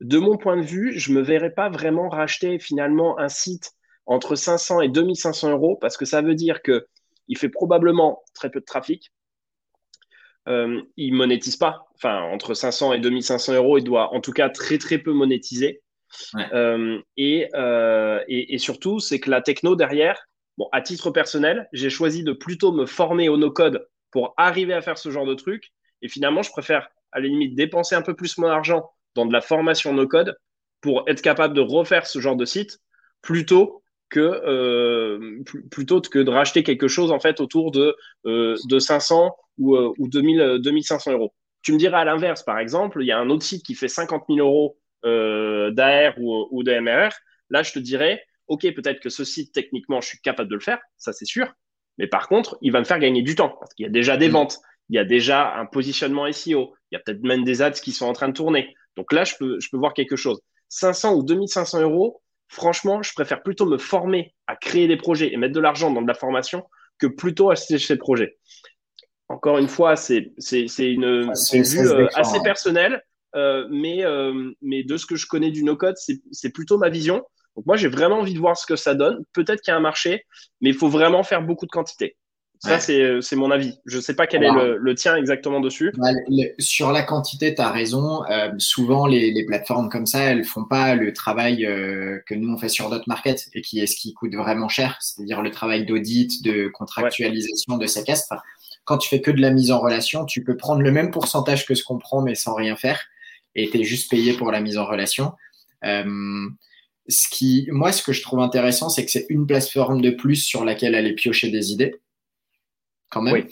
De 0.00 0.18
mon 0.18 0.36
point 0.36 0.56
de 0.56 0.64
vue, 0.64 0.98
je 0.98 1.12
ne 1.12 1.18
me 1.18 1.22
verrais 1.22 1.52
pas 1.52 1.68
vraiment 1.68 2.08
racheter 2.08 2.58
finalement 2.58 3.18
un 3.18 3.28
site 3.28 3.72
entre 4.06 4.34
500 4.34 4.80
et 4.82 4.88
2500 4.88 5.50
euros 5.50 5.76
parce 5.80 5.96
que 5.96 6.04
ça 6.04 6.22
veut 6.22 6.34
dire 6.34 6.62
qu'il 7.30 7.38
fait 7.38 7.48
probablement 7.48 8.24
très 8.34 8.50
peu 8.50 8.58
de 8.58 8.64
trafic. 8.64 9.12
Euh, 10.48 10.82
il 10.96 11.14
monétise 11.14 11.56
pas. 11.56 11.86
Enfin, 11.94 12.22
entre 12.22 12.54
500 12.54 12.94
et 12.94 12.98
2500 12.98 13.54
euros, 13.54 13.78
il 13.78 13.84
doit 13.84 14.12
en 14.12 14.20
tout 14.20 14.32
cas 14.32 14.48
très 14.48 14.78
très 14.78 14.98
peu 14.98 15.12
monétiser. 15.12 15.80
Euh, 16.34 16.98
euh, 17.20 18.24
et, 18.26 18.54
et, 18.54 18.58
surtout, 18.58 18.98
c'est 18.98 19.20
que 19.20 19.30
la 19.30 19.42
techno 19.42 19.76
derrière, 19.76 20.26
bon, 20.58 20.68
à 20.72 20.82
titre 20.82 21.12
personnel, 21.12 21.68
j'ai 21.72 21.88
choisi 21.88 22.24
de 22.24 22.32
plutôt 22.32 22.72
me 22.72 22.84
former 22.84 23.28
au 23.28 23.36
no-code 23.36 23.86
pour 24.10 24.34
arriver 24.36 24.74
à 24.74 24.80
faire 24.80 24.98
ce 24.98 25.10
genre 25.10 25.26
de 25.26 25.34
truc. 25.34 25.70
Et 26.02 26.08
finalement, 26.08 26.42
je 26.42 26.50
préfère 26.50 26.88
à 27.12 27.20
la 27.20 27.28
limite 27.28 27.54
dépenser 27.54 27.94
un 27.94 28.02
peu 28.02 28.16
plus 28.16 28.38
mon 28.38 28.48
argent 28.48 28.90
dans 29.14 29.24
de 29.24 29.32
la 29.32 29.40
formation 29.40 29.92
no-code 29.92 30.36
pour 30.80 31.04
être 31.06 31.22
capable 31.22 31.54
de 31.54 31.60
refaire 31.60 32.08
ce 32.08 32.18
genre 32.18 32.36
de 32.36 32.44
site 32.44 32.80
plutôt 33.22 33.84
que 34.10 34.20
euh, 34.20 35.42
plutôt 35.70 36.00
que 36.00 36.18
de 36.18 36.30
racheter 36.30 36.62
quelque 36.62 36.88
chose 36.88 37.12
en 37.12 37.20
fait 37.20 37.40
autour 37.40 37.70
de, 37.70 37.96
de 38.24 38.78
500 38.78 39.34
ou, 39.58 39.76
ou 39.76 40.08
2000, 40.08 40.58
2500 40.60 41.12
euros. 41.12 41.32
Tu 41.62 41.72
me 41.72 41.78
dirais 41.78 41.98
à 41.98 42.04
l'inverse, 42.04 42.42
par 42.42 42.58
exemple, 42.58 43.02
il 43.02 43.06
y 43.06 43.12
a 43.12 43.18
un 43.18 43.30
autre 43.30 43.44
site 43.44 43.64
qui 43.64 43.74
fait 43.74 43.88
50 43.88 44.24
000 44.28 44.40
euros 44.40 44.78
euh, 45.04 45.70
d'AR 45.70 46.14
ou, 46.18 46.46
ou 46.50 46.62
de 46.62 46.78
MRR, 46.78 47.12
là, 47.50 47.62
je 47.62 47.72
te 47.72 47.78
dirais, 47.78 48.22
OK, 48.48 48.62
peut-être 48.74 49.00
que 49.00 49.08
ce 49.08 49.24
site, 49.24 49.52
techniquement, 49.52 50.00
je 50.00 50.08
suis 50.08 50.20
capable 50.20 50.50
de 50.50 50.54
le 50.54 50.60
faire, 50.60 50.78
ça 50.96 51.12
c'est 51.12 51.24
sûr. 51.24 51.52
Mais 51.98 52.06
par 52.06 52.28
contre, 52.28 52.58
il 52.62 52.72
va 52.72 52.80
me 52.80 52.84
faire 52.84 52.98
gagner 52.98 53.22
du 53.22 53.34
temps 53.34 53.56
parce 53.60 53.74
qu'il 53.74 53.84
y 53.84 53.88
a 53.88 53.92
déjà 53.92 54.16
des 54.16 54.28
mm. 54.28 54.32
ventes, 54.32 54.58
il 54.88 54.96
y 54.96 54.98
a 54.98 55.04
déjà 55.04 55.54
un 55.54 55.66
positionnement 55.66 56.30
SEO, 56.32 56.74
il 56.90 56.94
y 56.94 56.96
a 56.96 57.00
peut-être 57.00 57.22
même 57.22 57.44
des 57.44 57.62
ads 57.62 57.72
qui 57.72 57.92
sont 57.92 58.06
en 58.06 58.12
train 58.12 58.28
de 58.28 58.34
tourner. 58.34 58.74
Donc 58.96 59.12
là, 59.12 59.24
je 59.24 59.34
peux, 59.38 59.60
je 59.60 59.68
peux 59.70 59.76
voir 59.76 59.94
quelque 59.94 60.16
chose. 60.16 60.40
500 60.68 61.14
ou 61.14 61.22
2500 61.22 61.82
euros, 61.82 62.22
franchement, 62.50 63.02
je 63.02 63.12
préfère 63.14 63.42
plutôt 63.42 63.64
me 63.64 63.78
former 63.78 64.34
à 64.46 64.56
créer 64.56 64.88
des 64.88 64.96
projets 64.96 65.32
et 65.32 65.36
mettre 65.36 65.54
de 65.54 65.60
l'argent 65.60 65.90
dans 65.90 66.02
de 66.02 66.08
la 66.08 66.14
formation 66.14 66.64
que 66.98 67.06
plutôt 67.06 67.50
acheter 67.50 67.78
ces 67.78 67.96
projets. 67.96 68.36
Encore 69.28 69.58
une 69.58 69.68
fois, 69.68 69.96
c'est 69.96 70.32
une, 70.78 71.32
une 71.52 71.62
vue 71.62 71.88
euh, 71.88 72.08
assez 72.14 72.38
hein. 72.38 72.42
personnelle. 72.42 73.02
Euh, 73.36 73.68
mais, 73.70 74.04
euh, 74.04 74.50
mais 74.60 74.82
de 74.82 74.96
ce 74.96 75.06
que 75.06 75.14
je 75.14 75.26
connais 75.26 75.52
du 75.52 75.62
no-code, 75.62 75.94
c'est 75.96 76.50
plutôt 76.50 76.78
ma 76.78 76.88
vision. 76.88 77.22
Donc 77.54 77.66
moi, 77.66 77.76
j'ai 77.76 77.88
vraiment 77.88 78.18
envie 78.18 78.34
de 78.34 78.40
voir 78.40 78.56
ce 78.56 78.66
que 78.66 78.74
ça 78.74 78.94
donne. 78.94 79.24
Peut-être 79.32 79.60
qu'il 79.60 79.70
y 79.70 79.74
a 79.74 79.76
un 79.76 79.80
marché, 79.80 80.24
mais 80.60 80.70
il 80.70 80.74
faut 80.74 80.88
vraiment 80.88 81.22
faire 81.22 81.42
beaucoup 81.42 81.66
de 81.66 81.70
quantité. 81.70 82.16
Ça, 82.60 82.78
c'est 82.78 83.36
mon 83.36 83.50
avis. 83.50 83.78
Je 83.86 83.96
ne 83.96 84.02
sais 84.02 84.14
pas 84.14 84.26
quel 84.26 84.44
est 84.44 84.50
le, 84.50 84.94
tien 84.94 85.16
exactement 85.16 85.60
dessus. 85.60 85.92
sur 86.58 86.92
la 86.92 87.02
quantité, 87.02 87.54
tu 87.54 87.60
as 87.60 87.70
raison. 87.70 88.24
Euh, 88.30 88.50
souvent, 88.58 89.06
les, 89.06 89.32
les, 89.32 89.44
plateformes 89.46 89.88
comme 89.88 90.06
ça, 90.06 90.20
elles 90.24 90.44
font 90.44 90.64
pas 90.64 90.94
le 90.94 91.12
travail 91.12 91.62
que 92.26 92.34
nous, 92.34 92.52
on 92.52 92.58
fait 92.58 92.68
sur 92.68 92.90
d'autres 92.90 93.08
markets 93.08 93.48
et 93.54 93.62
qui 93.62 93.80
est 93.80 93.86
ce 93.86 93.96
qui 93.96 94.12
coûte 94.12 94.34
vraiment 94.34 94.68
cher, 94.68 94.98
c'est-à-dire 95.00 95.42
le 95.42 95.50
travail 95.50 95.86
d'audit, 95.86 96.42
de 96.44 96.68
contractualisation, 96.68 97.78
de 97.78 97.86
séquestre. 97.86 98.34
Quand 98.84 98.98
tu 98.98 99.08
fais 99.08 99.20
que 99.20 99.30
de 99.30 99.40
la 99.40 99.50
mise 99.50 99.72
en 99.72 99.80
relation, 99.80 100.24
tu 100.24 100.44
peux 100.44 100.56
prendre 100.56 100.82
le 100.82 100.90
même 100.90 101.10
pourcentage 101.10 101.66
que 101.66 101.74
ce 101.74 101.82
qu'on 101.82 101.98
prend, 101.98 102.22
mais 102.22 102.34
sans 102.34 102.54
rien 102.54 102.76
faire 102.76 103.00
et 103.54 103.64
était 103.64 103.84
juste 103.84 104.10
payé 104.10 104.32
pour 104.34 104.50
la 104.50 104.60
mise 104.60 104.78
en 104.78 104.86
relation. 104.86 105.32
Euh, 105.84 106.48
ce 107.08 107.28
qui, 107.28 107.66
moi, 107.70 107.92
ce 107.92 108.02
que 108.02 108.12
je 108.12 108.22
trouve 108.22 108.40
intéressant, 108.40 108.88
c'est 108.88 109.04
que 109.04 109.10
c'est 109.10 109.26
une 109.28 109.46
plateforme 109.46 110.00
de 110.00 110.10
plus 110.10 110.36
sur 110.36 110.64
laquelle 110.64 110.94
aller 110.94 111.14
piocher 111.14 111.50
des 111.50 111.72
idées, 111.72 112.00
quand 113.10 113.22
même. 113.22 113.46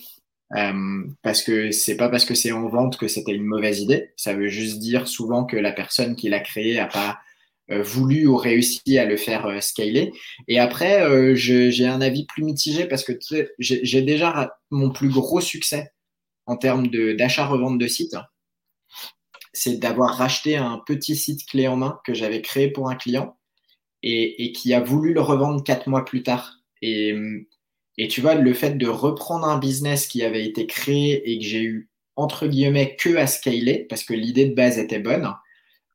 Euh, 0.57 1.05
parce 1.23 1.42
que 1.42 1.71
c'est 1.73 1.97
pas 1.97 2.09
parce 2.09 2.25
que 2.25 2.35
c'est 2.35 2.53
en 2.53 2.68
vente 2.68 2.97
que 2.97 3.09
c'était 3.09 3.35
une 3.35 3.44
mauvaise 3.44 3.81
idée. 3.81 4.12
Ça 4.16 4.35
veut 4.35 4.49
juste 4.49 4.79
dire 4.79 5.07
souvent 5.07 5.44
que 5.44 5.57
la 5.57 5.73
personne 5.73 6.16
qui 6.16 6.31
l'a 6.31 6.40
créé 6.40 6.79
a 6.79 6.87
pas 6.87 7.18
euh, 7.71 7.83
voulu 7.83 8.27
ou 8.27 8.37
réussi 8.37 8.99
à 8.99 9.05
le 9.05 9.18
faire 9.18 9.62
scaler. 9.62 10.12
Et 10.47 10.59
après, 10.59 11.37
j'ai 11.37 11.87
un 11.87 12.01
avis 12.01 12.25
plus 12.25 12.44
mitigé 12.44 12.87
parce 12.87 13.05
que 13.05 13.12
j'ai 13.59 14.03
déjà 14.03 14.57
mon 14.71 14.90
plus 14.90 15.11
gros 15.11 15.40
succès 15.40 15.92
en 16.47 16.57
termes 16.57 16.88
d'achat-revente 16.88 17.79
de, 17.79 17.85
de 17.85 17.88
sites 17.88 18.16
c'est 19.59 19.77
d'avoir 19.79 20.16
racheté 20.16 20.57
un 20.57 20.81
petit 20.87 21.16
site 21.16 21.47
clé 21.47 21.68
en 21.68 21.77
main 21.77 22.01
que 22.05 22.14
j'avais 22.14 22.42
créé 22.42 22.71
pour 22.71 22.88
un 22.88 22.94
client 22.94 23.37
et, 24.03 24.53
qui 24.53 24.73
a 24.75 24.81
voulu 24.81 25.12
le 25.12 25.21
revendre 25.21 25.62
quatre 25.64 25.88
mois 25.88 26.05
plus 26.05 26.23
tard. 26.23 26.61
Et, 26.83 27.14
tu 28.06 28.20
vois, 28.20 28.37
le 28.37 28.54
fait 28.54 28.78
de 28.78 28.87
reprendre 28.87 29.46
un 29.48 29.58
business 29.58 30.06
qui 30.06 30.22
avait 30.22 30.44
été 30.44 30.66
créé 30.66 31.28
et 31.28 31.38
que 31.40 31.44
j'ai 31.44 31.62
eu 31.62 31.88
entre 32.14 32.46
guillemets 32.46 32.96
que 32.96 33.16
à 33.16 33.26
scaler, 33.26 33.87
parce 33.88 34.04
que 34.04 34.14
l'idée 34.14 34.46
de 34.46 34.54
base 34.54 34.78
était 34.78 35.00
bonne, 35.00 35.32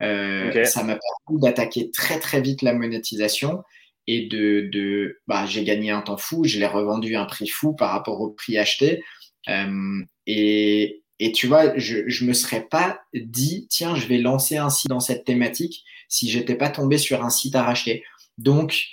euh, 0.02 0.66
ça 0.66 0.84
m'a 0.84 0.98
permis 0.98 1.42
d'attaquer 1.42 1.92
très 1.92 2.20
très 2.20 2.42
vite 2.42 2.62
la 2.62 2.74
monétisation 2.74 3.64
et 4.08 4.28
de, 4.28 4.70
de 4.72 5.22
bah, 5.28 5.46
j'ai 5.46 5.64
gagné 5.64 5.92
un 5.92 6.02
temps 6.02 6.18
fou, 6.18 6.44
je 6.44 6.60
l'ai 6.60 6.68
revendu 6.68 7.16
à 7.16 7.22
un 7.22 7.26
prix 7.26 7.48
fou 7.48 7.74
par 7.74 7.92
rapport 7.92 8.20
au 8.20 8.30
prix 8.30 8.58
acheté. 8.58 9.02
Euh, 9.50 10.02
et, 10.26 11.04
et 11.20 11.32
tu 11.32 11.48
vois, 11.48 11.78
je 11.78 12.00
ne 12.00 12.28
me 12.28 12.34
serais 12.34 12.68
pas 12.70 13.02
dit, 13.14 13.68
tiens, 13.70 13.96
je 13.96 14.08
vais 14.08 14.18
lancer 14.18 14.58
un 14.58 14.70
site 14.70 14.90
dans 14.90 15.00
cette 15.00 15.24
thématique 15.24 15.84
si 16.10 16.30
j'étais 16.30 16.56
pas 16.56 16.70
tombé 16.70 16.98
sur 16.98 17.24
un 17.24 17.30
site 17.30 17.56
à 17.56 17.64
racheter. 17.64 18.04
Donc, 18.38 18.88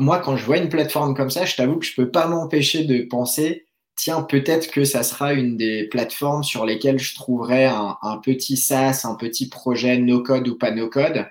moi, 0.00 0.18
quand 0.18 0.36
je 0.36 0.44
vois 0.44 0.58
une 0.58 0.68
plateforme 0.68 1.14
comme 1.14 1.30
ça, 1.30 1.44
je 1.44 1.56
t'avoue 1.56 1.78
que 1.78 1.86
je 1.86 1.94
peux 1.94 2.10
pas 2.10 2.26
m'empêcher 2.26 2.84
de 2.84 3.02
penser, 3.02 3.66
tiens, 3.96 4.22
peut-être 4.22 4.70
que 4.70 4.84
ça 4.84 5.02
sera 5.02 5.32
une 5.32 5.56
des 5.56 5.88
plateformes 5.88 6.42
sur 6.42 6.66
lesquelles 6.66 6.98
je 6.98 7.14
trouverai 7.14 7.66
un, 7.66 8.20
petit 8.22 8.56
SaaS, 8.56 9.02
un 9.04 9.14
petit 9.14 9.48
projet 9.48 9.98
no-code 9.98 10.48
ou 10.48 10.58
pas 10.58 10.70
no-code. 10.70 11.26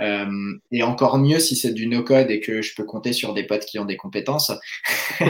Euh, 0.00 0.26
et 0.72 0.82
encore 0.82 1.18
mieux 1.18 1.38
si 1.38 1.56
c'est 1.56 1.72
du 1.72 1.86
no-code 1.86 2.30
et 2.30 2.40
que 2.40 2.60
je 2.60 2.74
peux 2.74 2.84
compter 2.84 3.14
sur 3.14 3.32
des 3.32 3.44
potes 3.44 3.64
qui 3.64 3.78
ont 3.78 3.86
des 3.86 3.96
compétences. 3.96 4.52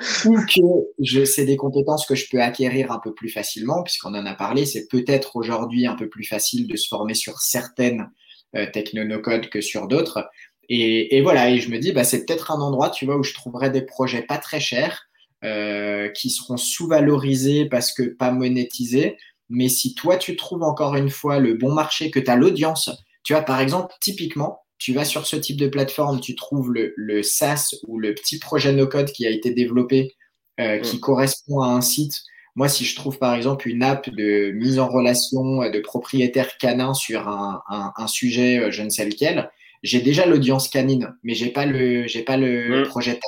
ou 0.24 0.36
que 0.46 1.24
c'est 1.24 1.44
des 1.44 1.56
compétences 1.56 2.06
que 2.06 2.14
je 2.14 2.28
peux 2.30 2.40
acquérir 2.40 2.90
un 2.90 2.98
peu 2.98 3.12
plus 3.12 3.28
facilement, 3.28 3.82
puisqu'on 3.82 4.14
en 4.14 4.24
a 4.26 4.34
parlé, 4.34 4.64
c'est 4.64 4.88
peut-être 4.88 5.36
aujourd'hui 5.36 5.86
un 5.86 5.94
peu 5.94 6.08
plus 6.08 6.24
facile 6.24 6.66
de 6.66 6.76
se 6.76 6.88
former 6.88 7.14
sur 7.14 7.38
certaines 7.40 8.10
euh, 8.56 8.66
techno-no-code 8.70 9.48
que 9.48 9.60
sur 9.60 9.88
d'autres. 9.88 10.28
Et, 10.72 11.20
voilà, 11.20 11.50
et 11.50 11.58
je 11.58 11.68
me 11.68 11.78
dis, 11.78 11.90
bah, 11.90 12.04
c'est 12.04 12.24
peut-être 12.24 12.52
un 12.52 12.60
endroit, 12.60 12.90
tu 12.90 13.04
vois, 13.04 13.16
où 13.16 13.24
je 13.24 13.34
trouverai 13.34 13.70
des 13.70 13.82
projets 13.82 14.22
pas 14.22 14.38
très 14.38 14.60
chers, 14.60 15.08
euh, 15.42 16.08
qui 16.10 16.30
seront 16.30 16.56
sous-valorisés 16.56 17.64
parce 17.64 17.92
que 17.92 18.04
pas 18.04 18.30
monétisés. 18.30 19.16
Mais 19.48 19.68
si 19.68 19.96
toi, 19.96 20.16
tu 20.16 20.36
trouves 20.36 20.62
encore 20.62 20.94
une 20.94 21.10
fois 21.10 21.40
le 21.40 21.54
bon 21.54 21.72
marché, 21.72 22.12
que 22.12 22.20
tu 22.20 22.30
as 22.30 22.36
l'audience, 22.36 22.88
tu 23.24 23.32
vois, 23.32 23.42
par 23.42 23.60
exemple, 23.60 23.92
typiquement, 24.00 24.60
tu 24.78 24.92
vas 24.92 25.04
sur 25.04 25.26
ce 25.26 25.34
type 25.34 25.56
de 25.56 25.66
plateforme, 25.66 26.20
tu 26.20 26.36
trouves 26.36 26.72
le, 26.72 27.22
SaaS 27.24 27.74
ou 27.88 27.98
le 27.98 28.14
petit 28.14 28.38
projet 28.38 28.72
no-code 28.72 29.10
qui 29.10 29.26
a 29.26 29.30
été 29.30 29.50
développé, 29.50 30.14
euh, 30.60 30.78
qui 30.78 30.98
mm. 30.98 31.00
correspond 31.00 31.60
à 31.62 31.66
un 31.66 31.80
site. 31.80 32.22
Moi, 32.54 32.68
si 32.68 32.84
je 32.84 32.94
trouve 32.94 33.18
par 33.18 33.34
exemple 33.34 33.68
une 33.68 33.82
app 33.82 34.08
de 34.08 34.52
mise 34.52 34.78
en 34.78 34.88
relation 34.88 35.68
de 35.68 35.80
propriétaire 35.80 36.58
canin 36.58 36.94
sur 36.94 37.28
un, 37.28 38.06
sujet, 38.06 38.58
euh, 38.58 38.70
je 38.70 38.82
ne 38.82 38.90
sais 38.90 39.04
lequel, 39.04 39.50
j'ai 39.82 40.00
déjà 40.00 40.26
l'audience 40.26 40.68
canine, 40.68 41.16
mais 41.22 41.34
j'ai 41.34 41.50
pas 41.50 41.66
le, 41.66 42.06
j'ai 42.06 42.22
pas 42.22 42.36
le 42.36 42.82
mm. 42.82 42.88
projet 42.88 43.12
tech. 43.14 43.22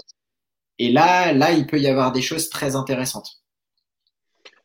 Et 0.78 0.90
là, 0.90 1.32
là, 1.32 1.52
il 1.52 1.66
peut 1.66 1.78
y 1.78 1.86
avoir 1.86 2.12
des 2.12 2.22
choses 2.22 2.48
très 2.48 2.76
intéressantes. 2.76 3.42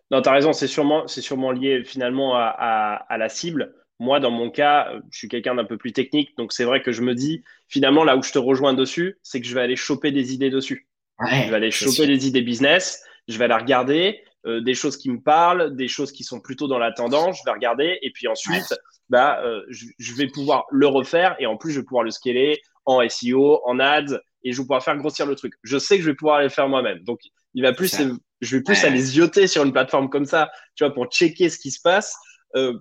Non, 0.09 0.21
tu 0.21 0.29
as 0.29 0.31
raison, 0.31 0.53
c'est 0.53 0.67
sûrement, 0.67 1.07
c'est 1.07 1.21
sûrement 1.21 1.51
lié 1.51 1.83
finalement 1.83 2.35
à 2.35 3.17
la 3.17 3.29
cible. 3.29 3.75
Moi, 3.99 4.19
dans 4.19 4.31
mon 4.31 4.49
cas, 4.49 4.91
je 5.11 5.17
suis 5.17 5.27
quelqu'un 5.27 5.55
d'un 5.55 5.65
peu 5.65 5.77
plus 5.77 5.91
technique, 5.91 6.37
donc 6.37 6.53
c'est 6.53 6.63
vrai 6.63 6.81
que 6.81 6.91
je 6.91 7.01
me 7.01 7.15
dis, 7.15 7.43
finalement, 7.67 8.03
là 8.03 8.15
où 8.15 8.21
je 8.21 8.31
te 8.31 8.39
rejoins 8.39 8.73
dessus, 8.73 9.17
c'est 9.23 9.41
que 9.41 9.47
je 9.47 9.55
vais 9.55 9.61
aller 9.61 9.75
choper 9.75 10.11
des 10.11 10.33
idées 10.33 10.49
dessus. 10.49 10.87
je 11.19 11.49
vais 11.49 11.55
aller 11.55 11.71
choper 11.71 12.05
des 12.05 12.27
idées 12.27 12.43
business, 12.43 13.03
je 13.27 13.37
vais 13.37 13.45
aller 13.45 13.55
regarder 13.55 14.21
euh, 14.47 14.61
des 14.61 14.73
choses 14.73 14.95
qui 14.95 15.09
me 15.09 15.19
parlent, 15.19 15.75
des 15.75 15.89
choses 15.89 16.11
qui 16.11 16.23
sont 16.23 16.39
plutôt 16.39 16.67
dans 16.67 16.79
la 16.79 16.93
tendance, 16.93 17.37
je 17.37 17.41
vais 17.45 17.51
regarder, 17.51 17.99
et 18.01 18.11
puis 18.11 18.27
ensuite, 18.27 18.73
bah, 19.09 19.41
euh, 19.43 19.61
je, 19.69 20.13
vais 20.13 20.27
pouvoir 20.27 20.65
le 20.71 20.87
refaire, 20.87 21.35
et 21.39 21.45
en 21.45 21.57
plus, 21.57 21.71
je 21.71 21.81
vais 21.81 21.85
pouvoir 21.85 22.03
le 22.03 22.11
scaler 22.11 22.61
en 22.85 23.07
SEO, 23.09 23.61
en 23.65 23.79
ads, 23.79 24.19
et 24.43 24.53
je 24.53 24.57
vais 24.57 24.63
pouvoir 24.63 24.83
faire 24.83 24.95
grossir 24.95 25.25
le 25.25 25.35
truc. 25.35 25.53
Je 25.63 25.77
sais 25.77 25.97
que 25.97 26.03
je 26.03 26.09
vais 26.09 26.15
pouvoir 26.15 26.41
le 26.41 26.49
faire 26.49 26.69
moi-même. 26.69 26.99
Donc, 26.99 27.19
il 27.55 27.63
va 27.63 27.73
plus, 27.73 28.01
je 28.39 28.55
vais 28.55 28.63
plus 28.63 28.83
aller 28.85 28.99
zioter 28.99 29.47
sur 29.47 29.65
une 29.65 29.73
plateforme 29.73 30.09
comme 30.09 30.25
ça, 30.25 30.49
tu 30.75 30.85
vois, 30.85 30.93
pour 30.93 31.07
checker 31.07 31.49
ce 31.49 31.57
qui 31.57 31.71
se 31.71 31.81
passe 31.81 32.15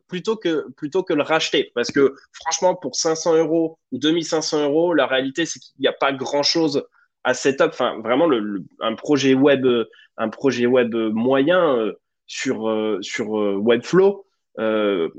plutôt, 0.06 0.36
que, 0.36 0.70
plutôt 0.76 1.02
que 1.02 1.14
le 1.14 1.22
racheter. 1.22 1.72
Parce 1.74 1.90
que 1.90 2.14
franchement, 2.32 2.76
pour 2.76 2.94
500 2.94 3.34
euros 3.36 3.78
ou 3.90 3.98
2500 3.98 4.64
euros, 4.64 4.94
la 4.94 5.06
réalité, 5.06 5.46
c'est 5.46 5.58
qu'il 5.58 5.74
n'y 5.80 5.88
a 5.88 5.92
pas 5.92 6.12
grand-chose 6.12 6.86
à 7.26 7.34
setup. 7.34 7.68
Enfin, 7.68 7.98
vraiment, 8.02 8.26
le, 8.26 8.64
un 8.80 8.94
projet 8.94 9.34
web, 9.34 9.66
un 10.16 10.28
projet 10.28 10.66
web 10.66 10.94
moyen 10.94 11.92
sur, 12.26 12.98
sur 13.02 13.30
Webflow, 13.30 14.24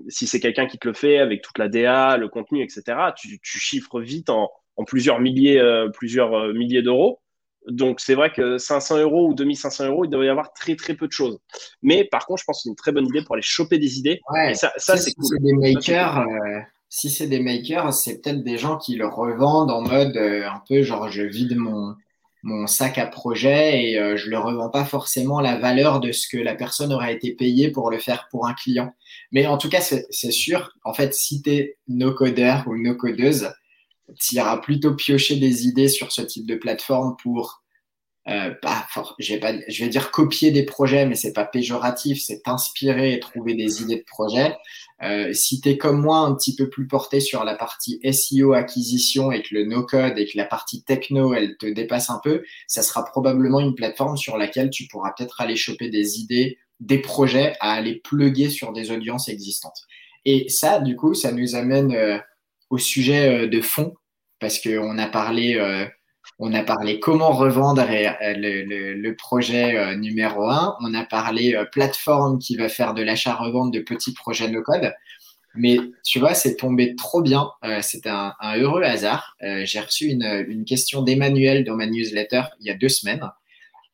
si 0.08 0.26
c'est 0.26 0.40
quelqu'un 0.40 0.68
qui 0.68 0.80
te 0.80 0.88
le 0.88 0.94
fait 0.94 1.20
avec 1.20 1.44
toute 1.44 1.58
la 1.60 1.68
DA, 1.68 2.18
le 2.18 2.28
contenu, 2.30 2.64
etc., 2.64 2.84
tu, 3.16 3.40
tu 3.40 3.60
chiffres 3.60 4.02
vite 4.02 4.30
en, 4.30 4.50
en 4.78 4.84
plusieurs 4.84 5.20
milliers, 5.20 5.62
plusieurs 5.94 6.54
milliers 6.54 6.82
d'euros. 6.82 7.20
Donc, 7.68 8.00
c'est 8.00 8.16
vrai 8.16 8.32
que 8.32 8.58
500 8.58 9.00
euros 9.00 9.28
ou 9.30 9.34
2500 9.34 9.88
euros, 9.88 10.06
il 10.06 10.10
devrait 10.10 10.28
y 10.28 10.30
avoir 10.30 10.54
très, 10.54 10.76
très 10.76 10.94
peu 10.94 11.08
de 11.08 11.12
choses. 11.12 11.40
Mais 11.82 12.06
par 12.06 12.26
contre, 12.26 12.40
je 12.40 12.46
pense 12.46 12.60
que 12.60 12.64
c'est 12.64 12.70
une 12.70 12.76
très 12.76 12.94
bonne 12.94 13.06
idée 13.06 13.22
pour 13.24 13.36
aller 13.36 13.42
choper 13.42 13.78
des 13.78 14.00
idées. 14.00 14.22
et 14.50 14.54
ça, 14.54 14.72
ça 14.78 14.96
c'est 14.96 15.14
cool. 15.14 15.38
Des 15.42 15.54
makers, 15.54 16.20
euh, 16.20 16.60
si 16.90 17.10
c'est 17.10 17.28
des 17.28 17.40
makers, 17.40 17.94
c'est 17.94 18.22
peut-être 18.22 18.44
des 18.44 18.58
gens 18.58 18.78
qui 18.78 18.96
le 18.96 19.08
revendent 19.08 19.72
en 19.72 19.82
mode 19.82 20.16
euh, 20.18 20.48
un 20.48 20.62
peu 20.68 20.84
genre 20.84 21.10
je 21.10 21.24
vide 21.24 21.56
mon, 21.58 21.96
mon 22.44 22.66
sac 22.66 22.98
à 22.98 23.08
projet 23.08 23.84
et 23.84 24.00
euh, 24.00 24.16
je 24.16 24.30
le 24.30 24.38
revends 24.38 24.70
pas 24.70 24.86
forcément 24.86 25.42
la 25.42 25.58
valeur 25.58 26.00
de 26.00 26.12
ce 26.12 26.28
que 26.28 26.38
la 26.38 26.56
personne 26.56 26.94
aurait 26.94 27.14
été 27.14 27.34
payée 27.34 27.72
pour 27.72 27.92
le 27.92 28.00
faire 28.00 28.28
pour 28.32 28.48
un 28.48 28.54
client. 28.54 28.94
Mais 29.32 29.48
en 29.48 29.58
tout 29.58 29.70
cas, 29.70 29.82
c'est 29.82 30.32
sûr, 30.32 30.72
en 30.84 30.94
fait, 30.94 31.14
si 31.14 31.42
tu 31.42 31.50
es 31.52 31.78
no-codeur 31.88 32.64
ou 32.68 32.78
no-codeuse, 32.78 33.52
tu 34.20 34.36
iras 34.36 34.58
plutôt 34.58 34.96
piocher 34.96 35.36
des 35.38 35.68
idées 35.68 35.90
sur 35.90 36.12
ce 36.12 36.22
type 36.22 36.48
de 36.48 36.56
plateforme 36.56 37.16
pour, 37.22 37.64
euh, 38.30 38.54
vais 39.30 39.40
pas, 39.40 39.54
je 39.68 39.84
vais 39.84 39.90
dire 39.90 40.12
copier 40.12 40.52
des 40.52 40.64
projets, 40.64 41.06
mais 41.06 41.16
c'est 41.16 41.34
pas 41.34 41.46
péjoratif, 41.46 42.22
c'est 42.22 42.42
t'inspirer 42.44 43.14
et 43.14 43.20
trouver 43.20 43.54
des 43.54 43.82
idées 43.82 43.98
de 43.98 44.04
projets. 44.06 44.56
Euh, 45.04 45.32
si 45.34 45.62
tu 45.62 45.70
es 45.70 45.78
comme 45.78 46.02
moi 46.02 46.20
un 46.20 46.34
petit 46.36 46.56
peu 46.56 46.70
plus 46.70 46.88
porté 46.88 47.20
sur 47.20 47.44
la 47.44 47.56
partie 47.56 48.00
SEO 48.12 48.54
acquisition 48.54 49.32
et 49.32 49.42
que 49.44 49.54
le 49.54 49.66
no-code 49.66 50.18
et 50.18 50.26
que 50.26 50.38
la 50.38 50.46
partie 50.46 50.84
techno, 50.84 51.34
elle 51.34 51.58
te 51.58 51.68
dépasse 51.68 52.10
un 52.10 52.20
peu, 52.24 52.44
ça 52.68 52.82
sera 52.82 53.06
probablement 53.06 53.60
une 53.60 53.76
plateforme 53.76 54.18
sur 54.18 54.38
laquelle 54.38 54.70
tu 54.70 54.88
pourras 54.88 55.14
peut-être 55.18 55.40
aller 55.40 55.56
choper 55.56 55.90
des 55.90 56.20
idées, 56.20 56.58
des 56.80 57.00
projets 57.00 57.56
à 57.60 57.74
aller 57.74 57.96
pluguer 57.96 58.50
sur 58.50 58.74
des 58.74 58.92
audiences 58.92 59.30
existantes. 59.30 59.88
Et 60.26 60.50
ça, 60.50 60.80
du 60.80 60.96
coup, 60.96 61.14
ça 61.14 61.32
nous 61.32 61.56
amène 61.56 61.94
euh, 61.96 62.18
au 62.70 62.78
sujet 62.78 63.46
euh, 63.46 63.48
de 63.48 63.62
fond, 63.62 63.96
parce 64.40 64.60
qu'on 64.60 64.98
a 64.98 65.08
parlé, 65.08 65.56
euh, 65.56 65.86
on 66.40 66.54
a 66.54 66.64
parlé 66.64 67.00
comment 67.00 67.32
revendre 67.32 67.82
euh, 67.82 68.34
le, 68.36 69.12
projet 69.16 69.96
numéro 69.98 70.50
un, 70.50 70.76
on 70.82 70.94
a 70.94 71.04
parlé 71.04 71.60
plateforme 71.72 72.40
qui 72.40 72.56
va 72.56 72.70
faire 72.70 72.94
de 72.94 73.02
l'achat-revente 73.02 73.74
de 73.74 73.80
petits 73.80 74.14
projets 74.14 74.50
no-code. 74.50 74.94
Mais 75.56 75.78
tu 76.06 76.20
vois, 76.20 76.36
c'est 76.36 76.56
tombé 76.56 76.96
trop 76.96 77.22
bien. 77.24 77.50
c'est 77.82 78.06
un, 78.06 78.36
heureux 78.58 78.84
hasard. 78.84 79.36
J'ai 79.42 79.80
reçu 79.80 80.06
une, 80.06 80.66
question 80.66 81.02
d'Emmanuel 81.02 81.64
dans 81.64 81.76
ma 81.76 81.88
newsletter 81.88 82.44
il 82.60 82.68
y 82.68 82.70
a 82.70 82.76
deux 82.76 82.90
semaines. 82.90 83.28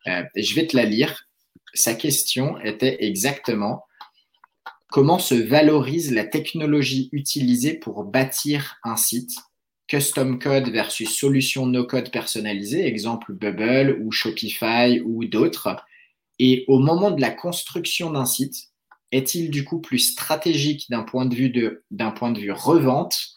je 0.05 0.55
vais 0.55 0.67
te 0.67 0.75
la 0.75 0.83
lire. 0.83 1.27
Sa 1.73 1.93
question 1.93 2.59
était 2.59 3.05
exactement 3.05 3.85
Comment 4.93 5.17
se 5.17 5.33
valorise 5.33 6.13
la 6.13 6.23
technologie 6.23 7.09
utilisée 7.13 7.73
pour 7.73 8.03
bâtir 8.03 8.75
un 8.83 8.95
site? 8.95 9.31
Custom 9.93 10.39
code 10.39 10.69
versus 10.69 11.15
solution 11.15 11.67
no-code 11.67 12.09
personnalisée, 12.09 12.87
exemple 12.87 13.31
Bubble 13.31 13.99
ou 14.01 14.11
Shopify 14.11 14.99
ou 15.05 15.23
d'autres. 15.25 15.75
Et 16.39 16.65
au 16.67 16.79
moment 16.79 17.11
de 17.11 17.21
la 17.21 17.29
construction 17.29 18.09
d'un 18.09 18.25
site, 18.25 18.71
est-il 19.11 19.51
du 19.51 19.63
coup 19.63 19.79
plus 19.79 19.99
stratégique 19.99 20.89
d'un 20.89 21.03
point 21.03 21.27
de 21.27 21.35
vue 21.35 21.51
de 21.51 21.83
d'un 21.91 22.09
point 22.09 22.31
de 22.31 22.39
vue 22.39 22.51
revente 22.51 23.35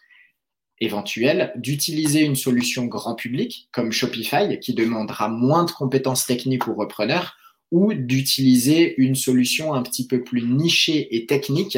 éventuelle 0.80 1.52
d'utiliser 1.56 2.22
une 2.22 2.36
solution 2.36 2.86
grand 2.86 3.16
public 3.16 3.68
comme 3.70 3.92
Shopify 3.92 4.58
qui 4.58 4.72
demandera 4.72 5.28
moins 5.28 5.64
de 5.64 5.72
compétences 5.72 6.24
techniques 6.24 6.68
aux 6.68 6.74
repreneurs 6.74 7.36
ou 7.70 7.92
d'utiliser 7.92 8.94
une 8.96 9.14
solution 9.14 9.74
un 9.74 9.82
petit 9.82 10.06
peu 10.06 10.24
plus 10.24 10.40
nichée 10.40 11.14
et 11.14 11.26
technique 11.26 11.76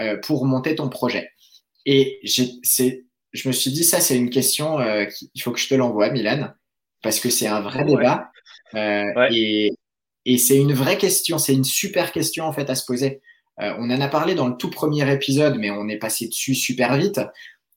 euh, 0.00 0.16
pour 0.18 0.46
monter 0.46 0.76
ton 0.76 0.88
projet? 0.88 1.32
Et 1.86 2.20
je 3.32 3.48
me 3.48 3.52
suis 3.52 3.70
dit, 3.70 3.84
ça, 3.84 4.00
c'est 4.00 4.16
une 4.16 4.30
question, 4.30 4.78
euh, 4.80 5.06
il 5.34 5.42
faut 5.42 5.52
que 5.52 5.60
je 5.60 5.68
te 5.68 5.74
l'envoie, 5.74 6.10
Milan, 6.10 6.50
parce 7.02 7.20
que 7.20 7.30
c'est 7.30 7.46
un 7.46 7.60
vrai 7.60 7.84
débat. 7.84 8.30
Euh, 8.74 9.28
et, 9.30 9.72
et 10.24 10.38
c'est 10.38 10.56
une 10.56 10.72
vraie 10.72 10.98
question, 10.98 11.38
c'est 11.38 11.54
une 11.54 11.64
super 11.64 12.12
question 12.12 12.44
en 12.44 12.52
fait 12.52 12.70
à 12.70 12.74
se 12.74 12.84
poser. 12.84 13.20
on 13.58 13.90
en 13.90 14.00
a 14.00 14.08
parlé 14.08 14.34
dans 14.34 14.48
le 14.48 14.56
tout 14.56 14.70
premier 14.70 15.10
épisode, 15.12 15.58
mais 15.58 15.70
on 15.70 15.88
est 15.88 15.98
passé 15.98 16.28
dessus 16.28 16.54
super 16.54 16.96
vite. 16.96 17.20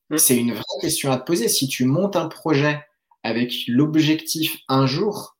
Mm. 0.09 0.17
C'est 0.17 0.37
une 0.37 0.53
vraie 0.53 0.79
question 0.81 1.11
à 1.11 1.17
te 1.17 1.25
poser. 1.25 1.49
Si 1.49 1.67
tu 1.67 1.85
montes 1.85 2.15
un 2.15 2.27
projet 2.27 2.79
avec 3.23 3.53
l'objectif 3.67 4.57
un 4.69 4.85
jour, 4.85 5.37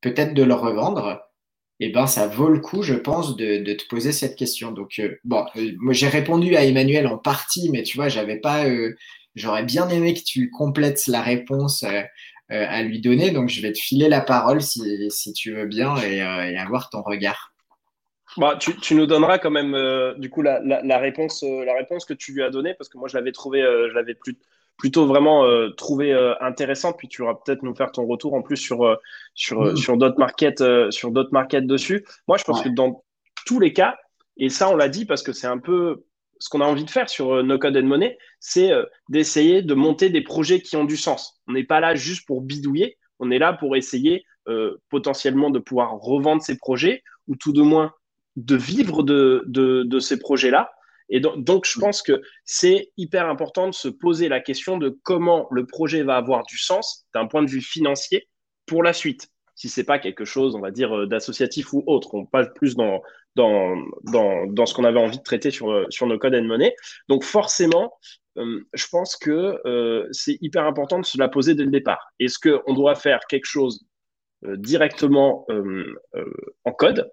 peut-être 0.00 0.34
de 0.34 0.42
le 0.42 0.54
revendre, 0.54 1.20
eh 1.80 1.90
ben, 1.90 2.06
ça 2.06 2.26
vaut 2.28 2.48
le 2.48 2.60
coup, 2.60 2.82
je 2.82 2.94
pense, 2.94 3.36
de, 3.36 3.72
te 3.72 3.86
poser 3.88 4.12
cette 4.12 4.36
question. 4.36 4.70
Donc, 4.70 4.98
euh, 4.98 5.16
bon, 5.24 5.44
euh, 5.56 5.72
moi, 5.78 5.92
j'ai 5.92 6.08
répondu 6.08 6.54
à 6.56 6.64
Emmanuel 6.64 7.06
en 7.06 7.18
partie, 7.18 7.68
mais 7.70 7.82
tu 7.82 7.96
vois, 7.96 8.08
j'avais 8.08 8.38
pas, 8.38 8.66
euh, 8.66 8.94
j'aurais 9.34 9.64
bien 9.64 9.88
aimé 9.88 10.14
que 10.14 10.22
tu 10.24 10.50
complètes 10.50 11.06
la 11.06 11.22
réponse 11.22 11.84
à 12.48 12.82
lui 12.82 13.00
donner. 13.00 13.30
Donc, 13.30 13.48
je 13.48 13.60
vais 13.62 13.72
te 13.72 13.78
filer 13.78 14.08
la 14.08 14.20
parole 14.20 14.60
si, 14.60 15.10
si 15.10 15.32
tu 15.32 15.54
veux 15.54 15.66
bien 15.66 15.96
et, 15.96 16.20
avoir 16.56 16.90
ton 16.90 17.02
regard. 17.02 17.52
Bah, 18.36 18.56
tu, 18.58 18.76
tu, 18.76 18.94
nous 18.94 19.06
donneras 19.06 19.38
quand 19.38 19.50
même, 19.50 19.76
du 20.18 20.30
coup, 20.30 20.42
la, 20.42 20.60
la, 20.60 20.98
réponse, 20.98 21.42
la 21.42 21.74
réponse 21.74 22.04
que 22.04 22.14
tu 22.14 22.32
lui 22.32 22.42
as 22.42 22.50
donnée, 22.50 22.74
parce 22.74 22.88
que 22.88 22.98
moi, 22.98 23.08
je 23.08 23.16
l'avais 23.16 23.32
trouvé, 23.32 23.60
je 23.60 23.94
l'avais 23.94 24.14
plus 24.14 24.38
plutôt 24.76 25.06
vraiment 25.06 25.44
euh, 25.44 25.70
trouvé 25.70 26.12
euh, 26.12 26.34
intéressant. 26.40 26.92
Puis 26.92 27.08
tu 27.08 27.22
vas 27.22 27.34
peut-être 27.34 27.62
nous 27.62 27.74
faire 27.74 27.92
ton 27.92 28.06
retour 28.06 28.34
en 28.34 28.42
plus 28.42 28.56
sur, 28.56 28.84
euh, 28.84 28.96
sur, 29.34 29.76
sur 29.76 29.96
d'autres 29.96 30.18
markets, 30.18 30.62
sur 30.90 31.10
d'autres 31.10 31.32
markets 31.32 31.66
dessus. 31.66 32.04
Moi, 32.28 32.36
je 32.38 32.44
pense 32.44 32.62
que 32.62 32.68
dans 32.68 33.04
tous 33.46 33.60
les 33.60 33.72
cas, 33.72 33.96
et 34.36 34.48
ça, 34.48 34.68
on 34.70 34.76
l'a 34.76 34.88
dit 34.88 35.04
parce 35.04 35.22
que 35.22 35.32
c'est 35.32 35.46
un 35.46 35.58
peu 35.58 36.04
ce 36.38 36.48
qu'on 36.48 36.60
a 36.60 36.66
envie 36.66 36.84
de 36.84 36.90
faire 36.90 37.08
sur 37.08 37.42
No 37.42 37.58
Code 37.58 37.76
and 37.76 37.84
Money, 37.84 38.18
c'est 38.40 38.70
d'essayer 39.08 39.62
de 39.62 39.74
monter 39.74 40.10
des 40.10 40.22
projets 40.22 40.60
qui 40.60 40.76
ont 40.76 40.84
du 40.84 40.96
sens. 40.96 41.40
On 41.46 41.52
n'est 41.52 41.64
pas 41.64 41.80
là 41.80 41.94
juste 41.94 42.26
pour 42.26 42.42
bidouiller, 42.42 42.98
on 43.18 43.30
est 43.30 43.38
là 43.38 43.52
pour 43.52 43.76
essayer 43.76 44.24
potentiellement 44.90 45.50
de 45.50 45.58
pouvoir 45.58 45.92
revendre 45.98 46.42
ces 46.42 46.56
projets 46.56 47.02
ou 47.28 47.36
tout 47.36 47.52
de 47.52 47.62
moins 47.62 47.92
de 48.36 48.56
vivre 48.56 49.02
de, 49.02 49.44
de, 49.46 49.98
ces 50.00 50.18
projets-là 50.18 50.70
et 51.08 51.20
donc, 51.20 51.66
je 51.66 51.78
pense 51.78 52.02
que 52.02 52.22
c'est 52.44 52.90
hyper 52.96 53.28
important 53.28 53.68
de 53.68 53.74
se 53.74 53.88
poser 53.88 54.28
la 54.28 54.40
question 54.40 54.78
de 54.78 54.98
comment 55.02 55.46
le 55.50 55.66
projet 55.66 56.02
va 56.02 56.16
avoir 56.16 56.44
du 56.44 56.56
sens 56.56 57.06
d'un 57.14 57.26
point 57.26 57.42
de 57.42 57.50
vue 57.50 57.60
financier 57.60 58.28
pour 58.66 58.82
la 58.82 58.92
suite. 58.92 59.28
Si 59.54 59.68
c'est 59.68 59.84
pas 59.84 59.98
quelque 59.98 60.24
chose, 60.24 60.56
on 60.56 60.60
va 60.60 60.70
dire, 60.70 60.96
euh, 60.96 61.06
d'associatif 61.06 61.72
ou 61.72 61.84
autre, 61.86 62.14
on 62.14 62.26
passe 62.26 62.48
plus 62.54 62.74
dans, 62.74 63.02
dans, 63.34 63.76
dans, 64.04 64.46
dans 64.46 64.66
ce 64.66 64.74
qu'on 64.74 64.84
avait 64.84 64.98
envie 64.98 65.18
de 65.18 65.22
traiter 65.22 65.50
sur, 65.50 65.70
euh, 65.70 65.86
sur 65.90 66.06
nos 66.06 66.18
codes 66.18 66.34
and 66.34 66.44
money. 66.44 66.74
Donc, 67.08 67.24
forcément, 67.24 67.94
euh, 68.36 68.66
je 68.72 68.86
pense 68.88 69.16
que 69.16 69.60
c'est 70.12 70.38
hyper 70.40 70.64
important 70.64 70.98
de 70.98 71.04
se 71.04 71.18
la 71.18 71.28
poser 71.28 71.54
dès 71.54 71.64
le 71.64 71.70
départ. 71.70 72.12
Est-ce 72.18 72.38
qu'on 72.38 72.74
doit 72.74 72.94
faire 72.94 73.20
quelque 73.28 73.46
chose 73.46 73.86
directement 74.42 75.46
en 76.64 76.72
code? 76.72 77.10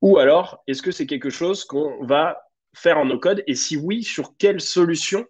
Ou 0.00 0.18
alors, 0.18 0.62
est-ce 0.66 0.82
que 0.82 0.90
c'est 0.90 1.06
quelque 1.06 1.30
chose 1.30 1.64
qu'on 1.64 2.04
va 2.04 2.40
faire 2.74 2.98
en 2.98 3.04
no-code 3.04 3.42
Et 3.46 3.54
si 3.54 3.76
oui, 3.76 4.02
sur 4.02 4.36
quelle 4.36 4.60
solution 4.60 5.26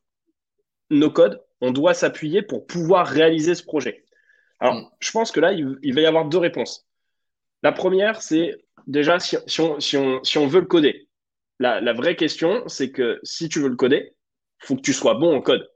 no-code 0.90 1.42
on 1.60 1.72
doit 1.72 1.94
s'appuyer 1.94 2.42
pour 2.42 2.66
pouvoir 2.66 3.06
réaliser 3.06 3.54
ce 3.54 3.64
projet? 3.64 4.04
Alors, 4.60 4.74
mm. 4.74 4.90
je 5.00 5.10
pense 5.10 5.30
que 5.30 5.40
là, 5.40 5.52
il, 5.52 5.94
va 5.94 6.00
y 6.00 6.06
avoir 6.06 6.26
deux 6.26 6.38
réponses. 6.38 6.86
La 7.62 7.72
première, 7.72 8.22
c'est 8.22 8.56
déjà 8.88 9.20
si, 9.20 9.36
on, 9.60 10.46
veut 10.46 10.60
le 10.60 10.66
coder. 10.66 11.08
La, 11.60 11.92
vraie 11.92 12.16
question, 12.16 12.64
c'est 12.66 12.90
que 12.90 13.20
si 13.22 13.48
tu 13.48 13.60
veux 13.60 13.68
le 13.68 13.76
coder, 13.76 14.14
faut 14.58 14.74
que 14.74 14.80
tu 14.80 14.92
sois 14.92 15.14
bon 15.14 15.36
en 15.36 15.40
code. 15.40 15.68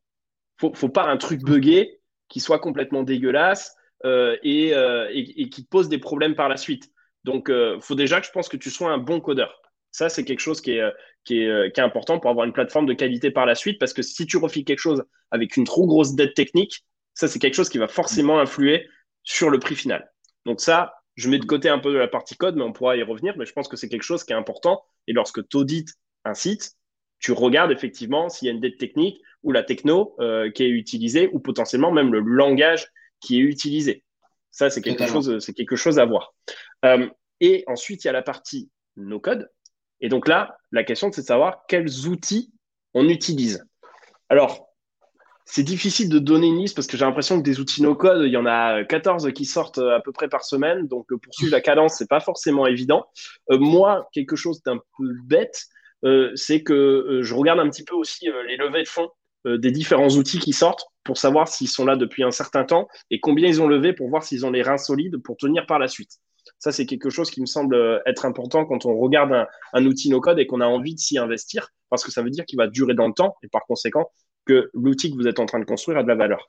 Ne 0.62 0.70
faut 0.74 0.88
pas 0.88 1.04
un 1.04 1.16
truc 1.16 1.40
buggé 1.42 2.00
qui 2.28 2.40
soit 2.40 2.58
complètement 2.58 3.02
dégueulasse 3.02 3.76
euh, 4.04 4.36
euh, 4.44 5.08
et, 5.12 5.48
qui 5.50 5.64
pose 5.64 5.88
des 5.88 5.98
problèmes 5.98 6.34
par 6.34 6.48
la 6.48 6.56
suite. 6.56 6.90
Donc, 7.24 7.50
euh, 7.50 7.78
faut 7.80 7.94
déjà 7.94 8.20
que 8.20 8.26
je 8.26 8.32
pense 8.32 8.48
que 8.48 8.56
tu 8.56 8.70
sois 8.70 8.90
un 8.90 8.98
bon 8.98 9.20
codeur. 9.20 9.60
Ça, 9.92 10.08
c'est 10.08 10.24
quelque 10.24 10.40
chose 10.40 10.60
qui 10.60 10.72
est, 10.72 10.80
euh, 10.80 10.90
qui 11.24 11.42
est, 11.42 11.78
important 11.78 12.18
pour 12.18 12.30
avoir 12.30 12.46
une 12.46 12.52
plateforme 12.52 12.86
de 12.86 12.94
qualité 12.94 13.30
par 13.30 13.46
la 13.46 13.54
suite. 13.54 13.78
Parce 13.78 13.92
que 13.92 14.02
si 14.02 14.26
tu 14.26 14.38
refiles 14.38 14.64
quelque 14.64 14.78
chose 14.78 15.04
avec 15.30 15.56
une 15.56 15.64
trop 15.64 15.86
grosse 15.86 16.14
dette 16.14 16.34
technique, 16.34 16.84
ça, 17.14 17.28
c'est 17.28 17.38
quelque 17.38 17.54
chose 17.54 17.68
qui 17.68 17.78
va 17.78 17.88
forcément 17.88 18.40
influer 18.40 18.88
sur 19.22 19.50
le 19.50 19.58
prix 19.58 19.76
final. 19.76 20.10
Donc 20.46 20.60
ça, 20.60 20.94
je 21.14 21.28
mets 21.28 21.38
de 21.38 21.44
côté 21.44 21.68
un 21.68 21.78
peu 21.78 21.92
de 21.92 21.98
la 21.98 22.08
partie 22.08 22.36
code, 22.36 22.56
mais 22.56 22.62
on 22.62 22.72
pourra 22.72 22.96
y 22.96 23.02
revenir. 23.02 23.36
Mais 23.36 23.46
je 23.46 23.52
pense 23.52 23.68
que 23.68 23.76
c'est 23.76 23.88
quelque 23.88 24.02
chose 24.02 24.24
qui 24.24 24.32
est 24.32 24.36
important. 24.36 24.82
Et 25.06 25.12
lorsque 25.12 25.46
tu 25.48 25.56
audites 25.56 25.94
un 26.24 26.34
site, 26.34 26.72
tu 27.18 27.32
regardes 27.32 27.70
effectivement 27.70 28.28
s'il 28.28 28.46
y 28.46 28.50
a 28.50 28.54
une 28.54 28.60
dette 28.60 28.78
technique 28.78 29.20
ou 29.42 29.52
la 29.52 29.62
techno 29.62 30.16
euh, 30.20 30.50
qui 30.50 30.64
est 30.64 30.68
utilisée 30.68 31.28
ou 31.32 31.40
potentiellement 31.40 31.92
même 31.92 32.12
le 32.12 32.20
langage 32.20 32.88
qui 33.20 33.38
est 33.38 33.42
utilisé. 33.42 34.04
Ça, 34.50 34.68
c'est 34.70 34.82
quelque, 34.82 35.06
chose, 35.06 35.38
c'est 35.38 35.54
quelque 35.54 35.76
chose 35.76 35.98
à 35.98 36.04
voir. 36.04 36.34
Euh, 36.84 37.08
et 37.40 37.64
ensuite, 37.66 38.04
il 38.04 38.08
y 38.08 38.10
a 38.10 38.12
la 38.12 38.22
partie 38.22 38.70
no 38.96 39.18
code 39.18 39.50
Et 40.00 40.08
donc 40.08 40.28
là, 40.28 40.58
la 40.72 40.84
question, 40.84 41.10
c'est 41.10 41.22
de 41.22 41.26
savoir 41.26 41.64
quels 41.68 42.06
outils 42.06 42.52
on 42.92 43.08
utilise. 43.08 43.64
Alors, 44.28 44.71
c'est 45.44 45.62
difficile 45.62 46.08
de 46.08 46.18
donner 46.18 46.46
une 46.46 46.58
liste 46.58 46.74
parce 46.74 46.86
que 46.86 46.96
j'ai 46.96 47.04
l'impression 47.04 47.38
que 47.38 47.42
des 47.42 47.60
outils 47.60 47.82
no-code, 47.82 48.22
il 48.24 48.32
y 48.32 48.36
en 48.36 48.46
a 48.46 48.84
14 48.84 49.32
qui 49.32 49.44
sortent 49.44 49.78
à 49.78 50.00
peu 50.00 50.12
près 50.12 50.28
par 50.28 50.44
semaine. 50.44 50.86
Donc, 50.86 51.06
pour 51.08 51.34
suivre 51.34 51.52
la 51.52 51.60
cadence, 51.60 51.94
c'est 51.96 52.08
pas 52.08 52.20
forcément 52.20 52.66
évident. 52.66 53.06
Euh, 53.50 53.58
moi, 53.58 54.08
quelque 54.12 54.36
chose 54.36 54.62
d'un 54.62 54.76
peu 54.76 55.04
bête, 55.24 55.66
euh, 56.04 56.30
c'est 56.34 56.62
que 56.62 56.72
euh, 56.72 57.22
je 57.22 57.34
regarde 57.34 57.60
un 57.60 57.68
petit 57.68 57.84
peu 57.84 57.94
aussi 57.94 58.28
les 58.46 58.56
levées 58.56 58.82
de 58.82 58.88
fonds 58.88 59.10
des 59.44 59.72
différents 59.72 60.10
outils 60.10 60.38
qui 60.38 60.52
sortent 60.52 60.86
pour 61.02 61.18
savoir 61.18 61.48
s'ils 61.48 61.68
sont 61.68 61.84
là 61.84 61.96
depuis 61.96 62.22
un 62.22 62.30
certain 62.30 62.62
temps 62.62 62.86
et 63.10 63.18
combien 63.18 63.48
ils 63.48 63.60
ont 63.60 63.66
levé 63.66 63.92
pour 63.92 64.08
voir 64.08 64.22
s'ils 64.22 64.46
ont 64.46 64.52
les 64.52 64.62
reins 64.62 64.78
solides 64.78 65.16
pour 65.16 65.36
tenir 65.36 65.66
par 65.66 65.80
la 65.80 65.88
suite. 65.88 66.12
Ça, 66.60 66.70
c'est 66.70 66.86
quelque 66.86 67.10
chose 67.10 67.28
qui 67.28 67.40
me 67.40 67.46
semble 67.46 68.00
être 68.06 68.24
important 68.24 68.64
quand 68.64 68.86
on 68.86 68.96
regarde 68.96 69.48
un 69.72 69.84
outil 69.84 70.10
no-code 70.10 70.38
et 70.38 70.46
qu'on 70.46 70.60
a 70.60 70.66
envie 70.66 70.94
de 70.94 71.00
s'y 71.00 71.18
investir 71.18 71.70
parce 71.90 72.04
que 72.04 72.12
ça 72.12 72.22
veut 72.22 72.30
dire 72.30 72.46
qu'il 72.46 72.56
va 72.56 72.68
durer 72.68 72.94
dans 72.94 73.08
le 73.08 73.14
temps 73.14 73.34
et 73.42 73.48
par 73.48 73.66
conséquent, 73.66 74.12
que 74.44 74.70
l'outil 74.74 75.10
que 75.10 75.16
vous 75.16 75.28
êtes 75.28 75.38
en 75.38 75.46
train 75.46 75.60
de 75.60 75.64
construire 75.64 75.98
a 75.98 76.02
de 76.02 76.08
la 76.08 76.14
valeur. 76.14 76.46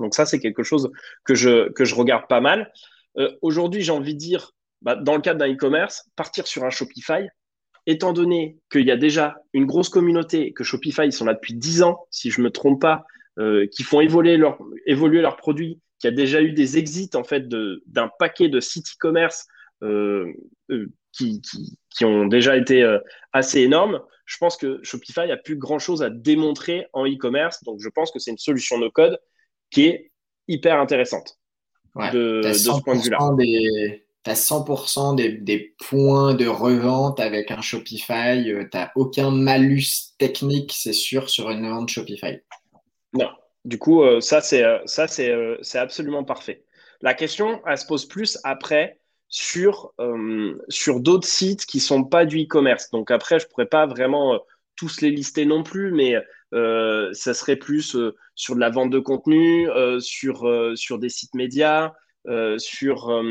Donc 0.00 0.14
ça, 0.14 0.26
c'est 0.26 0.38
quelque 0.38 0.62
chose 0.62 0.90
que 1.24 1.34
je, 1.34 1.70
que 1.72 1.84
je 1.84 1.94
regarde 1.94 2.26
pas 2.28 2.40
mal. 2.40 2.72
Euh, 3.18 3.30
aujourd'hui, 3.42 3.82
j'ai 3.82 3.92
envie 3.92 4.14
de 4.14 4.18
dire, 4.18 4.52
bah, 4.82 4.94
dans 4.94 5.14
le 5.14 5.22
cadre 5.22 5.40
d'un 5.40 5.52
e-commerce, 5.52 6.08
partir 6.16 6.46
sur 6.46 6.64
un 6.64 6.70
Shopify, 6.70 7.26
étant 7.86 8.12
donné 8.12 8.58
qu'il 8.70 8.86
y 8.86 8.90
a 8.90 8.96
déjà 8.96 9.36
une 9.52 9.64
grosse 9.64 9.88
communauté, 9.88 10.52
que 10.52 10.64
Shopify, 10.64 11.02
ils 11.04 11.12
sont 11.12 11.24
là 11.24 11.34
depuis 11.34 11.54
10 11.54 11.82
ans, 11.82 12.06
si 12.10 12.30
je 12.30 12.40
ne 12.40 12.46
me 12.46 12.50
trompe 12.50 12.80
pas, 12.80 13.04
euh, 13.38 13.66
qui 13.68 13.82
font 13.82 14.00
évoluer, 14.00 14.40
évoluer 14.86 15.22
leurs 15.22 15.36
produits, 15.36 15.80
qui 15.98 16.06
a 16.08 16.10
déjà 16.10 16.42
eu 16.42 16.52
des 16.52 16.78
exits 16.78 17.10
en 17.14 17.24
fait 17.24 17.48
d'un 17.48 18.10
paquet 18.18 18.48
de 18.48 18.60
sites 18.60 18.88
e-commerce 18.88 19.46
qui, 19.80 21.40
qui, 21.40 21.78
qui, 21.90 22.04
ont 22.04 22.26
déjà 22.26 22.56
été 22.56 22.98
assez 23.32 23.60
énormes 23.60 24.00
je 24.26 24.36
pense 24.38 24.56
que 24.56 24.80
Shopify 24.82 25.30
a 25.30 25.36
plus 25.36 25.56
grand-chose 25.56 26.02
à 26.02 26.10
démontrer 26.10 26.88
en 26.92 27.06
e-commerce. 27.06 27.62
Donc, 27.64 27.80
je 27.80 27.88
pense 27.88 28.10
que 28.10 28.18
c'est 28.18 28.32
une 28.32 28.38
solution 28.38 28.76
no 28.76 28.90
code 28.90 29.18
qui 29.70 29.86
est 29.86 30.10
hyper 30.48 30.78
intéressante 30.78 31.38
de, 32.12 32.42
ce 32.52 32.82
point 32.82 32.96
de 32.96 33.02
vue-là. 33.02 33.18
Tu 34.24 34.30
as 34.30 34.34
100% 34.34 35.14
des, 35.14 35.76
points 35.88 36.34
de 36.34 36.46
revente 36.46 37.20
avec 37.20 37.52
un 37.52 37.60
Shopify. 37.60 38.50
Euh, 38.50 38.64
tu 38.70 38.76
n'as 38.76 38.90
aucun 38.96 39.30
malus 39.30 40.16
technique, 40.18 40.74
c'est 40.76 40.92
sûr, 40.92 41.30
sur 41.30 41.48
une 41.50 41.68
vente 41.68 41.88
Shopify. 41.88 42.40
Non. 43.12 43.30
Du 43.64 43.78
coup, 43.78 44.02
euh, 44.02 44.20
ça, 44.20 44.40
c'est 44.40 44.64
euh, 44.64 44.78
ça 44.86 45.06
c'est 45.06 45.78
absolument 45.78 46.24
parfait. 46.24 46.64
La 47.02 47.14
question, 47.14 47.62
elle 47.66 47.78
se 47.78 47.86
pose 47.86 48.06
plus 48.06 48.38
après 48.42 48.98
sur, 49.28 49.92
euh, 50.00 50.56
sur 50.68 51.00
d'autres 51.00 51.26
sites 51.26 51.66
qui 51.66 51.80
sont 51.80 52.04
pas 52.04 52.24
du 52.26 52.42
e-commerce. 52.42 52.90
Donc 52.90 53.10
après, 53.10 53.38
je 53.40 53.46
pourrais 53.46 53.66
pas 53.66 53.86
vraiment 53.86 54.34
euh, 54.34 54.38
tous 54.76 55.00
les 55.00 55.10
lister 55.10 55.46
non 55.46 55.62
plus, 55.62 55.90
mais 55.90 56.14
euh, 56.54 57.12
ça 57.12 57.34
serait 57.34 57.56
plus 57.56 57.96
sur 58.34 58.54
de 58.54 58.60
la 58.60 58.70
vente 58.70 58.90
de 58.90 58.98
contenu, 58.98 59.68
sur, 60.00 60.48
sur 60.74 60.98
des 60.98 61.08
sites 61.08 61.34
médias, 61.34 61.92
sur, 62.58 63.22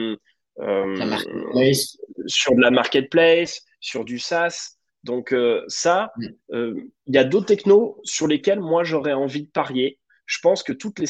sur 0.58 2.56
de 2.56 2.62
la 2.62 2.72
marketplace, 2.72 3.62
sur 3.80 4.06
du 4.06 4.18
SaaS. 4.18 4.78
Donc 5.04 5.36
ça, 5.68 6.12
il 6.50 6.90
y 7.08 7.18
a 7.20 7.24
d'autres 7.24 7.46
technos 7.46 8.02
sur 8.04 8.26
lesquels 8.26 8.60
moi 8.60 8.84
j'aurais 8.84 9.14
envie 9.14 9.44
de 9.44 9.52
parier. 9.52 10.00
Je 10.26 10.40
pense 10.42 10.64
que 10.64 10.74
toutes 10.74 10.98
les, 10.98 11.08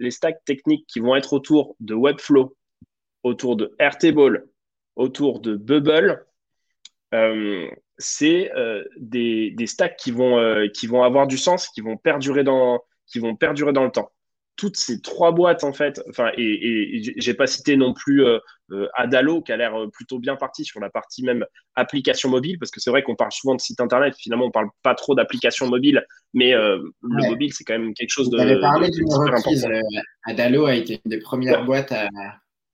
les 0.00 0.10
stacks 0.10 0.44
techniques 0.44 0.86
qui 0.88 0.98
vont 0.98 1.14
être 1.14 1.32
autour 1.32 1.76
de 1.78 1.94
Webflow, 1.94 2.56
autour 3.22 3.56
de 3.56 3.74
Airtable, 3.78 4.48
autour 4.96 5.40
de 5.40 5.56
Bubble, 5.56 6.24
euh, 7.14 7.68
c'est 7.98 8.50
euh, 8.56 8.84
des, 8.98 9.54
stacks 9.66 9.96
qui 9.96 10.10
vont, 10.10 10.38
euh, 10.38 10.68
qui 10.68 10.86
vont 10.86 11.02
avoir 11.02 11.26
du 11.26 11.36
sens, 11.36 11.68
qui 11.68 11.80
vont 11.80 11.96
perdurer 11.96 12.44
dans, 12.44 12.80
qui 13.06 13.18
vont 13.18 13.36
perdurer 13.36 13.72
dans 13.72 13.84
le 13.84 13.90
temps. 13.90 14.10
Toutes 14.56 14.76
ces 14.76 15.00
trois 15.00 15.32
boîtes, 15.32 15.64
en 15.64 15.72
fait, 15.72 16.02
enfin, 16.10 16.30
et, 16.36 16.98
et, 16.98 17.14
j'ai 17.16 17.34
pas 17.34 17.46
cité 17.46 17.76
non 17.76 17.94
plus 17.94 18.22
Adalo, 18.94 19.40
qui 19.40 19.52
a 19.52 19.56
l'air 19.56 19.74
plutôt 19.90 20.18
bien 20.18 20.36
parti 20.36 20.66
sur 20.66 20.80
la 20.80 20.90
partie 20.90 21.24
même 21.24 21.46
application 21.76 22.28
mobile, 22.28 22.58
parce 22.58 22.70
que 22.70 22.78
c'est 22.78 22.90
vrai 22.90 23.02
qu'on 23.02 23.16
parle 23.16 23.32
souvent 23.32 23.54
de 23.54 23.60
site 23.60 23.80
internet, 23.80 24.14
finalement, 24.18 24.44
on 24.44 24.50
parle 24.50 24.68
pas 24.82 24.94
trop 24.94 25.14
d'application 25.14 25.66
mobile, 25.66 26.04
mais 26.34 26.52
le 26.52 26.92
mobile, 27.00 27.54
c'est 27.54 27.64
quand 27.64 27.78
même 27.78 27.94
quelque 27.94 28.10
chose 28.10 28.28
de. 28.28 28.36
Vous 28.36 28.42
avez 28.42 28.60
parlé 28.60 28.90
d'une 28.90 29.10
reprise. 29.10 29.66
Adalo 30.24 30.66
a 30.66 30.74
été 30.74 31.00
une 31.06 31.10
des 31.10 31.20
premières 31.20 31.64
boîtes 31.64 31.92
à, 31.92 32.08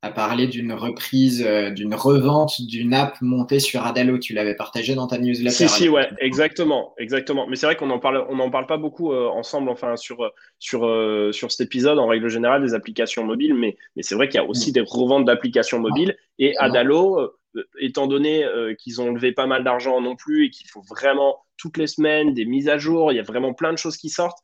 à 0.03 0.11
parler 0.11 0.47
d'une 0.47 0.73
reprise, 0.73 1.43
euh, 1.47 1.71
d'une 1.71 1.95
revente 1.95 2.61
d'une 2.61 2.93
app 2.93 3.21
montée 3.23 3.61
sur 3.61 3.85
Adalo. 3.87 4.19
Tu 4.19 4.35
l'avais 4.35 4.55
partagé 4.55 4.95
dans 4.95 5.07
ta 5.07 5.19
newsletter. 5.19 5.51
Si, 5.51 5.69
si, 5.69 5.89
ouais, 5.89 6.09
exactement, 6.21 6.95
exactement. 6.99 7.47
Mais 7.47 7.57
c'est 7.57 7.67
vrai 7.67 7.77
qu'on 7.77 7.91
en 7.91 7.99
parle, 7.99 8.27
on 8.29 8.37
n'en 8.37 8.51
parle 8.51 8.67
pas 8.67 8.77
beaucoup 8.77 9.13
euh, 9.13 9.29
ensemble, 9.29 9.71
enfin, 9.71 9.97
sur, 9.97 10.31
sur, 10.59 10.87
euh, 10.87 11.33
sur 11.33 11.51
cet 11.51 11.67
épisode, 11.67 11.99
en 11.99 12.07
règle 12.07 12.29
générale, 12.29 12.63
des 12.63 12.75
applications 12.75 13.25
mobiles. 13.25 13.55
Mais, 13.55 13.77
mais 13.97 14.03
c'est 14.03 14.15
vrai 14.15 14.29
qu'il 14.29 14.41
y 14.41 14.45
a 14.45 14.47
aussi 14.47 14.71
mm. 14.71 14.75
des 14.75 14.85
reventes 14.87 15.25
d'applications 15.25 15.81
mobiles. 15.81 16.17
Et 16.39 16.57
Adalo, 16.59 17.33
étant 17.81 18.07
donné 18.07 18.45
qu'ils 18.79 19.01
ont 19.01 19.11
levé 19.11 19.33
pas 19.33 19.47
mal 19.47 19.65
d'argent 19.65 20.03
non 20.03 20.15
plus 20.15 20.45
et 20.45 20.51
qu'il 20.51 20.69
faut 20.69 20.83
vraiment 20.83 21.39
toutes 21.57 21.79
les 21.79 21.87
semaines 21.87 22.35
des 22.35 22.45
mises 22.45 22.69
à 22.69 22.77
jour, 22.77 23.11
il 23.11 23.17
y 23.17 23.19
a 23.19 23.23
vraiment 23.23 23.55
plein 23.55 23.73
de 23.73 23.79
choses 23.79 23.97
qui 23.97 24.11
sortent. 24.11 24.39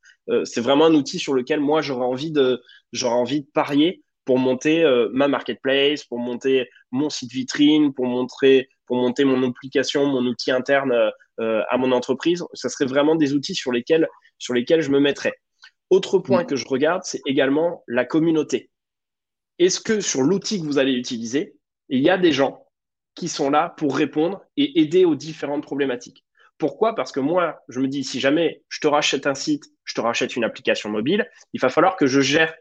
c'est 0.45 0.63
vraiment 0.63 0.87
un 0.87 0.95
outil 0.95 1.19
sur 1.19 1.35
lequel 1.35 1.61
moi 1.61 1.83
j'aurais 1.83 2.07
envie 2.07 2.31
de, 2.31 2.63
j'aurais 2.93 3.17
envie 3.17 3.43
de 3.43 3.47
parier 3.53 4.03
pour 4.25 4.39
monter 4.39 4.85
euh, 4.85 5.09
ma 5.13 5.29
marketplace, 5.29 6.05
pour 6.05 6.19
monter 6.19 6.69
mon 6.91 7.11
site 7.11 7.33
vitrine, 7.33 7.93
pour, 7.93 8.07
montrer, 8.07 8.69
pour 8.87 8.97
monter 8.97 9.25
mon 9.25 9.43
application, 9.49 10.07
mon 10.07 10.25
outil 10.27 10.51
interne 10.51 10.93
euh, 11.41 11.63
à 11.71 11.77
mon 11.77 11.93
entreprise. 11.93 12.45
Ça 12.55 12.69
serait 12.69 12.87
vraiment 12.87 13.17
des 13.17 13.35
outils 13.35 13.55
sur 13.55 13.73
lesquels, 13.73 14.09
sur 14.39 14.55
lesquels 14.55 14.83
je 14.83 14.91
me 14.91 15.01
mettrais. 15.01 15.35
Autre 15.91 16.19
point 16.19 16.45
mm. 16.45 16.47
que 16.47 16.57
je 16.57 16.67
regarde, 16.69 17.03
c'est 17.05 17.21
également 17.27 17.83
la 17.89 18.05
communauté. 18.05 18.71
Est-ce 19.59 19.81
que 19.81 20.01
sur 20.01 20.23
l'outil 20.23 20.61
que 20.61 20.67
vous 20.67 20.79
allez 20.79 20.93
utiliser, 20.93 21.55
il 21.89 22.01
y 22.01 22.11
a 22.11 22.19
des 22.19 22.33
gens 22.33 22.67
qui 23.15 23.29
sont 23.29 23.51
là 23.51 23.75
pour 23.77 23.97
répondre 23.97 24.43
et 24.57 24.81
aider 24.81 25.05
aux 25.05 25.15
différentes 25.15 25.63
problématiques? 25.63 26.25
Pourquoi? 26.59 26.95
Parce 26.95 27.13
que 27.13 27.21
moi, 27.21 27.61
je 27.69 27.81
me 27.81 27.89
dis, 27.89 28.05
si 28.05 28.21
jamais 28.21 28.63
je 28.69 28.81
te 28.81 28.87
rachète 28.87 29.27
un 29.27 29.35
site, 29.35 29.65
je 29.85 29.95
te 29.95 30.01
rachète 30.01 30.37
une 30.37 30.45
application 30.45 30.91
mobile, 30.91 31.29
il 31.53 31.61
va 31.61 31.69
falloir 31.69 31.97
que 31.97 32.07
je 32.07 32.21
gère 32.21 32.55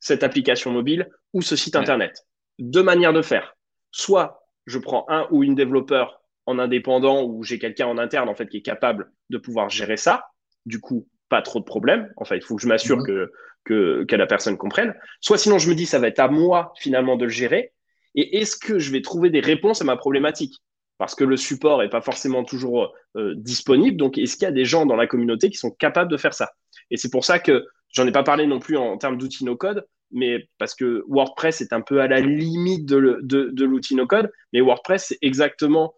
cette 0.00 0.22
application 0.22 0.70
mobile 0.70 1.08
ou 1.32 1.42
ce 1.42 1.56
site 1.56 1.76
internet. 1.76 2.26
Deux 2.58 2.82
manières 2.82 3.12
de 3.12 3.22
faire. 3.22 3.56
Soit 3.90 4.42
je 4.66 4.78
prends 4.78 5.06
un 5.08 5.26
ou 5.30 5.44
une 5.44 5.54
développeur 5.54 6.20
en 6.46 6.58
indépendant 6.58 7.24
ou 7.24 7.42
j'ai 7.42 7.58
quelqu'un 7.58 7.86
en 7.86 7.98
interne 7.98 8.28
en 8.28 8.34
fait 8.34 8.48
qui 8.48 8.58
est 8.58 8.62
capable 8.62 9.12
de 9.30 9.38
pouvoir 9.38 9.68
gérer 9.68 9.96
ça. 9.96 10.26
Du 10.64 10.80
coup, 10.80 11.08
pas 11.28 11.42
trop 11.42 11.60
de 11.60 11.64
problèmes. 11.64 12.12
En 12.16 12.24
fait, 12.24 12.36
il 12.36 12.42
faut 12.42 12.56
que 12.56 12.62
je 12.62 12.68
m'assure 12.68 13.04
que, 13.04 13.30
que, 13.64 14.16
la 14.16 14.26
personne 14.26 14.56
comprenne. 14.56 14.94
Soit 15.20 15.38
sinon, 15.38 15.58
je 15.58 15.68
me 15.68 15.74
dis, 15.74 15.86
ça 15.86 15.98
va 15.98 16.08
être 16.08 16.20
à 16.20 16.28
moi 16.28 16.72
finalement 16.78 17.16
de 17.16 17.24
le 17.24 17.30
gérer. 17.30 17.72
Et 18.14 18.38
est-ce 18.38 18.56
que 18.56 18.78
je 18.78 18.92
vais 18.92 19.02
trouver 19.02 19.30
des 19.30 19.40
réponses 19.40 19.82
à 19.82 19.84
ma 19.84 19.96
problématique? 19.96 20.56
Parce 20.98 21.14
que 21.14 21.24
le 21.24 21.36
support 21.36 21.82
n'est 21.82 21.90
pas 21.90 22.00
forcément 22.00 22.44
toujours 22.44 22.94
euh, 23.16 23.34
disponible. 23.36 23.96
Donc, 23.96 24.16
est-ce 24.16 24.36
qu'il 24.36 24.44
y 24.44 24.48
a 24.48 24.52
des 24.52 24.64
gens 24.64 24.86
dans 24.86 24.96
la 24.96 25.06
communauté 25.06 25.50
qui 25.50 25.58
sont 25.58 25.70
capables 25.70 26.10
de 26.10 26.16
faire 26.16 26.32
ça? 26.32 26.52
Et 26.90 26.96
c'est 26.96 27.10
pour 27.10 27.24
ça 27.24 27.38
que 27.38 27.66
J'en 27.96 28.06
ai 28.06 28.12
pas 28.12 28.22
parlé 28.22 28.46
non 28.46 28.58
plus 28.58 28.76
en, 28.76 28.98
termes 28.98 29.16
d'outils 29.16 29.46
no-code, 29.46 29.86
mais 30.10 30.50
parce 30.58 30.74
que 30.74 31.02
WordPress 31.08 31.62
est 31.62 31.72
un 31.72 31.80
peu 31.80 32.02
à 32.02 32.06
la 32.06 32.20
limite 32.20 32.84
de, 32.84 33.20
de, 33.22 33.64
l'outil 33.64 33.94
no-code, 33.94 34.30
mais 34.52 34.60
WordPress, 34.60 35.06
c'est 35.08 35.18
exactement 35.22 35.94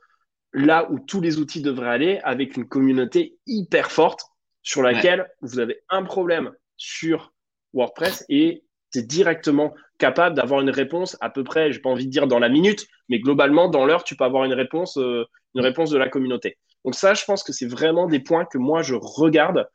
là 0.52 0.88
où 0.92 1.00
tous 1.00 1.20
les 1.20 1.38
outils 1.38 1.60
devraient 1.60 1.88
aller, 1.88 2.20
avec 2.22 2.56
une 2.56 2.68
communauté 2.68 3.36
hyper 3.46 3.90
forte 3.90 4.20
sur 4.62 4.80
laquelle 4.80 5.28
vous 5.42 5.58
avez 5.58 5.80
un 5.88 6.04
problème 6.04 6.52
sur 6.76 7.32
WordPress 7.74 8.24
et 8.28 8.62
tu 8.92 9.00
es 9.00 9.02
directement 9.02 9.74
capable 9.98 10.36
d'avoir 10.36 10.60
une 10.60 10.70
réponse 10.70 11.16
à 11.20 11.30
peu 11.30 11.42
près, 11.42 11.72
j'ai 11.72 11.80
pas 11.80 11.90
envie 11.90 12.06
de 12.06 12.12
dire 12.12 12.28
dans 12.28 12.38
la 12.38 12.48
minute, 12.48 12.86
mais 13.08 13.18
globalement, 13.18 13.68
dans 13.68 13.84
l'heure, 13.84 14.04
tu 14.04 14.14
peux 14.14 14.24
avoir 14.24 14.44
une 14.44 14.54
réponse, 14.54 14.96
euh, 14.98 15.24
une 15.56 15.62
réponse 15.62 15.90
de 15.90 15.98
la 15.98 16.08
communauté. 16.08 16.58
Donc 16.84 16.94
ça, 16.94 17.14
je 17.14 17.24
pense 17.24 17.42
que 17.42 17.52
c'est 17.52 17.66
vraiment 17.66 18.06
des 18.06 18.20
points 18.20 18.44
que 18.44 18.56
moi, 18.56 18.82
je 18.82 18.94
regarde 18.94 19.66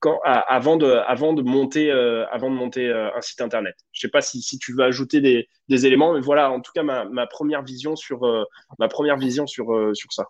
quand, 0.00 0.20
avant, 0.24 0.76
de, 0.76 0.86
avant 1.06 1.32
de 1.32 1.42
monter, 1.42 1.90
euh, 1.90 2.26
avant 2.30 2.50
de 2.50 2.56
monter 2.56 2.86
euh, 2.86 3.08
un 3.16 3.20
site 3.20 3.40
internet. 3.40 3.74
Je 3.92 3.98
ne 3.98 4.08
sais 4.08 4.10
pas 4.10 4.20
si, 4.20 4.42
si, 4.42 4.58
tu 4.58 4.74
veux 4.74 4.84
ajouter 4.84 5.20
des, 5.20 5.48
des, 5.68 5.86
éléments, 5.86 6.12
mais 6.12 6.20
voilà, 6.20 6.50
en 6.50 6.60
tout 6.60 6.72
cas, 6.74 6.82
ma, 6.82 7.04
ma 7.06 7.26
première 7.26 7.62
vision 7.62 7.96
sur, 7.96 8.20
ma 8.78 8.88
première 8.88 9.16
vision 9.16 9.46
sur, 9.46 9.66
sur 9.94 10.12
ça. 10.12 10.26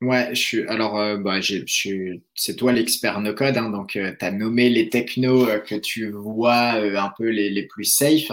Ouais, 0.00 0.30
je 0.30 0.40
suis, 0.40 0.66
alors, 0.68 0.94
bah, 1.18 1.42
je 1.42 1.66
suis, 1.66 2.22
c'est 2.34 2.56
toi 2.56 2.72
l'expert 2.72 3.20
no 3.20 3.34
code, 3.34 3.58
hein, 3.58 3.68
donc 3.68 3.90
tu 3.90 4.16
as 4.20 4.30
nommé 4.30 4.70
les 4.70 4.88
technos 4.88 5.46
que 5.66 5.74
tu 5.74 6.10
vois 6.10 6.72
un 6.76 7.12
peu 7.18 7.28
les, 7.28 7.50
les 7.50 7.66
plus 7.66 7.84
safe. 7.84 8.32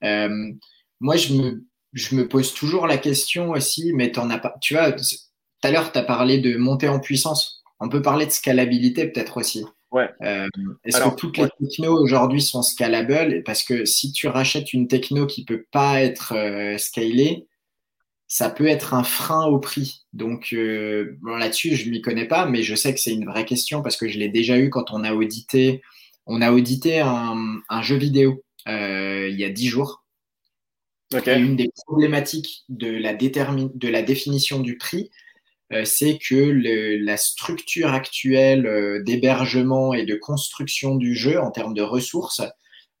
moi, 0.00 1.16
je 1.16 1.34
me, 1.34 1.64
je 1.92 2.14
me 2.14 2.26
pose 2.26 2.54
toujours 2.54 2.86
la 2.86 2.96
question 2.96 3.50
aussi, 3.50 3.92
mais 3.92 4.18
en 4.18 4.30
as 4.30 4.38
pas, 4.38 4.54
tu 4.62 4.72
vois, 4.72 4.92
tout 4.92 5.04
à 5.62 5.70
l'heure, 5.70 5.92
tu 5.92 5.98
as 5.98 6.02
parlé 6.02 6.38
de 6.38 6.56
monter 6.56 6.88
en 6.88 7.00
puissance. 7.00 7.61
On 7.82 7.88
peut 7.88 8.00
parler 8.00 8.26
de 8.26 8.30
scalabilité 8.30 9.08
peut-être 9.08 9.38
aussi. 9.38 9.64
Ouais. 9.90 10.08
Euh, 10.22 10.46
est-ce 10.84 11.00
que 11.02 11.16
toutes 11.16 11.36
les 11.36 11.48
technos 11.60 12.00
aujourd'hui 12.00 12.40
sont 12.40 12.62
scalables? 12.62 13.42
Parce 13.44 13.64
que 13.64 13.84
si 13.84 14.12
tu 14.12 14.28
rachètes 14.28 14.72
une 14.72 14.86
techno 14.86 15.26
qui 15.26 15.44
peut 15.44 15.66
pas 15.72 16.00
être 16.00 16.32
euh, 16.36 16.78
scalée, 16.78 17.48
ça 18.28 18.50
peut 18.50 18.68
être 18.68 18.94
un 18.94 19.02
frein 19.02 19.46
au 19.46 19.58
prix. 19.58 20.04
Donc 20.12 20.50
euh, 20.52 21.18
là-dessus, 21.26 21.74
je 21.74 21.90
m'y 21.90 22.00
connais 22.00 22.28
pas, 22.28 22.46
mais 22.46 22.62
je 22.62 22.76
sais 22.76 22.94
que 22.94 23.00
c'est 23.00 23.12
une 23.12 23.26
vraie 23.26 23.44
question 23.44 23.82
parce 23.82 23.96
que 23.96 24.06
je 24.06 24.16
l'ai 24.16 24.28
déjà 24.28 24.58
eu 24.58 24.70
quand 24.70 24.92
on 24.92 25.02
a 25.02 25.12
audité, 25.12 25.82
on 26.26 26.40
a 26.40 26.52
audité 26.52 27.00
un, 27.00 27.82
jeu 27.82 27.96
vidéo 27.96 28.44
il 28.64 29.34
y 29.36 29.44
a 29.44 29.50
dix 29.50 29.66
jours. 29.66 30.04
une 31.26 31.56
des 31.56 31.68
problématiques 31.84 32.62
de 32.68 32.96
la, 32.96 33.12
de 33.12 33.88
la 33.88 34.02
définition 34.02 34.60
du 34.60 34.78
prix, 34.78 35.10
c'est 35.84 36.18
que 36.18 37.00
la 37.04 37.16
structure 37.16 37.92
actuelle 37.92 39.02
d'hébergement 39.04 39.94
et 39.94 40.04
de 40.04 40.14
construction 40.14 40.96
du 40.96 41.14
jeu 41.14 41.40
en 41.40 41.50
termes 41.50 41.74
de 41.74 41.82
ressources 41.82 42.42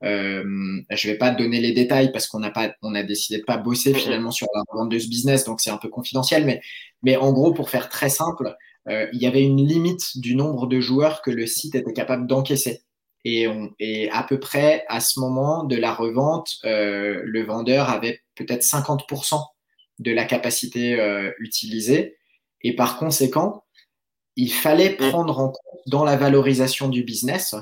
euh, 0.04 0.82
je 0.90 1.08
vais 1.08 1.16
pas 1.16 1.30
donner 1.30 1.60
les 1.60 1.72
détails 1.72 2.10
parce 2.10 2.26
qu'on 2.26 2.40
n'a 2.40 2.50
pas, 2.50 2.74
on 2.82 2.94
a 2.94 3.02
décidé 3.02 3.38
de 3.38 3.44
pas 3.44 3.56
bosser 3.56 3.94
finalement 3.94 4.30
sur 4.30 4.48
la 4.54 4.62
vente 4.72 4.90
de 4.90 4.98
ce 4.98 5.08
business, 5.08 5.44
donc 5.44 5.60
c'est 5.60 5.70
un 5.70 5.76
peu 5.76 5.88
confidentiel. 5.88 6.44
Mais, 6.44 6.60
mais 7.02 7.16
en 7.16 7.32
gros, 7.32 7.52
pour 7.52 7.70
faire 7.70 7.88
très 7.88 8.08
simple, 8.08 8.56
euh, 8.88 9.06
il 9.12 9.22
y 9.22 9.26
avait 9.26 9.42
une 9.42 9.64
limite 9.64 10.18
du 10.18 10.34
nombre 10.34 10.66
de 10.66 10.80
joueurs 10.80 11.22
que 11.22 11.30
le 11.30 11.46
site 11.46 11.74
était 11.74 11.92
capable 11.92 12.26
d'encaisser. 12.26 12.82
Et, 13.24 13.46
on, 13.46 13.70
et 13.78 14.10
à 14.10 14.24
peu 14.24 14.40
près 14.40 14.84
à 14.88 14.98
ce 14.98 15.20
moment 15.20 15.62
de 15.62 15.76
la 15.76 15.94
revente, 15.94 16.56
euh, 16.64 17.22
le 17.24 17.44
vendeur 17.44 17.88
avait 17.88 18.20
peut-être 18.34 18.62
50% 18.62 19.40
de 20.00 20.10
la 20.10 20.24
capacité 20.24 20.98
euh, 20.98 21.30
utilisée. 21.38 22.16
Et 22.62 22.74
par 22.74 22.98
conséquent, 22.98 23.64
il 24.36 24.52
fallait 24.52 24.96
prendre 24.96 25.38
en 25.38 25.48
compte 25.48 25.80
dans 25.86 26.04
la 26.04 26.16
valorisation 26.16 26.88
du 26.88 27.02
business 27.02 27.54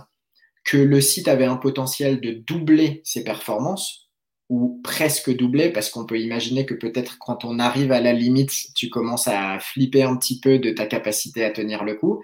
que 0.65 0.77
le 0.77 1.01
site 1.01 1.29
avait 1.29 1.47
un 1.47 1.57
potentiel 1.57 2.21
de 2.21 2.33
doubler 2.33 3.01
ses 3.05 3.25
performances 3.25 4.11
ou 4.49 4.81
presque 4.83 5.35
doubler 5.35 5.71
parce 5.71 5.91
qu'on 5.91 6.05
peut 6.05 6.21
imaginer 6.21 6.67
que 6.67 6.75
peut-être 6.75 7.19
quand 7.19 7.45
on 7.45 7.59
arrive 7.59 7.93
à 7.93 8.01
la 8.01 8.13
limite, 8.13 8.53
tu 8.75 8.91
commences 8.91 9.29
à 9.29 9.59
flipper 9.61 10.03
un 10.03 10.17
petit 10.17 10.41
peu 10.41 10.59
de 10.59 10.71
ta 10.71 10.87
capacité 10.87 11.45
à 11.45 11.51
tenir 11.51 11.85
le 11.85 11.95
coup 11.95 12.23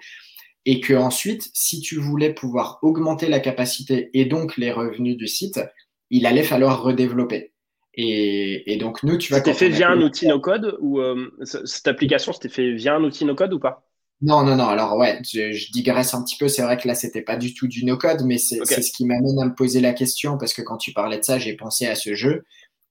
et 0.65 0.81
que 0.81 0.93
ensuite, 0.93 1.49
si 1.53 1.79
tu 1.79 1.95
voulais 1.95 2.33
pouvoir 2.33 2.79
augmenter 2.81 3.29
la 3.29 3.39
capacité 3.39 4.09
et 4.13 4.25
donc 4.25 4.57
les 4.57 4.71
revenus 4.71 5.15
du 5.15 5.27
site, 5.27 5.61
il 6.09 6.25
allait 6.25 6.43
falloir 6.43 6.83
redévelopper. 6.83 7.53
Et, 7.99 8.77
donc 8.79 9.01
nous, 9.01 9.17
tu 9.17 9.31
vas. 9.31 9.39
C'était 9.39 9.55
fait 9.55 9.69
via 9.69 9.89
un 9.89 10.01
outil 10.01 10.27
no 10.27 10.39
code 10.39 10.77
ou 10.79 10.99
euh, 10.99 11.31
cette 11.43 11.87
application, 11.87 12.31
c'était 12.31 12.49
fait 12.49 12.73
via 12.73 12.95
un 12.95 13.03
outil 13.03 13.25
no 13.25 13.33
code 13.33 13.53
ou 13.53 13.59
pas? 13.59 13.87
Non, 14.21 14.43
non, 14.43 14.55
non. 14.55 14.67
Alors, 14.67 14.97
ouais, 14.97 15.19
je, 15.23 15.71
digresse 15.71 16.13
un 16.13 16.23
petit 16.23 16.37
peu. 16.37 16.47
C'est 16.47 16.63
vrai 16.63 16.77
que 16.77 16.87
là, 16.87 16.95
c'était 16.95 17.21
pas 17.21 17.35
du 17.35 17.53
tout 17.53 17.67
du 17.67 17.85
no-code, 17.85 18.23
mais 18.25 18.39
c'est 18.39 18.63
ce 18.65 18.91
qui 18.91 19.05
m'amène 19.05 19.39
à 19.39 19.45
me 19.45 19.53
poser 19.53 19.79
la 19.79 19.93
question 19.93 20.37
parce 20.37 20.53
que 20.53 20.63
quand 20.63 20.77
tu 20.77 20.91
parlais 20.91 21.19
de 21.19 21.23
ça, 21.23 21.37
j'ai 21.37 21.55
pensé 21.55 21.85
à 21.85 21.93
ce 21.93 22.15
jeu. 22.15 22.43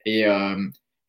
Et, 0.04 0.26
euh, 0.26 0.56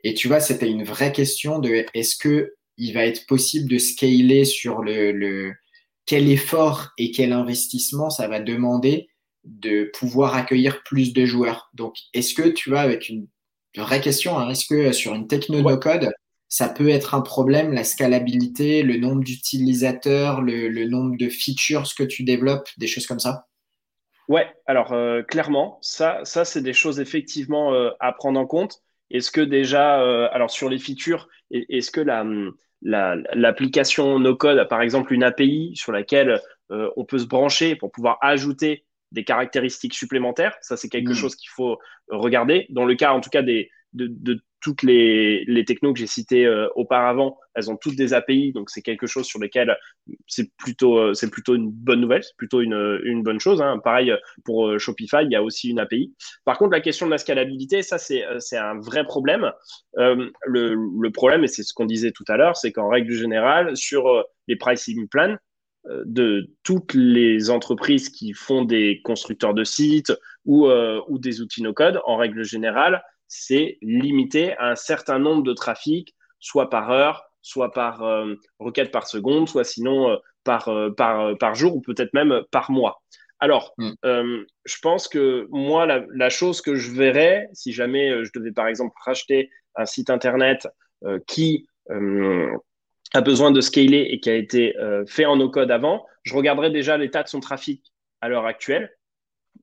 et 0.04 0.16
tu 0.16 0.28
vois, 0.28 0.40
c'était 0.40 0.70
une 0.70 0.84
vraie 0.84 1.12
question 1.12 1.60
de 1.60 1.86
est-ce 1.94 2.16
que 2.18 2.54
il 2.78 2.94
va 2.94 3.06
être 3.06 3.26
possible 3.28 3.70
de 3.70 3.78
scaler 3.78 4.46
sur 4.46 4.82
le, 4.82 5.12
le 5.12 5.54
quel 6.06 6.30
effort 6.30 6.90
et 6.98 7.12
quel 7.12 7.32
investissement 7.32 8.10
ça 8.10 8.28
va 8.28 8.40
demander 8.40 9.08
de 9.44 9.90
pouvoir 9.98 10.36
accueillir 10.36 10.84
plus 10.84 11.14
de 11.14 11.26
joueurs. 11.26 11.70
Donc, 11.74 11.96
est-ce 12.14 12.34
que 12.34 12.50
tu 12.50 12.70
vois, 12.70 12.82
avec 12.82 13.10
une 13.10 13.28
vraie 13.84 14.02
question, 14.02 14.38
hein, 14.38 14.50
est-ce 14.50 14.66
que 14.66 14.92
sur 14.92 15.14
une 15.14 15.28
techno 15.28 15.62
no-code, 15.62 16.12
ça 16.50 16.70
peut 16.70 16.90
être 16.90 17.14
un 17.14 17.22
problème, 17.22 17.74
la 17.74 17.84
scalabilité, 17.84 18.84
le 18.84 18.98
nombre 18.98 19.24
d'utilisateurs, 19.24 20.42
le, 20.42 20.86
nombre 20.86 21.18
de 21.18 21.30
features 21.30 21.88
que 21.98 22.04
tu 22.04 22.24
développes, 22.24 22.70
des 22.78 22.88
choses 22.88 23.06
comme 23.06 23.20
ça? 23.20 23.48
Ouais, 24.30 24.48
alors 24.66 24.94
euh, 24.94 25.24
clairement, 25.24 25.78
ça, 25.82 26.20
ça 26.24 26.46
c'est 26.46 26.62
des 26.62 26.74
choses 26.74 27.00
effectivement 27.00 27.74
euh, 27.74 27.92
à 28.00 28.12
prendre 28.12 28.40
en 28.40 28.46
compte. 28.46 28.82
Est-ce 29.10 29.32
que 29.32 29.42
déjà, 29.42 30.02
euh, 30.02 30.28
alors 30.32 30.52
sur 30.52 30.70
les 30.70 30.80
features, 30.80 31.30
est-ce 31.50 31.92
que 31.92 32.02
l'application 32.82 34.14
la, 34.18 34.20
no-code 34.20 34.60
a 34.60 34.66
par 34.66 34.82
exemple 34.82 35.14
une 35.14 35.24
API 35.24 35.74
sur 35.76 35.94
laquelle 35.94 36.42
on 36.70 37.06
peut 37.06 37.20
se 37.20 37.26
brancher 37.26 37.78
pour 37.78 37.90
pouvoir 37.90 38.18
ajouter 38.20 38.84
des 39.12 39.24
caractéristiques 39.24 39.94
supplémentaires 39.94 40.56
Ça, 40.62 40.78
c'est 40.78 40.90
quelque 40.90 41.12
hmm. 41.12 41.16
chose 41.16 41.36
qu'il 41.36 41.50
faut 41.50 41.80
regarder. 42.10 42.68
Dans 42.70 42.86
le 42.86 42.96
cas, 42.96 43.12
en 43.12 43.22
tout 43.22 43.30
cas, 43.30 43.42
des, 43.42 43.70
de, 43.94 44.40
toutes 44.60 44.82
les, 44.82 45.46
les 45.46 45.66
technos 45.66 45.94
que 45.94 46.00
j'ai 46.00 46.08
citées 46.08 46.46
euh, 46.46 46.68
auparavant, 46.76 47.38
elles 47.54 47.70
ont 47.70 47.78
toutes 47.78 47.96
des 47.96 48.14
API, 48.14 48.52
donc 48.54 48.70
c'est 48.70 48.82
quelque 48.82 49.06
chose 49.06 49.26
sur 49.26 49.40
lequel 49.40 49.78
c'est 50.26 50.52
plutôt, 50.58 50.98
euh, 50.98 51.14
c'est 51.14 51.30
plutôt 51.30 51.56
une 51.56 51.70
bonne 51.70 52.02
nouvelle, 52.02 52.24
c'est 52.24 52.36
plutôt 52.38 52.62
une, 52.62 53.00
une, 53.04 53.22
bonne 53.22 53.40
chose. 53.40 53.62
Hein. 53.62 53.80
Pareil 53.84 54.14
pour 54.46 54.68
euh, 54.68 54.80
Shopify, 54.80 55.24
il 55.24 55.32
y 55.32 55.36
a 55.36 55.44
aussi 55.44 55.70
une 55.70 55.80
API. 55.80 56.14
Par 56.44 56.58
contre, 56.58 56.72
la 56.72 56.82
question 56.82 57.06
de 57.06 57.12
la 57.12 57.18
scalabilité, 57.18 57.84
ça 57.84 57.98
c'est, 57.98 58.26
c'est 58.40 58.58
un 58.58 58.80
vrai 58.80 59.04
problème. 59.06 59.52
Le, 59.96 60.76
le, 60.76 61.12
problème, 61.12 61.44
et 61.44 61.48
c'est 61.48 61.64
ce 61.64 61.74
qu'on 61.74 61.86
disait 61.86 62.12
tout 62.12 62.26
à 62.28 62.38
l'heure, 62.38 62.58
c'est 62.58 62.72
qu'en 62.72 62.90
règle 62.90 63.14
générale, 63.14 63.76
sur 63.78 64.24
les 64.48 64.56
pricing 64.56 65.08
plans, 65.08 65.38
de 66.06 66.52
toutes 66.64 66.94
les 66.94 67.50
entreprises 67.50 68.10
qui 68.10 68.34
font 68.34 68.64
des 68.64 69.02
constructeurs 69.04 69.54
de 69.54 69.64
sites 69.64 70.14
ou, 70.46 70.68
ou 70.68 71.20
des 71.20 71.42
outils 71.42 71.64
no-code, 71.64 72.02
en 72.06 72.18
règle 72.18 72.44
générale, 72.44 73.04
c'est 73.28 73.78
limité 73.82 74.56
à 74.58 74.72
un 74.72 74.76
certain 74.76 75.20
nombre 75.20 75.44
de 75.44 75.54
trafics, 75.54 76.16
soit 76.40 76.70
par 76.70 76.92
heure, 76.92 77.28
soit 77.42 77.72
par 77.72 78.04
euh, 78.04 78.36
requête 78.60 78.92
par 78.92 79.08
seconde, 79.08 79.48
soit 79.48 79.64
sinon 79.64 80.10
euh, 80.10 80.16
par, 80.44 80.68
euh, 80.70 80.92
par, 80.92 81.38
par 81.38 81.56
jour 81.56 81.76
ou 81.76 81.82
peut-être 81.82 82.14
même 82.14 82.42
par 82.52 82.72
mois. 82.72 83.02
Alors, 83.40 83.74
mm. 83.78 83.92
je 84.66 84.80
pense 84.82 85.08
que 85.08 85.46
moi, 85.52 85.86
la, 85.86 86.30
chose 86.30 86.62
que 86.62 86.74
je 86.76 86.90
verrais, 86.90 87.48
si 87.54 87.72
jamais 87.72 88.26
je 88.26 88.32
devais 88.34 88.52
par 88.52 88.68
exemple 88.68 88.96
racheter 89.06 89.52
un 89.76 89.86
site 89.86 90.10
internet 90.10 90.68
qui 91.28 91.68
a 93.14 93.22
besoin 93.22 93.52
de 93.52 93.62
scaler 93.62 94.08
et 94.12 94.20
qui 94.20 94.30
a 94.30 94.36
été 94.36 94.74
fait 95.08 95.26
en 95.26 95.38
no-code 95.38 95.72
avant, 95.72 96.06
je 96.24 96.36
regarderais 96.36 96.72
déjà 96.72 96.98
l'état 96.98 97.24
de 97.24 97.30
son 97.30 97.40
trafic 97.40 97.82
à 98.22 98.30
l'heure 98.30 98.46
actuelle 98.46 98.92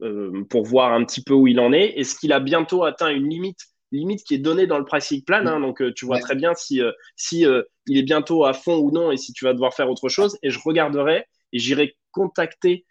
euh, 0.03 0.45
pour 0.51 0.65
voir 0.65 0.93
un 0.93 1.05
petit 1.05 1.23
peu 1.23 1.35
où 1.35 1.47
il 1.47 1.61
en 1.61 1.73
est. 1.73 1.99
Est-ce 1.99 2.17
qu'il 2.17 2.33
a 2.33 2.41
bientôt 2.41 2.85
atteint 2.85 3.11
une 3.11 3.29
limite 3.29 3.61
limite 3.93 4.25
qui 4.25 4.35
est 4.35 4.39
donnée 4.39 4.67
dans 4.67 4.79
le 4.79 4.85
pricing 4.85 5.23
plan. 5.23 5.47
Hein, 5.47 5.61
donc, 5.61 5.81
euh, 5.81 5.93
tu 5.95 6.05
vois 6.05 6.19
très 6.19 6.35
bien 6.35 6.53
si, 6.55 6.83
euh, 6.83 6.91
si 7.15 7.47
il 7.87 7.97
est 7.97 8.03
bientôt 8.03 8.45
à 8.45 8.53
fond 8.53 8.79
ou 8.79 8.91
non 8.91 9.13
et 9.13 9.17
si 9.17 9.33
tu 9.33 9.45
vas 9.45 9.53
devoir 9.53 9.73
faire 9.73 9.89
autre 9.89 10.09
chose. 10.09 10.37
Et 10.43 10.51
je 10.51 10.59
regarderai 10.59 11.27
et 11.53 11.59
j'irai 11.61 11.97
contacter 12.11 12.87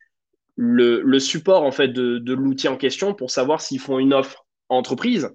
le, 0.55 1.01
le, 1.01 1.19
support 1.19 1.63
en 1.63 1.71
fait 1.71 1.89
de, 1.89 2.19
de 2.19 2.33
l'outil 2.33 2.69
en 2.69 2.77
question 2.77 3.13
pour 3.13 3.31
savoir 3.31 3.59
s'ils 3.59 3.81
font 3.81 3.99
une 3.99 4.13
offre 4.13 4.45
entreprise 4.69 5.29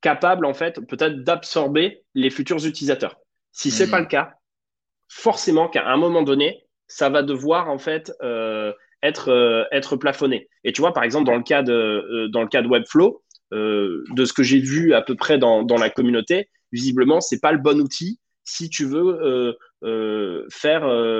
capable 0.00 0.46
en 0.46 0.54
fait 0.54 0.80
peut-être 0.80 1.22
d'absorber 1.22 2.02
les 2.14 2.30
futurs 2.30 2.66
utilisateurs. 2.66 3.20
Si 3.52 3.70
c'est 3.70 3.84
n'est 3.84 3.90
pas 3.90 4.00
le 4.00 4.06
cas, 4.06 4.37
forcément 5.08 5.68
qu'à 5.68 5.86
un 5.86 5.96
moment 5.96 6.22
donné, 6.22 6.64
ça 6.86 7.08
va 7.08 7.22
devoir 7.22 7.68
en 7.68 7.78
fait 7.78 8.12
être, 9.02 9.28
euh, 9.28 9.64
être 9.72 9.96
plafonné. 9.96 10.48
Et 10.64 10.72
tu 10.72 10.80
vois, 10.80 10.92
par 10.92 11.04
exemple, 11.04 11.26
dans 11.26 11.36
le 11.36 11.42
cas 11.42 11.62
de, 11.62 11.72
euh, 11.72 12.28
dans 12.28 12.42
le 12.42 12.48
cas 12.48 12.62
de 12.62 12.68
Webflow, 12.68 13.22
euh, 13.52 14.04
de 14.10 14.24
ce 14.24 14.32
que 14.32 14.42
j'ai 14.42 14.58
vu 14.58 14.94
à 14.94 15.02
peu 15.02 15.14
près 15.14 15.38
dans, 15.38 15.62
dans 15.62 15.76
la 15.76 15.90
communauté, 15.90 16.48
visiblement, 16.72 17.20
c'est 17.20 17.40
pas 17.40 17.52
le 17.52 17.58
bon 17.58 17.80
outil 17.80 18.18
si 18.44 18.68
tu 18.70 18.86
veux 18.86 19.56
faire 20.50 21.18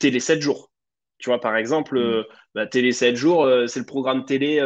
télé 0.00 0.20
7 0.20 0.42
jours. 0.42 0.72
Tu 1.18 1.30
vois, 1.30 1.40
par 1.40 1.56
exemple, 1.56 2.26
bah, 2.54 2.66
télé 2.66 2.92
7 2.92 3.14
jours, 3.16 3.48
c'est 3.68 3.80
le 3.80 3.86
programme 3.86 4.24
télé 4.24 4.60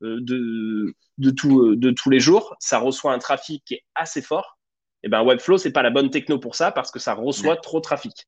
de, 0.00 0.94
de, 1.18 1.30
tout, 1.30 1.76
de 1.76 1.90
tous 1.90 2.10
les 2.10 2.18
jours. 2.18 2.56
Ça 2.58 2.78
reçoit 2.78 3.12
un 3.12 3.18
trafic 3.18 3.62
qui 3.64 3.74
est 3.74 3.84
assez 3.94 4.20
fort. 4.20 4.53
Et 5.04 5.08
ben 5.08 5.22
Webflow, 5.22 5.58
c'est 5.58 5.70
pas 5.70 5.82
la 5.82 5.90
bonne 5.90 6.08
techno 6.08 6.38
pour 6.38 6.54
ça 6.54 6.72
parce 6.72 6.90
que 6.90 6.98
ça 6.98 7.12
reçoit 7.12 7.56
trop 7.58 7.78
de 7.78 7.82
trafic. 7.82 8.26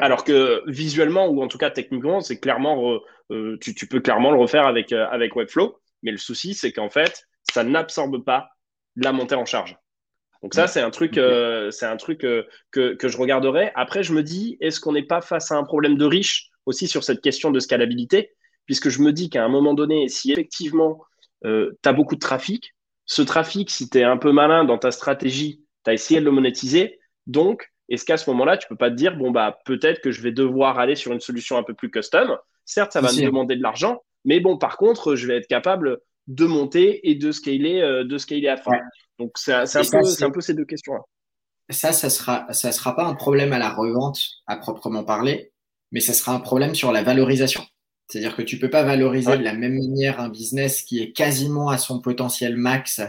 Alors 0.00 0.22
que 0.22 0.62
visuellement, 0.68 1.26
ou 1.26 1.42
en 1.42 1.48
tout 1.48 1.58
cas 1.58 1.70
techniquement, 1.70 2.20
c'est 2.20 2.38
clairement, 2.38 3.00
euh, 3.32 3.58
tu, 3.60 3.86
peux 3.88 4.00
clairement 4.00 4.30
le 4.30 4.38
refaire 4.38 4.66
avec, 4.66 4.92
euh, 4.92 5.06
avec 5.10 5.34
Webflow. 5.34 5.76
Mais 6.04 6.12
le 6.12 6.18
souci, 6.18 6.54
c'est 6.54 6.70
qu'en 6.70 6.90
fait, 6.90 7.26
ça 7.52 7.64
n'absorbe 7.64 8.24
pas 8.24 8.50
la 8.94 9.10
montée 9.10 9.34
en 9.34 9.44
charge. 9.44 9.76
Donc 10.44 10.54
ça, 10.54 10.68
c'est 10.68 10.80
un 10.80 10.90
truc, 10.90 11.18
euh, 11.18 11.70
c'est 11.72 11.86
un 11.86 11.96
truc 11.96 12.20
que, 12.20 12.46
que, 12.70 13.08
je 13.08 13.16
regarderai. 13.16 13.72
Après, 13.74 14.04
je 14.04 14.12
me 14.12 14.22
dis, 14.22 14.58
est-ce 14.60 14.80
qu'on 14.80 14.92
n'est 14.92 15.04
pas 15.06 15.20
face 15.20 15.50
à 15.50 15.56
un 15.56 15.64
problème 15.64 15.96
de 15.96 16.04
riche 16.04 16.50
aussi 16.66 16.86
sur 16.86 17.02
cette 17.02 17.20
question 17.20 17.50
de 17.50 17.58
scalabilité? 17.58 18.32
Puisque 18.66 18.90
je 18.90 19.00
me 19.00 19.12
dis 19.12 19.28
qu'à 19.28 19.44
un 19.44 19.48
moment 19.48 19.74
donné, 19.74 20.08
si 20.08 20.32
effectivement, 20.32 21.04
tu 21.44 21.48
as 21.84 21.92
beaucoup 21.92 22.16
de 22.16 22.20
trafic, 22.20 22.74
ce 23.12 23.20
trafic, 23.20 23.68
si 23.68 23.90
tu 23.90 23.98
es 23.98 24.04
un 24.04 24.16
peu 24.16 24.32
malin 24.32 24.64
dans 24.64 24.78
ta 24.78 24.90
stratégie, 24.90 25.62
tu 25.84 25.90
as 25.90 25.92
essayé 25.92 26.20
de 26.20 26.24
le 26.24 26.30
monétiser. 26.30 26.98
Donc, 27.26 27.70
est-ce 27.90 28.06
qu'à 28.06 28.16
ce, 28.16 28.30
moment-là, 28.30 28.56
tu 28.56 28.66
peux 28.68 28.76
pas 28.76 28.88
te 28.88 28.94
dire, 28.94 29.18
bon, 29.18 29.30
bah, 29.30 29.58
peut-être 29.66 30.00
que 30.00 30.10
je 30.10 30.22
vais 30.22 30.32
devoir 30.32 30.78
aller 30.78 30.96
sur 30.96 31.12
une 31.12 31.20
solution 31.20 31.58
un 31.58 31.62
peu 31.62 31.74
plus 31.74 31.90
custom. 31.90 32.38
Certes, 32.64 32.92
ça 32.92 33.02
va 33.02 33.12
me 33.12 33.22
demander 33.22 33.56
de 33.56 33.62
l'argent, 33.62 34.02
mais 34.24 34.40
bon, 34.40 34.56
par 34.56 34.78
contre, 34.78 35.14
je 35.14 35.26
vais 35.26 35.36
être 35.36 35.46
capable 35.46 35.98
de 36.26 36.46
monter 36.46 37.06
et 37.10 37.14
de 37.14 37.32
scaler, 37.32 37.82
euh, 37.82 38.02
de 38.04 38.16
scaler 38.16 38.48
à 38.48 38.56
fond. 38.56 38.70
Donc, 39.18 39.32
c'est 39.36 39.52
un, 39.52 39.64
un, 39.64 40.30
peu 40.30 40.40
ces 40.40 40.54
deux 40.54 40.64
questions-là. 40.64 41.00
Ça, 41.68 41.92
ça 41.92 42.08
sera, 42.08 42.50
ça 42.54 42.72
sera 42.72 42.96
pas 42.96 43.04
un 43.04 43.14
problème 43.14 43.52
à 43.52 43.58
la 43.58 43.68
revente 43.68 44.26
à 44.46 44.56
proprement 44.56 45.04
parler, 45.04 45.52
mais 45.90 46.00
ça 46.00 46.14
sera 46.14 46.32
un 46.32 46.40
problème 46.40 46.74
sur 46.74 46.92
la 46.92 47.02
valorisation. 47.02 47.62
C'est-à-dire 48.08 48.36
que 48.36 48.42
tu 48.42 48.58
peux 48.58 48.70
pas 48.70 48.82
valoriser 48.82 49.38
de 49.38 49.42
la 49.42 49.54
même 49.54 49.74
manière 49.74 50.20
un 50.20 50.28
business 50.28 50.82
qui 50.82 51.00
est 51.00 51.12
quasiment 51.12 51.70
à 51.70 51.78
son 51.78 52.00
potentiel 52.00 52.56
max 52.56 53.00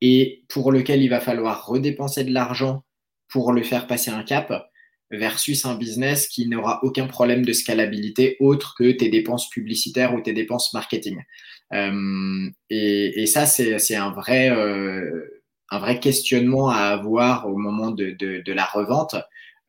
et 0.00 0.44
pour 0.48 0.72
lequel 0.72 1.02
il 1.02 1.08
va 1.08 1.20
falloir 1.20 1.66
redépenser 1.66 2.24
de 2.24 2.32
l'argent 2.32 2.84
pour 3.28 3.52
le 3.52 3.62
faire 3.62 3.86
passer 3.86 4.10
un 4.10 4.22
cap 4.22 4.52
versus 5.10 5.64
un 5.64 5.76
business 5.76 6.28
qui 6.28 6.48
n'aura 6.48 6.80
aucun 6.82 7.06
problème 7.06 7.44
de 7.44 7.52
scalabilité 7.52 8.36
autre 8.40 8.74
que 8.76 8.90
tes 8.90 9.08
dépenses 9.08 9.48
publicitaires 9.48 10.14
ou 10.14 10.20
tes 10.20 10.32
dépenses 10.32 10.72
marketing. 10.72 11.22
Euh, 11.72 12.50
et, 12.70 13.26
ça, 13.26 13.46
c'est 13.46 13.96
un 13.96 14.10
vrai, 14.10 14.50
euh, 14.50 15.42
un 15.70 15.78
vrai 15.78 16.00
questionnement 16.00 16.68
à 16.68 16.78
avoir 16.78 17.48
au 17.48 17.56
moment 17.56 17.90
de, 17.90 18.52
la 18.52 18.64
revente. 18.64 19.16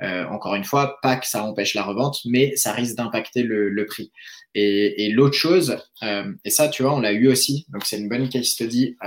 Euh, 0.01 0.25
encore 0.25 0.55
une 0.55 0.63
fois, 0.63 0.99
pas 1.01 1.15
que 1.15 1.27
ça 1.27 1.43
empêche 1.43 1.73
la 1.73 1.83
revente, 1.83 2.19
mais 2.25 2.55
ça 2.55 2.73
risque 2.73 2.95
d'impacter 2.95 3.43
le, 3.43 3.85
prix. 3.85 4.11
Et, 4.53 5.09
l'autre 5.11 5.35
chose, 5.35 5.77
et 6.01 6.49
ça, 6.49 6.67
tu 6.67 6.83
vois, 6.83 6.95
on 6.95 6.99
l'a 6.99 7.13
eu 7.13 7.27
aussi, 7.27 7.65
donc 7.69 7.85
c'est 7.85 7.97
une 7.97 8.09
bonne 8.09 8.27
case 8.29 8.45
study 8.45 8.97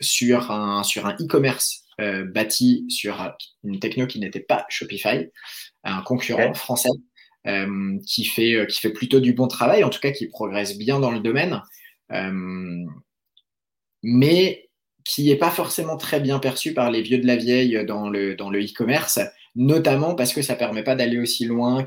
sur 0.00 0.50
un 0.50 0.82
sur 0.82 1.06
un 1.06 1.14
e-commerce 1.14 1.84
bâti 1.98 2.84
sur 2.88 3.32
une 3.64 3.80
techno 3.80 4.06
qui 4.06 4.20
n'était 4.20 4.40
pas 4.40 4.66
Shopify, 4.68 5.28
un 5.84 6.02
concurrent 6.02 6.54
français 6.54 6.90
qui 8.06 8.24
fait 8.24 8.66
qui 8.68 8.80
fait 8.80 8.92
plutôt 8.92 9.20
du 9.20 9.32
bon 9.32 9.48
travail, 9.48 9.82
en 9.82 9.90
tout 9.90 10.00
cas 10.00 10.12
qui 10.12 10.28
progresse 10.28 10.78
bien 10.78 11.00
dans 11.00 11.10
le 11.10 11.20
domaine. 11.20 11.60
Euh, 12.12 12.84
mais 14.02 14.68
qui 15.04 15.24
n'est 15.24 15.36
pas 15.36 15.50
forcément 15.50 15.96
très 15.96 16.20
bien 16.20 16.38
perçu 16.38 16.74
par 16.74 16.90
les 16.90 17.02
vieux 17.02 17.18
de 17.18 17.26
la 17.26 17.36
vieille 17.36 17.84
dans 17.86 18.08
le 18.08 18.34
dans 18.34 18.50
le 18.50 18.60
e-commerce, 18.62 19.20
notamment 19.56 20.14
parce 20.14 20.32
que 20.32 20.42
ça 20.42 20.52
ne 20.52 20.58
permet 20.58 20.84
pas 20.84 20.94
d'aller 20.94 21.18
aussi 21.18 21.46
loin 21.46 21.82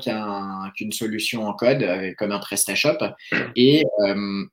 qu'une 0.76 0.92
solution 0.92 1.46
en 1.46 1.54
code 1.54 1.82
euh, 1.82 2.12
comme 2.18 2.32
un 2.32 2.38
PrestaShop. 2.38 2.98
Et, 3.56 3.84
euh, 4.00 4.44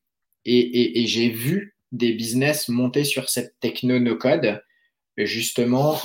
et, 0.46 0.60
et, 0.60 1.02
et 1.02 1.08
j'ai 1.08 1.30
vu 1.30 1.76
des 1.92 2.14
business 2.14 2.70
monter 2.70 3.04
sur 3.04 3.30
cette 3.30 3.56
techno 3.60 4.00
no 4.00 4.16
code, 4.16 4.62
justement 5.18 6.00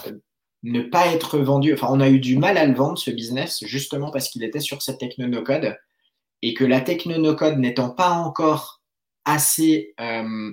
ne 0.63 0.83
pas 0.83 1.09
être 1.09 1.39
vendu. 1.39 1.75
Enfin, 1.75 1.89
on 1.91 2.01
a 2.01 2.09
eu 2.09 2.21
du 2.21 2.39
mal 2.39 2.57
à 2.57 2.67
le 2.67 2.75
vendre 2.75 2.99
ce 2.99 3.11
business 3.11 3.63
justement 3.65 4.11
parce 4.11 4.29
qu'il 4.29 4.45
était 4.45 4.61
sur 4.61 4.83
cette 4.83 4.99
techno 4.99 5.27
no 5.27 5.43
code 5.43 5.77
et 6.43 6.55
que 6.55 6.65
la 6.65 6.81
techno 6.81 7.19
no 7.19 7.35
code 7.37 7.59
n'étant 7.59 7.91
pas 7.91 8.11
encore 8.11 8.81
assez, 9.25 9.95
euh, 10.01 10.53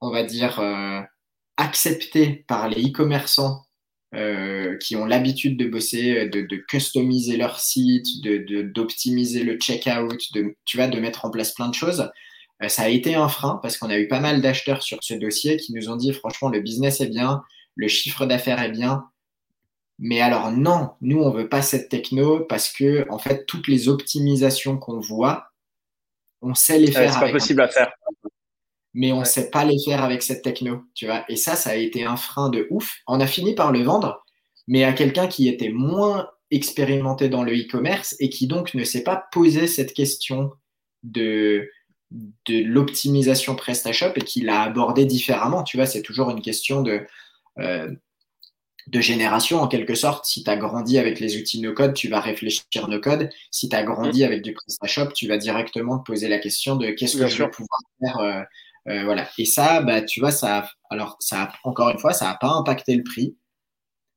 on 0.00 0.10
va 0.10 0.22
dire, 0.22 0.60
euh, 0.60 1.00
accepté 1.56 2.44
par 2.46 2.68
les 2.68 2.88
e-commerçants 2.88 3.64
euh, 4.14 4.76
qui 4.78 4.96
ont 4.96 5.04
l'habitude 5.04 5.56
de 5.56 5.66
bosser, 5.66 6.28
de, 6.28 6.40
de, 6.40 6.56
customiser 6.56 7.36
leur 7.36 7.60
site, 7.60 8.06
d'optimiser 8.74 9.44
de, 9.44 9.52
le 9.52 9.58
checkout, 9.58 10.32
de, 10.34 10.56
tu 10.64 10.76
vois, 10.76 10.88
de 10.88 10.98
mettre 10.98 11.24
en 11.24 11.30
place 11.30 11.52
plein 11.52 11.68
de 11.68 11.74
choses. 11.74 12.10
ça 12.66 12.82
a 12.82 12.88
été 12.88 13.14
un 13.14 13.28
frein 13.28 13.60
parce 13.62 13.78
qu'on 13.78 13.88
a 13.88 13.98
eu 13.98 14.08
pas 14.08 14.20
mal 14.20 14.40
d'acheteurs 14.40 14.82
sur 14.82 14.98
ce 15.00 15.14
dossier 15.14 15.56
qui 15.58 15.72
nous 15.72 15.88
ont 15.90 15.96
dit 15.96 16.12
franchement 16.12 16.48
le 16.48 16.60
business 16.60 17.00
est 17.00 17.08
bien, 17.08 17.42
le 17.76 17.88
chiffre 17.88 18.26
d'affaires 18.26 18.60
est 18.60 18.72
bien, 18.72 19.04
mais 20.00 20.20
alors 20.20 20.50
non, 20.50 20.90
nous 21.02 21.22
on 21.22 21.30
veut 21.30 21.48
pas 21.48 21.62
cette 21.62 21.88
techno 21.88 22.40
parce 22.40 22.70
que 22.72 23.06
en 23.10 23.18
fait 23.18 23.44
toutes 23.46 23.68
les 23.68 23.88
optimisations 23.88 24.78
qu'on 24.78 24.98
voit, 24.98 25.50
on 26.42 26.54
sait 26.54 26.78
les 26.78 26.90
faire. 26.90 27.12
c'est 27.12 27.20
pas 27.20 27.30
possible 27.30 27.60
à 27.60 27.68
faire. 27.68 27.92
Mais 28.94 29.12
on 29.12 29.20
ne 29.20 29.24
sait 29.24 29.50
pas 29.50 29.64
les 29.64 29.78
faire 29.84 30.02
avec 30.02 30.22
cette 30.22 30.42
techno, 30.42 30.82
tu 30.94 31.06
vois. 31.06 31.24
Et 31.28 31.36
ça, 31.36 31.54
ça 31.54 31.70
a 31.70 31.74
été 31.76 32.04
un 32.04 32.16
frein 32.16 32.48
de 32.48 32.66
ouf. 32.70 32.98
On 33.06 33.20
a 33.20 33.26
fini 33.26 33.54
par 33.54 33.70
le 33.72 33.82
vendre, 33.82 34.24
mais 34.66 34.84
à 34.84 34.92
quelqu'un 34.92 35.28
qui 35.28 35.48
était 35.48 35.70
moins 35.70 36.28
expérimenté 36.50 37.28
dans 37.28 37.44
le 37.44 37.52
e-commerce 37.52 38.16
et 38.18 38.28
qui 38.28 38.46
donc 38.46 38.74
ne 38.74 38.84
s'est 38.84 39.04
pas 39.04 39.24
posé 39.30 39.66
cette 39.68 39.94
question 39.94 40.50
de, 41.04 41.68
de 42.10 42.64
l'optimisation 42.64 43.54
PrestaShop 43.54 44.12
et 44.16 44.22
qui 44.22 44.40
l'a 44.40 44.62
abordé 44.62 45.04
différemment. 45.04 45.62
Tu 45.62 45.76
vois, 45.76 45.86
c'est 45.86 46.02
toujours 46.02 46.30
une 46.30 46.42
question 46.42 46.82
de, 46.82 47.06
euh, 47.58 47.90
de 48.88 49.00
génération 49.00 49.60
en 49.60 49.68
quelque 49.68 49.94
sorte. 49.94 50.24
Si 50.24 50.42
tu 50.42 50.50
as 50.50 50.56
grandi 50.56 50.98
avec 50.98 51.20
les 51.20 51.36
outils 51.36 51.60
no-code, 51.60 51.94
tu 51.94 52.08
vas 52.08 52.20
réfléchir 52.20 52.88
no-code. 52.88 53.30
Si 53.50 53.68
tu 53.68 53.76
as 53.76 53.84
grandi 53.84 54.22
mm. 54.22 54.26
avec 54.26 54.42
du 54.42 54.52
PrestaShop, 54.52 55.12
tu 55.12 55.28
vas 55.28 55.38
directement 55.38 55.98
te 55.98 56.04
poser 56.04 56.28
la 56.28 56.38
question 56.38 56.76
de 56.76 56.90
qu'est-ce 56.90 57.16
que 57.16 57.28
je 57.28 57.42
vais 57.42 57.50
pouvoir 57.50 57.80
faire. 58.00 58.18
Euh, 58.18 58.42
euh, 58.88 59.04
voilà. 59.04 59.28
Et 59.38 59.44
ça, 59.44 59.82
bah, 59.82 60.02
tu 60.02 60.20
vois, 60.20 60.32
ça 60.32 60.68
alors 60.90 61.16
ça 61.20 61.52
encore 61.64 61.90
une 61.90 61.98
fois, 61.98 62.12
ça 62.12 62.26
n'a 62.26 62.34
pas 62.34 62.50
impacté 62.50 62.96
le 62.96 63.02
prix, 63.02 63.36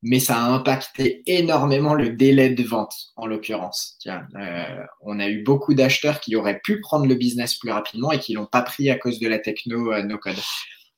mais 0.01 0.19
ça 0.19 0.37
a 0.37 0.47
impacté 0.49 1.23
énormément 1.27 1.93
le 1.93 2.09
délai 2.09 2.49
de 2.49 2.63
vente, 2.63 2.93
en 3.15 3.25
l'occurrence. 3.25 3.97
Euh, 4.07 4.83
on 5.01 5.19
a 5.19 5.29
eu 5.29 5.43
beaucoup 5.43 5.73
d'acheteurs 5.73 6.19
qui 6.19 6.35
auraient 6.35 6.59
pu 6.63 6.81
prendre 6.81 7.05
le 7.05 7.15
business 7.15 7.55
plus 7.55 7.71
rapidement 7.71 8.11
et 8.11 8.19
qui 8.19 8.33
l'ont 8.33 8.45
pas 8.45 8.61
pris 8.61 8.89
à 8.89 8.97
cause 8.97 9.19
de 9.19 9.27
la 9.27 9.39
techno 9.39 10.01
no-code. 10.03 10.35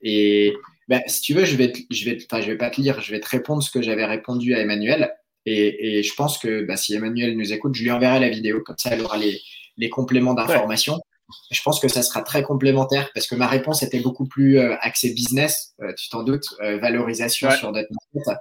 Et 0.01 0.53
ben, 0.87 1.01
si 1.07 1.21
tu 1.21 1.33
veux, 1.33 1.45
je 1.45 1.55
vais, 1.55 1.73
je 1.89 2.05
vais, 2.05 2.17
je 2.19 2.45
vais 2.45 2.57
pas 2.57 2.69
te 2.69 2.81
lire, 2.81 3.01
je 3.01 3.11
vais 3.11 3.19
te 3.19 3.29
répondre 3.29 3.63
ce 3.63 3.71
que 3.71 3.81
j'avais 3.81 4.05
répondu 4.05 4.53
à 4.53 4.59
Emmanuel. 4.59 5.11
Et, 5.47 5.99
et 5.99 6.03
je 6.03 6.13
pense 6.15 6.37
que 6.37 6.63
bah, 6.63 6.77
si 6.77 6.95
Emmanuel 6.95 7.37
nous 7.37 7.53
écoute, 7.53 7.75
je 7.75 7.83
lui 7.83 7.91
enverrai 7.91 8.19
la 8.19 8.29
vidéo, 8.29 8.61
comme 8.61 8.77
ça 8.77 8.91
elle 8.91 9.01
aura 9.01 9.17
les, 9.17 9.39
les 9.77 9.89
compléments 9.89 10.33
d'information. 10.33 10.99
Je 11.51 11.61
pense 11.63 11.79
que 11.79 11.87
ça 11.87 12.03
sera 12.03 12.21
très 12.21 12.43
complémentaire 12.43 13.11
parce 13.13 13.27
que 13.27 13.35
ma 13.35 13.47
réponse 13.47 13.81
était 13.83 13.99
beaucoup 13.99 14.25
plus 14.25 14.59
euh, 14.59 14.75
axée 14.81 15.13
business, 15.13 15.73
euh, 15.81 15.93
tu 15.97 16.09
t'en 16.09 16.23
doutes, 16.23 16.47
euh, 16.61 16.77
valorisation 16.77 17.49
sur 17.51 17.71
notre 17.71 17.89
market. 18.13 18.37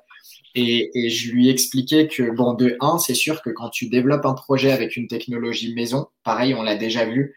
Et, 0.54 0.90
et, 0.94 1.10
je 1.10 1.32
lui 1.32 1.48
expliquais 1.48 2.06
que, 2.06 2.30
bon, 2.30 2.54
de 2.54 2.76
un, 2.80 2.98
c'est 2.98 3.14
sûr 3.14 3.42
que 3.42 3.50
quand 3.50 3.70
tu 3.70 3.88
développes 3.88 4.26
un 4.26 4.34
projet 4.34 4.70
avec 4.70 4.96
une 4.96 5.08
technologie 5.08 5.74
maison, 5.74 6.06
pareil, 6.22 6.54
on 6.54 6.62
l'a 6.62 6.76
déjà 6.76 7.04
vu, 7.06 7.34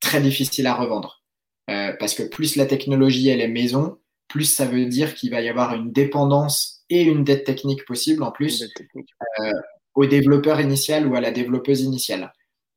très 0.00 0.20
difficile 0.20 0.66
à 0.66 0.74
revendre. 0.74 1.22
parce 1.66 2.14
que 2.14 2.22
plus 2.24 2.56
la 2.56 2.66
technologie, 2.66 3.28
elle 3.28 3.40
est 3.40 3.48
maison, 3.48 3.98
plus 4.28 4.44
ça 4.44 4.66
veut 4.66 4.86
dire 4.86 5.14
qu'il 5.14 5.30
va 5.30 5.40
y 5.40 5.48
avoir 5.48 5.74
une 5.74 5.92
dépendance 5.92 6.84
et 6.90 7.02
une 7.02 7.24
dette 7.24 7.44
technique 7.44 7.84
possible 7.84 8.22
en 8.22 8.32
plus 8.32 8.64
au 9.94 10.06
développeur 10.06 10.60
initial 10.60 11.06
ou 11.06 11.14
à 11.14 11.20
la 11.20 11.30
développeuse 11.30 11.80
initiale. 11.80 12.32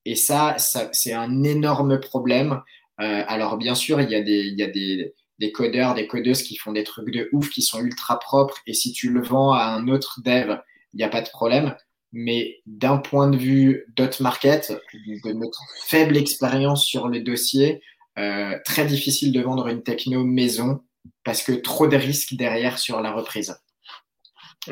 Et 0.06 0.16
ça, 0.16 0.56
c'est 0.58 1.14
un 1.14 1.44
énorme 1.44 2.00
problème. 2.00 2.62
Euh, 3.00 3.24
alors 3.28 3.58
bien 3.58 3.76
sûr, 3.76 4.02
il 4.02 4.10
y 4.10 4.16
a, 4.16 4.22
des, 4.22 4.42
il 4.42 4.60
y 4.60 4.64
a 4.64 4.68
des, 4.68 5.14
des, 5.40 5.52
codeurs, 5.52 5.96
des 5.96 6.08
codeuses 6.08 6.44
qui 6.44 6.56
font 6.56 6.72
des 6.72 6.84
trucs 6.84 7.12
de 7.12 7.30
ouf, 7.32 7.50
qui 7.50 7.62
sont 7.62 7.82
ultra 7.82 8.20
propres, 8.20 8.58
et 8.68 8.74
si 8.74 8.92
tu 8.92 9.10
le 9.10 9.22
vends 9.22 9.52
à 9.54 9.64
un 9.64 9.88
autre 9.88 10.20
dev, 10.24 10.58
il 10.94 10.98
n'y 10.98 11.04
a 11.04 11.10
pas 11.10 11.22
de 11.22 11.30
problème. 11.30 11.76
Mais 12.12 12.62
d'un 12.68 12.98
point 12.98 13.28
de 13.28 13.38
vue 13.38 13.86
dot 13.96 14.20
market, 14.20 14.72
de 14.94 15.34
notre 15.34 15.62
faible 15.86 16.16
expérience 16.16 16.86
sur 16.86 17.08
le 17.08 17.22
dossier, 17.22 17.82
euh, 18.20 18.60
très 18.64 18.86
difficile 18.86 19.32
de 19.32 19.42
vendre 19.42 19.68
une 19.68 19.82
techno 19.82 20.24
maison 20.24 20.82
parce 21.24 21.42
que 21.42 21.52
trop 21.52 21.88
de 21.88 21.96
risques 21.96 22.36
derrière 22.36 22.78
sur 22.78 23.02
la 23.02 23.12
reprise. 23.12 23.58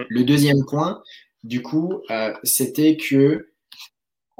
Le 0.09 0.23
deuxième 0.23 0.63
point, 0.65 1.01
du 1.43 1.61
coup, 1.61 2.01
euh, 2.11 2.33
c'était 2.43 2.97
que, 2.97 3.50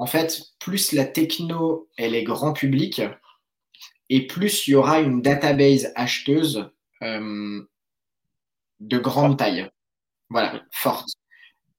en 0.02 0.06
fait, 0.06 0.42
plus 0.58 0.90
la 0.90 1.04
techno, 1.04 1.88
elle 1.96 2.16
est 2.16 2.24
grand 2.24 2.52
public, 2.52 3.00
et 4.08 4.26
plus 4.26 4.66
il 4.66 4.72
y 4.72 4.74
aura 4.74 4.98
une 4.98 5.22
database 5.22 5.92
acheteuse 5.94 6.68
euh, 7.04 7.62
de 8.80 8.98
grande 8.98 9.38
taille. 9.38 9.70
Voilà, 10.28 10.60
forte. 10.72 11.08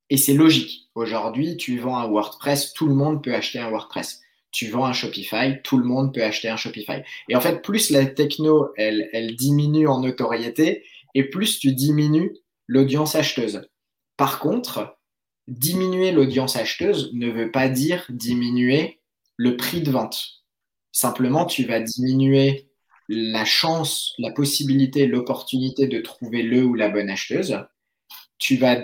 Et 0.09 0.15
c'est 0.15 0.35
logique. 0.35 0.89
Aujourd'hui, 0.95 1.57
tu 1.57 1.77
vends 1.79 1.97
un 1.97 2.07
WordPress, 2.07 2.71
tout 2.71 2.87
le 2.87 2.95
monde 2.95 3.21
peut 3.21 3.35
acheter 3.35 3.59
un 3.59 3.69
WordPress 3.69 4.21
tu 4.51 4.69
vends 4.69 4.85
un 4.85 4.93
Shopify, 4.93 5.61
tout 5.63 5.77
le 5.77 5.83
monde 5.83 6.13
peut 6.13 6.23
acheter 6.23 6.47
un 6.47 6.57
Shopify. 6.57 7.01
Et 7.27 7.35
en 7.35 7.41
fait, 7.41 7.61
plus 7.61 7.89
la 7.89 8.05
techno, 8.05 8.69
elle, 8.77 9.09
elle 9.11 9.35
diminue 9.35 9.87
en 9.87 9.99
notoriété, 9.99 10.85
et 11.15 11.23
plus 11.23 11.59
tu 11.59 11.73
diminues 11.73 12.37
l'audience 12.67 13.15
acheteuse. 13.15 13.67
Par 14.15 14.37
contre, 14.37 14.95
diminuer 15.47 16.11
l'audience 16.11 16.55
acheteuse 16.55 17.11
ne 17.13 17.29
veut 17.29 17.51
pas 17.51 17.69
dire 17.69 18.05
diminuer 18.09 18.99
le 19.37 19.57
prix 19.57 19.81
de 19.81 19.91
vente. 19.91 20.43
Simplement, 20.91 21.45
tu 21.45 21.65
vas 21.65 21.79
diminuer 21.79 22.69
la 23.09 23.45
chance, 23.45 24.13
la 24.17 24.31
possibilité, 24.31 25.07
l'opportunité 25.07 25.87
de 25.87 25.99
trouver 25.99 26.43
le 26.43 26.63
ou 26.63 26.75
la 26.75 26.89
bonne 26.89 27.09
acheteuse. 27.09 27.57
Tu 28.37 28.57
vas 28.57 28.77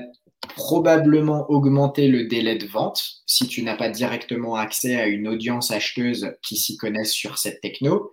probablement 0.55 1.49
augmenter 1.49 2.07
le 2.07 2.26
délai 2.26 2.57
de 2.57 2.66
vente 2.66 3.22
si 3.26 3.47
tu 3.47 3.62
n'as 3.64 3.76
pas 3.76 3.89
directement 3.89 4.55
accès 4.55 4.95
à 4.95 5.07
une 5.07 5.28
audience 5.28 5.72
acheteuse 5.72 6.34
qui 6.41 6.57
s'y 6.57 6.78
connaisse 6.78 7.12
sur 7.12 7.38
cette 7.38 7.62
techno. 7.62 8.12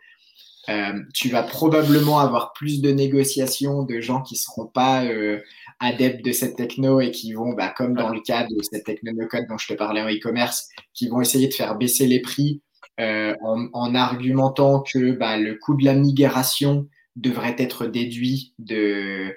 Euh, 0.69 1.01
tu 1.15 1.29
vas 1.29 1.45
probablement 1.45 2.19
avoir 2.19 2.53
plus 2.53 2.81
de 2.81 2.91
négociations 2.91 3.85
de 3.85 4.01
gens 4.01 4.23
qui 4.23 4.35
ne 4.35 4.39
seront 4.39 4.67
pas 4.67 5.05
euh, 5.05 5.41
adeptes 5.81 6.25
de 6.25 6.33
cette 6.33 6.57
techno 6.57 7.01
et 7.01 7.11
qui 7.11 7.33
vont, 7.33 7.53
bah, 7.53 7.73
comme 7.77 7.95
dans 7.95 8.09
le 8.09 8.21
cas 8.21 8.47
de 8.47 8.63
cette 8.63 8.85
techno 8.85 9.13
no 9.13 9.27
code 9.27 9.47
dont 9.49 9.59
je 9.59 9.69
te 9.69 9.75
parlais 9.75 10.01
en 10.01 10.09
e-commerce, 10.09 10.69
qui 10.95 11.09
vont 11.09 11.21
essayer 11.21 11.49
de 11.49 11.55
faire 11.55 11.77
baisser 11.77 12.07
les 12.07 12.21
prix 12.21 12.63
euh, 12.99 13.35
en, 13.43 13.95
argumentant 13.95 14.81
que 14.81 15.13
bah, 15.13 15.37
le 15.37 15.57
coût 15.57 15.75
de 15.77 15.85
la 15.85 15.95
migration 15.95 16.89
devrait 17.15 17.57
être 17.59 17.87
déduit 17.87 18.55
de, 18.59 19.35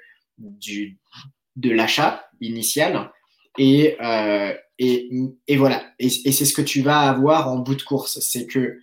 l'achat 1.58 2.26
initial. 2.40 3.12
Et, 3.58 3.98
euh, 4.02 4.54
et, 4.78 5.10
et, 5.48 5.58
voilà. 5.58 5.84
Et, 6.00 6.10
c'est 6.10 6.46
ce 6.46 6.54
que 6.54 6.62
tu 6.62 6.82
vas 6.82 7.00
avoir 7.00 7.50
en 7.50 7.58
bout 7.58 7.76
de 7.76 7.82
course. 7.82 8.20
C'est 8.22 8.48
que 8.48 8.80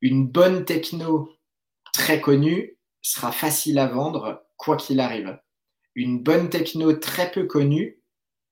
une 0.00 0.26
bonne 0.26 0.64
techno 0.64 1.30
très 1.92 2.20
connue 2.20 2.76
sera 3.00 3.30
facile 3.30 3.78
à 3.78 3.86
vendre 3.86 4.44
quoi 4.56 4.76
qu'il 4.76 4.98
arrive. 4.98 5.38
Une 5.94 6.22
bonne 6.22 6.50
techno 6.50 6.92
très 6.94 7.30
peu 7.30 7.44
connue 7.46 8.00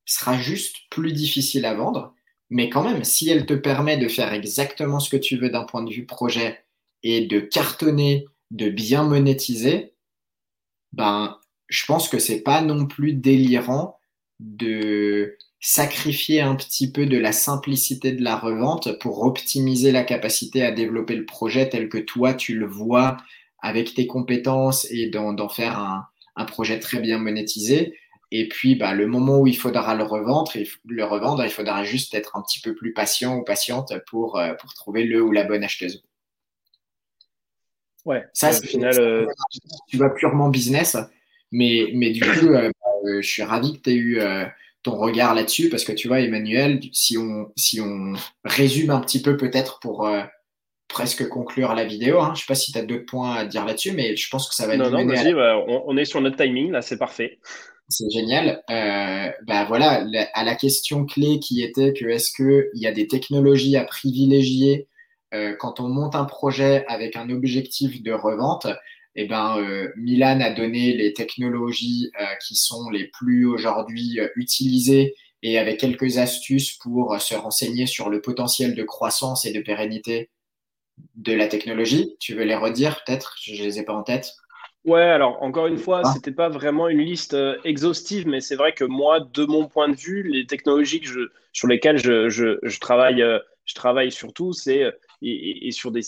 sera 0.04 0.38
juste 0.38 0.76
plus 0.90 1.12
difficile 1.12 1.64
à 1.64 1.74
vendre, 1.74 2.14
mais 2.50 2.68
quand 2.68 2.84
même, 2.84 3.04
si 3.04 3.30
elle 3.30 3.46
te 3.46 3.54
permet 3.54 3.96
de 3.96 4.08
faire 4.08 4.32
exactement 4.32 5.00
ce 5.00 5.10
que 5.10 5.16
tu 5.16 5.36
veux 5.36 5.50
d'un 5.50 5.64
point 5.64 5.82
de 5.82 5.92
vue 5.92 6.06
projet 6.06 6.64
et 7.02 7.26
de 7.26 7.40
cartonner, 7.40 8.26
de 8.50 8.68
bien 8.68 9.04
monétiser, 9.04 9.94
ben, 10.92 11.38
je 11.68 11.86
pense 11.86 12.08
que 12.08 12.18
c'est 12.18 12.42
pas 12.42 12.60
non 12.60 12.86
plus 12.86 13.14
délirant 13.14 13.96
de 14.40 15.38
sacrifier 15.60 16.40
un 16.40 16.56
petit 16.56 16.90
peu 16.90 17.06
de 17.06 17.16
la 17.16 17.32
simplicité 17.32 18.12
de 18.12 18.22
la 18.22 18.36
revente 18.36 18.98
pour 18.98 19.22
optimiser 19.22 19.92
la 19.92 20.02
capacité 20.02 20.62
à 20.64 20.72
développer 20.72 21.14
le 21.14 21.24
projet 21.24 21.68
tel 21.68 21.88
que 21.88 21.98
toi 21.98 22.34
tu 22.34 22.58
le 22.58 22.66
vois 22.66 23.16
avec 23.60 23.94
tes 23.94 24.08
compétences 24.08 24.86
et 24.90 25.08
d'en 25.08 25.48
faire 25.48 25.78
un, 25.78 26.06
un, 26.36 26.44
projet 26.44 26.78
très 26.78 27.00
bien 27.00 27.18
monétisé. 27.18 27.98
Et 28.30 28.48
puis, 28.48 28.76
bah, 28.76 28.94
le 28.94 29.06
moment 29.06 29.40
où 29.40 29.46
il 29.46 29.56
faudra 29.56 29.94
le 29.94 30.04
revendre, 30.04 30.52
le 30.86 31.04
revendre, 31.04 31.44
il 31.44 31.50
faudra 31.50 31.84
juste 31.84 32.14
être 32.14 32.36
un 32.36 32.42
petit 32.42 32.60
peu 32.60 32.74
plus 32.74 32.94
patient 32.94 33.36
ou 33.36 33.44
patiente 33.44 33.92
pour, 34.08 34.38
euh, 34.38 34.54
pour 34.54 34.72
trouver 34.72 35.04
le 35.04 35.22
ou 35.22 35.32
la 35.32 35.44
bonne 35.44 35.62
acheteuse. 35.62 36.02
Ouais, 38.06 38.24
ça, 38.32 38.50
au 38.50 38.62
final, 38.62 38.98
euh, 38.98 39.26
tu 39.86 39.98
vas 39.98 40.10
purement 40.10 40.48
business. 40.48 40.96
Mais, 41.52 41.90
mais 41.94 42.10
du 42.10 42.22
coup, 42.22 42.48
euh, 42.48 42.70
bah, 42.70 43.20
je 43.20 43.26
suis 43.26 43.42
ravi 43.42 43.76
que 43.76 43.82
tu 43.82 43.90
aies 43.90 43.96
eu 43.96 44.20
ton 44.82 44.96
regard 44.96 45.34
là-dessus 45.34 45.68
parce 45.68 45.84
que 45.84 45.92
tu 45.92 46.08
vois, 46.08 46.20
Emmanuel, 46.20 46.80
si 46.92 47.18
on, 47.18 47.52
si 47.54 47.80
on 47.80 48.14
résume 48.44 48.90
un 48.90 49.00
petit 49.00 49.20
peu 49.20 49.36
peut-être 49.36 49.78
pour 49.78 50.08
presque 50.92 51.28
conclure 51.28 51.74
la 51.74 51.84
vidéo, 51.84 52.20
hein. 52.20 52.26
je 52.28 52.30
ne 52.30 52.36
sais 52.36 52.44
pas 52.46 52.54
si 52.54 52.72
tu 52.72 52.78
as 52.78 52.82
d'autres 52.82 53.06
points 53.06 53.34
à 53.34 53.44
dire 53.44 53.64
là-dessus, 53.64 53.92
mais 53.92 54.16
je 54.16 54.28
pense 54.30 54.48
que 54.48 54.54
ça 54.54 54.66
va 54.66 54.74
être. 54.74 54.80
Non, 54.80 54.90
non, 54.90 55.06
vas-y, 55.06 55.34
bah, 55.34 55.56
on, 55.66 55.96
est 55.96 56.04
sur 56.04 56.20
notre 56.20 56.36
timing, 56.36 56.70
là, 56.70 56.82
c'est 56.82 56.98
parfait. 56.98 57.38
C'est 57.88 58.10
génial. 58.10 58.62
Euh, 58.70 59.30
bah 59.46 59.64
voilà, 59.64 60.04
à 60.34 60.44
la 60.44 60.54
question 60.54 61.04
clé 61.04 61.40
qui 61.40 61.62
était 61.62 61.92
que 61.92 62.06
est-ce 62.06 62.30
qu'il 62.32 62.80
y 62.80 62.86
a 62.86 62.92
des 62.92 63.06
technologies 63.06 63.76
à 63.76 63.84
privilégier 63.84 64.88
euh, 65.34 65.54
quand 65.58 65.80
on 65.80 65.88
monte 65.88 66.14
un 66.14 66.24
projet 66.24 66.84
avec 66.88 67.16
un 67.16 67.30
objectif 67.30 68.02
de 68.02 68.12
revente 68.12 68.66
eh 69.14 69.26
ben, 69.26 69.58
euh, 69.58 69.88
Milan 69.96 70.40
a 70.40 70.50
donné 70.50 70.94
les 70.94 71.12
technologies 71.12 72.10
euh, 72.20 72.24
qui 72.46 72.54
sont 72.56 72.88
les 72.90 73.08
plus 73.08 73.46
aujourd'hui 73.46 74.18
utilisées 74.36 75.14
et 75.42 75.58
avec 75.58 75.80
quelques 75.80 76.18
astuces 76.18 76.72
pour 76.78 77.20
se 77.20 77.34
renseigner 77.34 77.86
sur 77.86 78.08
le 78.08 78.20
potentiel 78.20 78.74
de 78.74 78.82
croissance 78.82 79.44
et 79.44 79.52
de 79.52 79.60
pérennité 79.60 80.30
de 81.14 81.32
la 81.32 81.48
technologie. 81.48 82.16
Tu 82.20 82.34
veux 82.34 82.44
les 82.44 82.54
redire 82.54 83.02
peut-être? 83.04 83.36
Je 83.40 83.54
ne 83.54 83.66
les 83.66 83.78
ai 83.78 83.84
pas 83.84 83.94
en 83.94 84.02
tête. 84.02 84.32
Ouais, 84.84 85.02
alors 85.02 85.42
encore 85.42 85.68
une 85.68 85.78
fois, 85.78 86.02
ce 86.02 86.08
ah. 86.08 86.12
c'était 86.14 86.32
pas 86.32 86.48
vraiment 86.48 86.88
une 86.88 87.00
liste 87.00 87.36
exhaustive, 87.64 88.26
mais 88.26 88.40
c'est 88.40 88.56
vrai 88.56 88.72
que 88.72 88.84
moi, 88.84 89.20
de 89.20 89.44
mon 89.44 89.68
point 89.68 89.88
de 89.88 89.94
vue, 89.94 90.28
les 90.28 90.44
technologies 90.46 91.00
que 91.00 91.06
je, 91.06 91.20
sur 91.52 91.68
lesquelles 91.68 91.98
je, 91.98 92.28
je, 92.28 92.58
je 92.62 92.80
travaille, 92.80 93.24
je 93.64 93.74
travaille 93.74 94.10
surtout, 94.10 94.52
c'est 94.52 94.92
et, 95.22 95.68
et, 95.68 95.70
sur 95.70 95.92
des, 95.92 96.02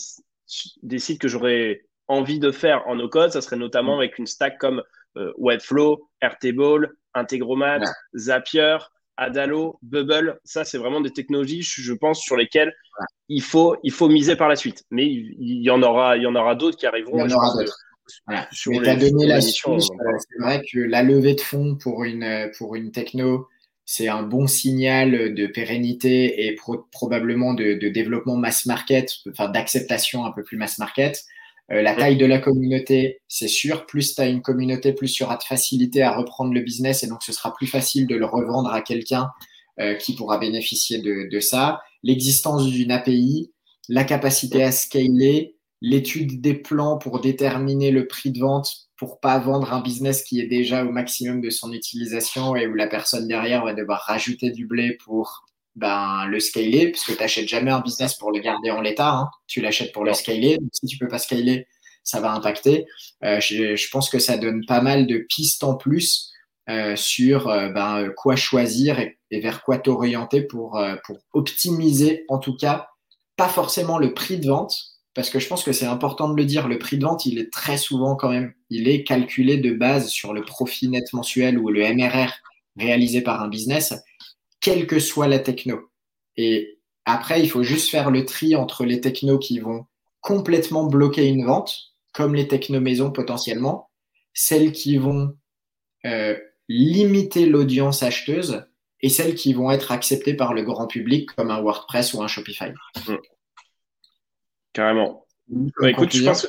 des 0.83 0.99
sites 0.99 1.21
que 1.21 1.27
j'aurais 1.27 1.85
envie 2.07 2.39
de 2.39 2.51
faire 2.51 2.87
en 2.87 2.95
no-code, 2.95 3.31
ça 3.31 3.41
serait 3.41 3.55
notamment 3.55 3.95
mm. 3.95 3.99
avec 3.99 4.17
une 4.19 4.27
stack 4.27 4.57
comme 4.57 4.83
euh, 5.17 5.31
Webflow, 5.37 6.09
Airtable, 6.21 6.95
Integromat, 7.13 7.81
Zapier, 8.15 8.77
Adalo, 9.17 9.79
Bubble. 9.81 10.39
Ça, 10.43 10.65
c'est 10.65 10.77
vraiment 10.77 11.01
des 11.01 11.11
technologies, 11.11 11.61
je 11.61 11.93
pense, 11.93 12.21
sur 12.21 12.35
lesquelles 12.35 12.73
il, 13.29 13.41
faut, 13.41 13.77
il 13.83 13.91
faut 13.91 14.09
miser 14.09 14.35
par 14.35 14.49
la 14.49 14.55
suite. 14.55 14.83
Mais 14.91 15.05
il, 15.05 15.61
y 15.61 15.69
en 15.69 15.81
aura, 15.81 16.17
il 16.17 16.23
y 16.23 16.27
en 16.27 16.35
aura 16.35 16.55
d'autres 16.55 16.77
qui 16.77 16.85
arriveront. 16.85 17.25
Il 17.25 17.31
y 17.31 17.33
en 17.33 17.37
aura 17.37 17.53
d'autres. 17.53 17.77
Voilà. 18.27 18.47
Mais 18.67 18.79
tu 18.79 18.87
as 18.87 18.95
donné 18.95 19.25
la 19.25 19.37
euh, 19.37 19.41
C'est 19.41 20.39
vrai 20.39 20.61
que 20.71 20.79
la 20.79 21.01
levée 21.01 21.33
de 21.33 21.41
fonds 21.41 21.75
pour 21.75 22.03
une, 22.03 22.51
pour 22.57 22.75
une 22.75 22.91
techno, 22.91 23.47
c'est 23.85 24.07
un 24.07 24.23
bon 24.23 24.47
signal 24.47 25.33
de 25.33 25.47
pérennité 25.47 26.45
et 26.45 26.55
probablement 26.91 27.53
de, 27.53 27.73
de, 27.73 27.89
développement 27.89 28.35
mass 28.35 28.65
market, 28.65 29.11
enfin 29.29 29.47
d'acceptation 29.49 30.25
un 30.25 30.31
peu 30.31 30.43
plus 30.43 30.57
mass 30.57 30.77
market. 30.77 31.23
Euh, 31.71 31.81
la 31.81 31.95
taille 31.95 32.17
de 32.17 32.25
la 32.25 32.39
communauté, 32.39 33.21
c'est 33.27 33.47
sûr. 33.47 33.85
Plus 33.85 34.15
tu 34.15 34.21
as 34.21 34.27
une 34.27 34.41
communauté, 34.41 34.93
plus 34.93 35.17
il 35.17 35.23
y 35.23 35.25
aura 35.25 35.37
de 35.37 35.43
facilité 35.43 36.01
à 36.03 36.15
reprendre 36.15 36.53
le 36.53 36.61
business 36.61 37.03
et 37.03 37.07
donc 37.07 37.23
ce 37.23 37.31
sera 37.33 37.53
plus 37.53 37.67
facile 37.67 38.07
de 38.07 38.15
le 38.15 38.25
revendre 38.25 38.71
à 38.71 38.81
quelqu'un 38.81 39.29
euh, 39.79 39.95
qui 39.95 40.15
pourra 40.15 40.37
bénéficier 40.37 40.99
de, 40.99 41.29
de 41.31 41.39
ça. 41.39 41.81
L'existence 42.03 42.67
d'une 42.67 42.91
API, 42.91 43.51
la 43.89 44.03
capacité 44.03 44.63
à 44.63 44.71
scaler, 44.71 45.55
l'étude 45.81 46.41
des 46.41 46.53
plans 46.53 46.97
pour 46.97 47.19
déterminer 47.19 47.91
le 47.91 48.07
prix 48.07 48.31
de 48.31 48.39
vente 48.39 48.71
pour 48.97 49.19
pas 49.19 49.37
vendre 49.39 49.73
un 49.73 49.81
business 49.81 50.23
qui 50.23 50.39
est 50.39 50.47
déjà 50.47 50.85
au 50.85 50.91
maximum 50.91 51.41
de 51.41 51.49
son 51.49 51.73
utilisation 51.73 52.55
et 52.55 52.67
où 52.67 52.73
la 52.73 52.87
personne 52.87 53.27
derrière 53.27 53.65
va 53.65 53.73
devoir 53.73 54.01
rajouter 54.01 54.51
du 54.51 54.65
blé 54.65 54.97
pour 55.03 55.45
ben, 55.75 56.25
le 56.25 56.39
scaler, 56.39 56.91
puisque 56.91 57.15
tu 57.15 57.21
n'achètes 57.21 57.47
jamais 57.47 57.71
un 57.71 57.81
business 57.81 58.15
pour 58.15 58.31
le 58.31 58.39
garder 58.39 58.71
en 58.71 58.81
l'état, 58.81 59.11
hein. 59.11 59.29
tu 59.47 59.61
l'achètes 59.61 59.91
pour 59.91 60.05
le 60.05 60.13
scaler. 60.13 60.57
si 60.71 60.85
tu 60.87 60.97
peux 60.97 61.07
pas 61.07 61.19
scaler, 61.19 61.67
ça 62.03 62.21
va 62.21 62.31
impacter. 62.31 62.85
Euh, 63.23 63.39
je, 63.39 63.89
pense 63.89 64.09
que 64.09 64.19
ça 64.19 64.37
donne 64.37 64.65
pas 64.65 64.81
mal 64.81 65.07
de 65.07 65.17
pistes 65.17 65.63
en 65.63 65.75
plus 65.75 66.31
euh, 66.69 66.95
sur 66.95 67.49
euh, 67.49 67.69
ben, 67.69 68.09
quoi 68.15 68.35
choisir 68.35 68.99
et, 68.99 69.17
vers 69.41 69.63
quoi 69.63 69.79
t'orienter 69.79 70.43
pour, 70.43 70.81
pour 71.05 71.17
optimiser, 71.33 72.23
en 72.29 72.39
tout 72.39 72.55
cas, 72.55 72.87
pas 73.35 73.49
forcément 73.49 73.97
le 73.97 74.13
prix 74.13 74.39
de 74.39 74.47
vente, 74.47 74.95
parce 75.13 75.29
que 75.29 75.39
je 75.39 75.47
pense 75.49 75.63
que 75.63 75.73
c'est 75.73 75.85
important 75.85 76.29
de 76.29 76.37
le 76.37 76.45
dire, 76.45 76.69
le 76.69 76.79
prix 76.79 76.97
de 76.97 77.05
vente, 77.05 77.25
il 77.25 77.37
est 77.37 77.51
très 77.51 77.77
souvent 77.77 78.15
quand 78.15 78.29
même, 78.29 78.53
il 78.69 78.87
est 78.87 79.03
calculé 79.03 79.57
de 79.57 79.73
base 79.73 80.07
sur 80.07 80.33
le 80.33 80.43
profit 80.43 80.87
net 80.87 81.11
mensuel 81.11 81.59
ou 81.59 81.69
le 81.69 81.81
MRR 81.93 82.31
réalisé 82.77 83.19
par 83.19 83.41
un 83.41 83.49
business 83.49 83.93
quelle 84.65 84.87
que 84.87 84.97
soit 84.97 85.27
la 85.27 85.37
techno. 85.37 85.91
Et 86.37 86.79
après, 87.05 87.39
il 87.39 87.47
faut 87.47 87.61
juste 87.61 87.91
faire 87.91 88.09
le 88.09 88.25
tri 88.25 88.55
entre 88.55 88.83
les 88.83 88.99
technos 88.99 89.37
qui 89.37 89.59
vont 89.59 89.85
complètement 90.21 90.85
bloquer 90.85 91.27
une 91.27 91.45
vente, 91.45 91.93
comme 92.13 92.33
les 92.33 92.47
techno 92.47 92.79
maisons 92.79 93.11
potentiellement, 93.11 93.91
celles 94.33 94.71
qui 94.71 94.97
vont 94.97 95.37
euh, 96.05 96.35
limiter 96.67 97.45
l'audience 97.45 98.01
acheteuse 98.01 98.65
et 99.01 99.09
celles 99.09 99.35
qui 99.35 99.53
vont 99.53 99.69
être 99.69 99.91
acceptées 99.91 100.33
par 100.33 100.55
le 100.55 100.63
grand 100.63 100.87
public, 100.87 101.29
comme 101.35 101.51
un 101.51 101.61
WordPress 101.61 102.15
ou 102.15 102.23
un 102.23 102.27
Shopify. 102.27 102.71
Mmh. 103.07 103.15
Carrément. 104.73 105.27
Bah, 105.47 105.91
écoute, 105.91 106.11
je 106.11 106.23
pense, 106.23 106.47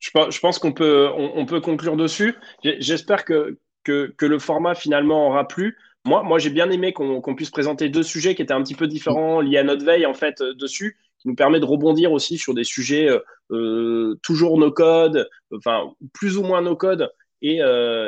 je 0.00 0.40
pense, 0.40 0.58
qu'on 0.58 0.72
peut, 0.72 1.10
on, 1.14 1.44
peut 1.44 1.60
conclure 1.60 1.98
dessus. 1.98 2.36
J'espère 2.62 3.26
que, 3.26 3.58
que, 3.82 4.14
que, 4.16 4.24
le 4.24 4.38
format 4.38 4.74
finalement 4.74 5.28
aura 5.28 5.46
plu. 5.46 5.76
Moi, 6.04 6.22
moi 6.22 6.38
j'ai 6.38 6.50
bien 6.50 6.70
aimé 6.70 6.92
qu'on 6.92 7.34
puisse 7.34 7.50
présenter 7.50 7.88
deux 7.88 8.02
sujets 8.02 8.34
qui 8.34 8.42
étaient 8.42 8.52
un 8.52 8.62
petit 8.62 8.74
peu 8.74 8.86
différents, 8.86 9.40
liés 9.40 9.58
à 9.58 9.64
notre 9.64 9.84
veille, 9.84 10.06
en 10.06 10.14
fait, 10.14 10.40
euh, 10.42 10.54
dessus, 10.54 10.98
qui 11.18 11.28
nous 11.28 11.34
permet 11.34 11.60
de 11.60 11.64
rebondir 11.64 12.12
aussi 12.12 12.36
sur 12.36 12.54
des 12.54 12.64
sujets 12.64 13.08
euh, 13.08 13.20
euh 13.52 14.14
toujours 14.22 14.58
no 14.58 14.70
code, 14.70 15.28
enfin, 15.54 15.92
plus 16.12 16.36
ou 16.36 16.42
moins 16.42 16.60
no 16.60 16.76
code, 16.76 17.10
et, 17.42 17.60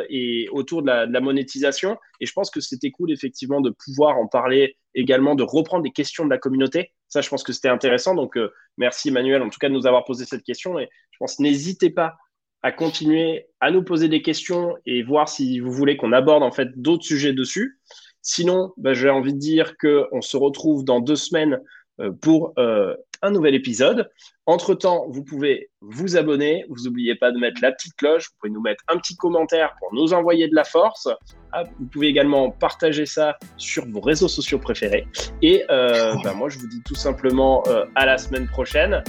et 0.09 0.49
autour 0.51 0.80
de 0.80 0.86
la, 0.86 1.20
monétisation. 1.20 1.99
Et 2.20 2.26
je 2.26 2.32
pense 2.32 2.51
que 2.51 2.61
c'était 2.61 2.90
cool, 2.90 3.12
effectivement, 3.12 3.61
de 3.61 3.68
pouvoir 3.68 4.16
en 4.16 4.26
parler 4.28 4.78
également, 4.94 5.34
de 5.34 5.42
reprendre 5.42 5.82
des 5.82 5.90
questions 5.90 6.24
de 6.24 6.30
la 6.30 6.38
communauté. 6.38 6.94
Ça, 7.09 7.20
je 7.20 7.28
pense 7.28 7.42
que 7.42 7.53
c'était 7.53 7.68
intéressant. 7.68 8.14
Donc, 8.14 8.38
merci 8.78 9.09
Emmanuel, 9.09 9.42
en 9.42 9.51
tout 9.51 9.59
cas, 9.59 9.68
de 9.68 9.74
nous 9.74 9.86
avoir 9.86 10.07
posé 10.07 10.24
cette 10.24 10.42
question. 10.42 10.78
Et 10.78 10.88
je 11.11 11.18
pense, 11.18 11.38
n'hésitez 11.38 11.90
pas 11.90 12.16
à 12.62 12.72
continuer 12.72 13.46
à 13.61 13.70
nous 13.70 13.82
poser 13.82 14.09
des 14.09 14.22
questions 14.22 14.74
et 14.86 15.02
voir 15.02 15.28
si 15.28 15.61
vous 15.61 15.72
voulez 15.72 15.96
qu'on 15.96 16.12
aborde 16.12 16.42
en 16.42 16.50
fait 16.50 16.68
d'autres 16.76 17.04
sujets 17.04 17.32
dessus. 17.32 17.78
Sinon, 18.22 18.72
bah, 18.76 18.92
j'ai 18.92 19.09
envie 19.09 19.32
de 19.32 19.38
dire 19.38 19.76
qu'on 19.78 20.20
se 20.20 20.36
retrouve 20.36 20.84
dans 20.84 21.00
deux 21.00 21.14
semaines 21.14 21.61
euh, 22.00 22.11
pour 22.11 22.52
euh, 22.59 22.94
un 23.22 23.30
nouvel 23.30 23.54
épisode. 23.54 24.11
Entre-temps, 24.46 25.07
vous 25.09 25.22
pouvez 25.22 25.70
vous 25.80 26.16
abonner. 26.16 26.64
Vous 26.68 26.84
n'oubliez 26.84 27.14
pas 27.14 27.30
de 27.30 27.38
mettre 27.38 27.61
la 27.62 27.70
petite 27.70 27.94
cloche. 27.94 28.28
Vous 28.28 28.36
pouvez 28.40 28.52
nous 28.52 28.61
mettre 28.61 28.82
un 28.88 28.98
petit 28.98 29.16
commentaire 29.16 29.76
pour 29.78 29.94
nous 29.94 30.12
envoyer 30.12 30.48
de 30.48 30.54
la 30.54 30.64
force. 30.64 31.09
Ah, 31.52 31.62
vous 31.78 31.86
pouvez 31.86 32.09
également 32.09 32.50
partager 32.50 33.07
ça 33.07 33.36
sur 33.57 33.86
vos 33.86 34.00
réseaux 34.00 34.28
sociaux 34.28 34.59
préférés. 34.59 35.07
Et 35.40 35.64
euh, 35.70 36.14
bah, 36.24 36.34
moi, 36.34 36.48
je 36.48 36.59
vous 36.59 36.68
dis 36.68 36.82
tout 36.84 36.96
simplement 36.96 37.62
à 37.94 38.07
la 38.07 38.18
semaine 38.18 38.48
prochaine. 38.48 39.02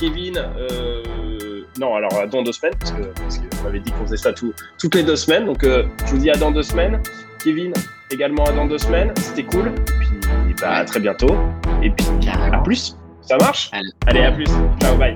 Kevin 0.00 0.42
non, 1.78 1.94
alors 1.94 2.12
euh, 2.14 2.26
dans 2.26 2.42
deux 2.42 2.52
semaines, 2.52 2.74
parce 2.78 2.92
qu'on 2.92 3.66
avait 3.66 3.80
dit 3.80 3.92
qu'on 3.92 4.04
faisait 4.04 4.16
ça 4.16 4.32
toutes 4.32 4.94
les 4.94 5.02
deux 5.02 5.16
semaines. 5.16 5.46
Donc 5.46 5.64
euh, 5.64 5.84
je 6.06 6.12
vous 6.12 6.18
dis 6.18 6.30
à 6.30 6.36
dans 6.36 6.50
deux 6.50 6.62
semaines. 6.62 7.00
Kevin, 7.42 7.72
également 8.10 8.44
à 8.44 8.52
dans 8.52 8.66
deux 8.66 8.78
semaines. 8.78 9.12
C'était 9.16 9.44
cool. 9.44 9.68
Et 9.68 9.72
puis 10.44 10.54
bah, 10.60 10.76
à 10.76 10.84
très 10.84 11.00
bientôt. 11.00 11.36
Et 11.82 11.90
puis 11.90 12.06
à 12.28 12.58
plus. 12.58 12.96
Ça 13.22 13.36
marche? 13.36 13.70
Allez, 14.06 14.22
à 14.22 14.32
plus. 14.32 14.48
Ciao, 14.80 14.96
bye. 14.96 15.14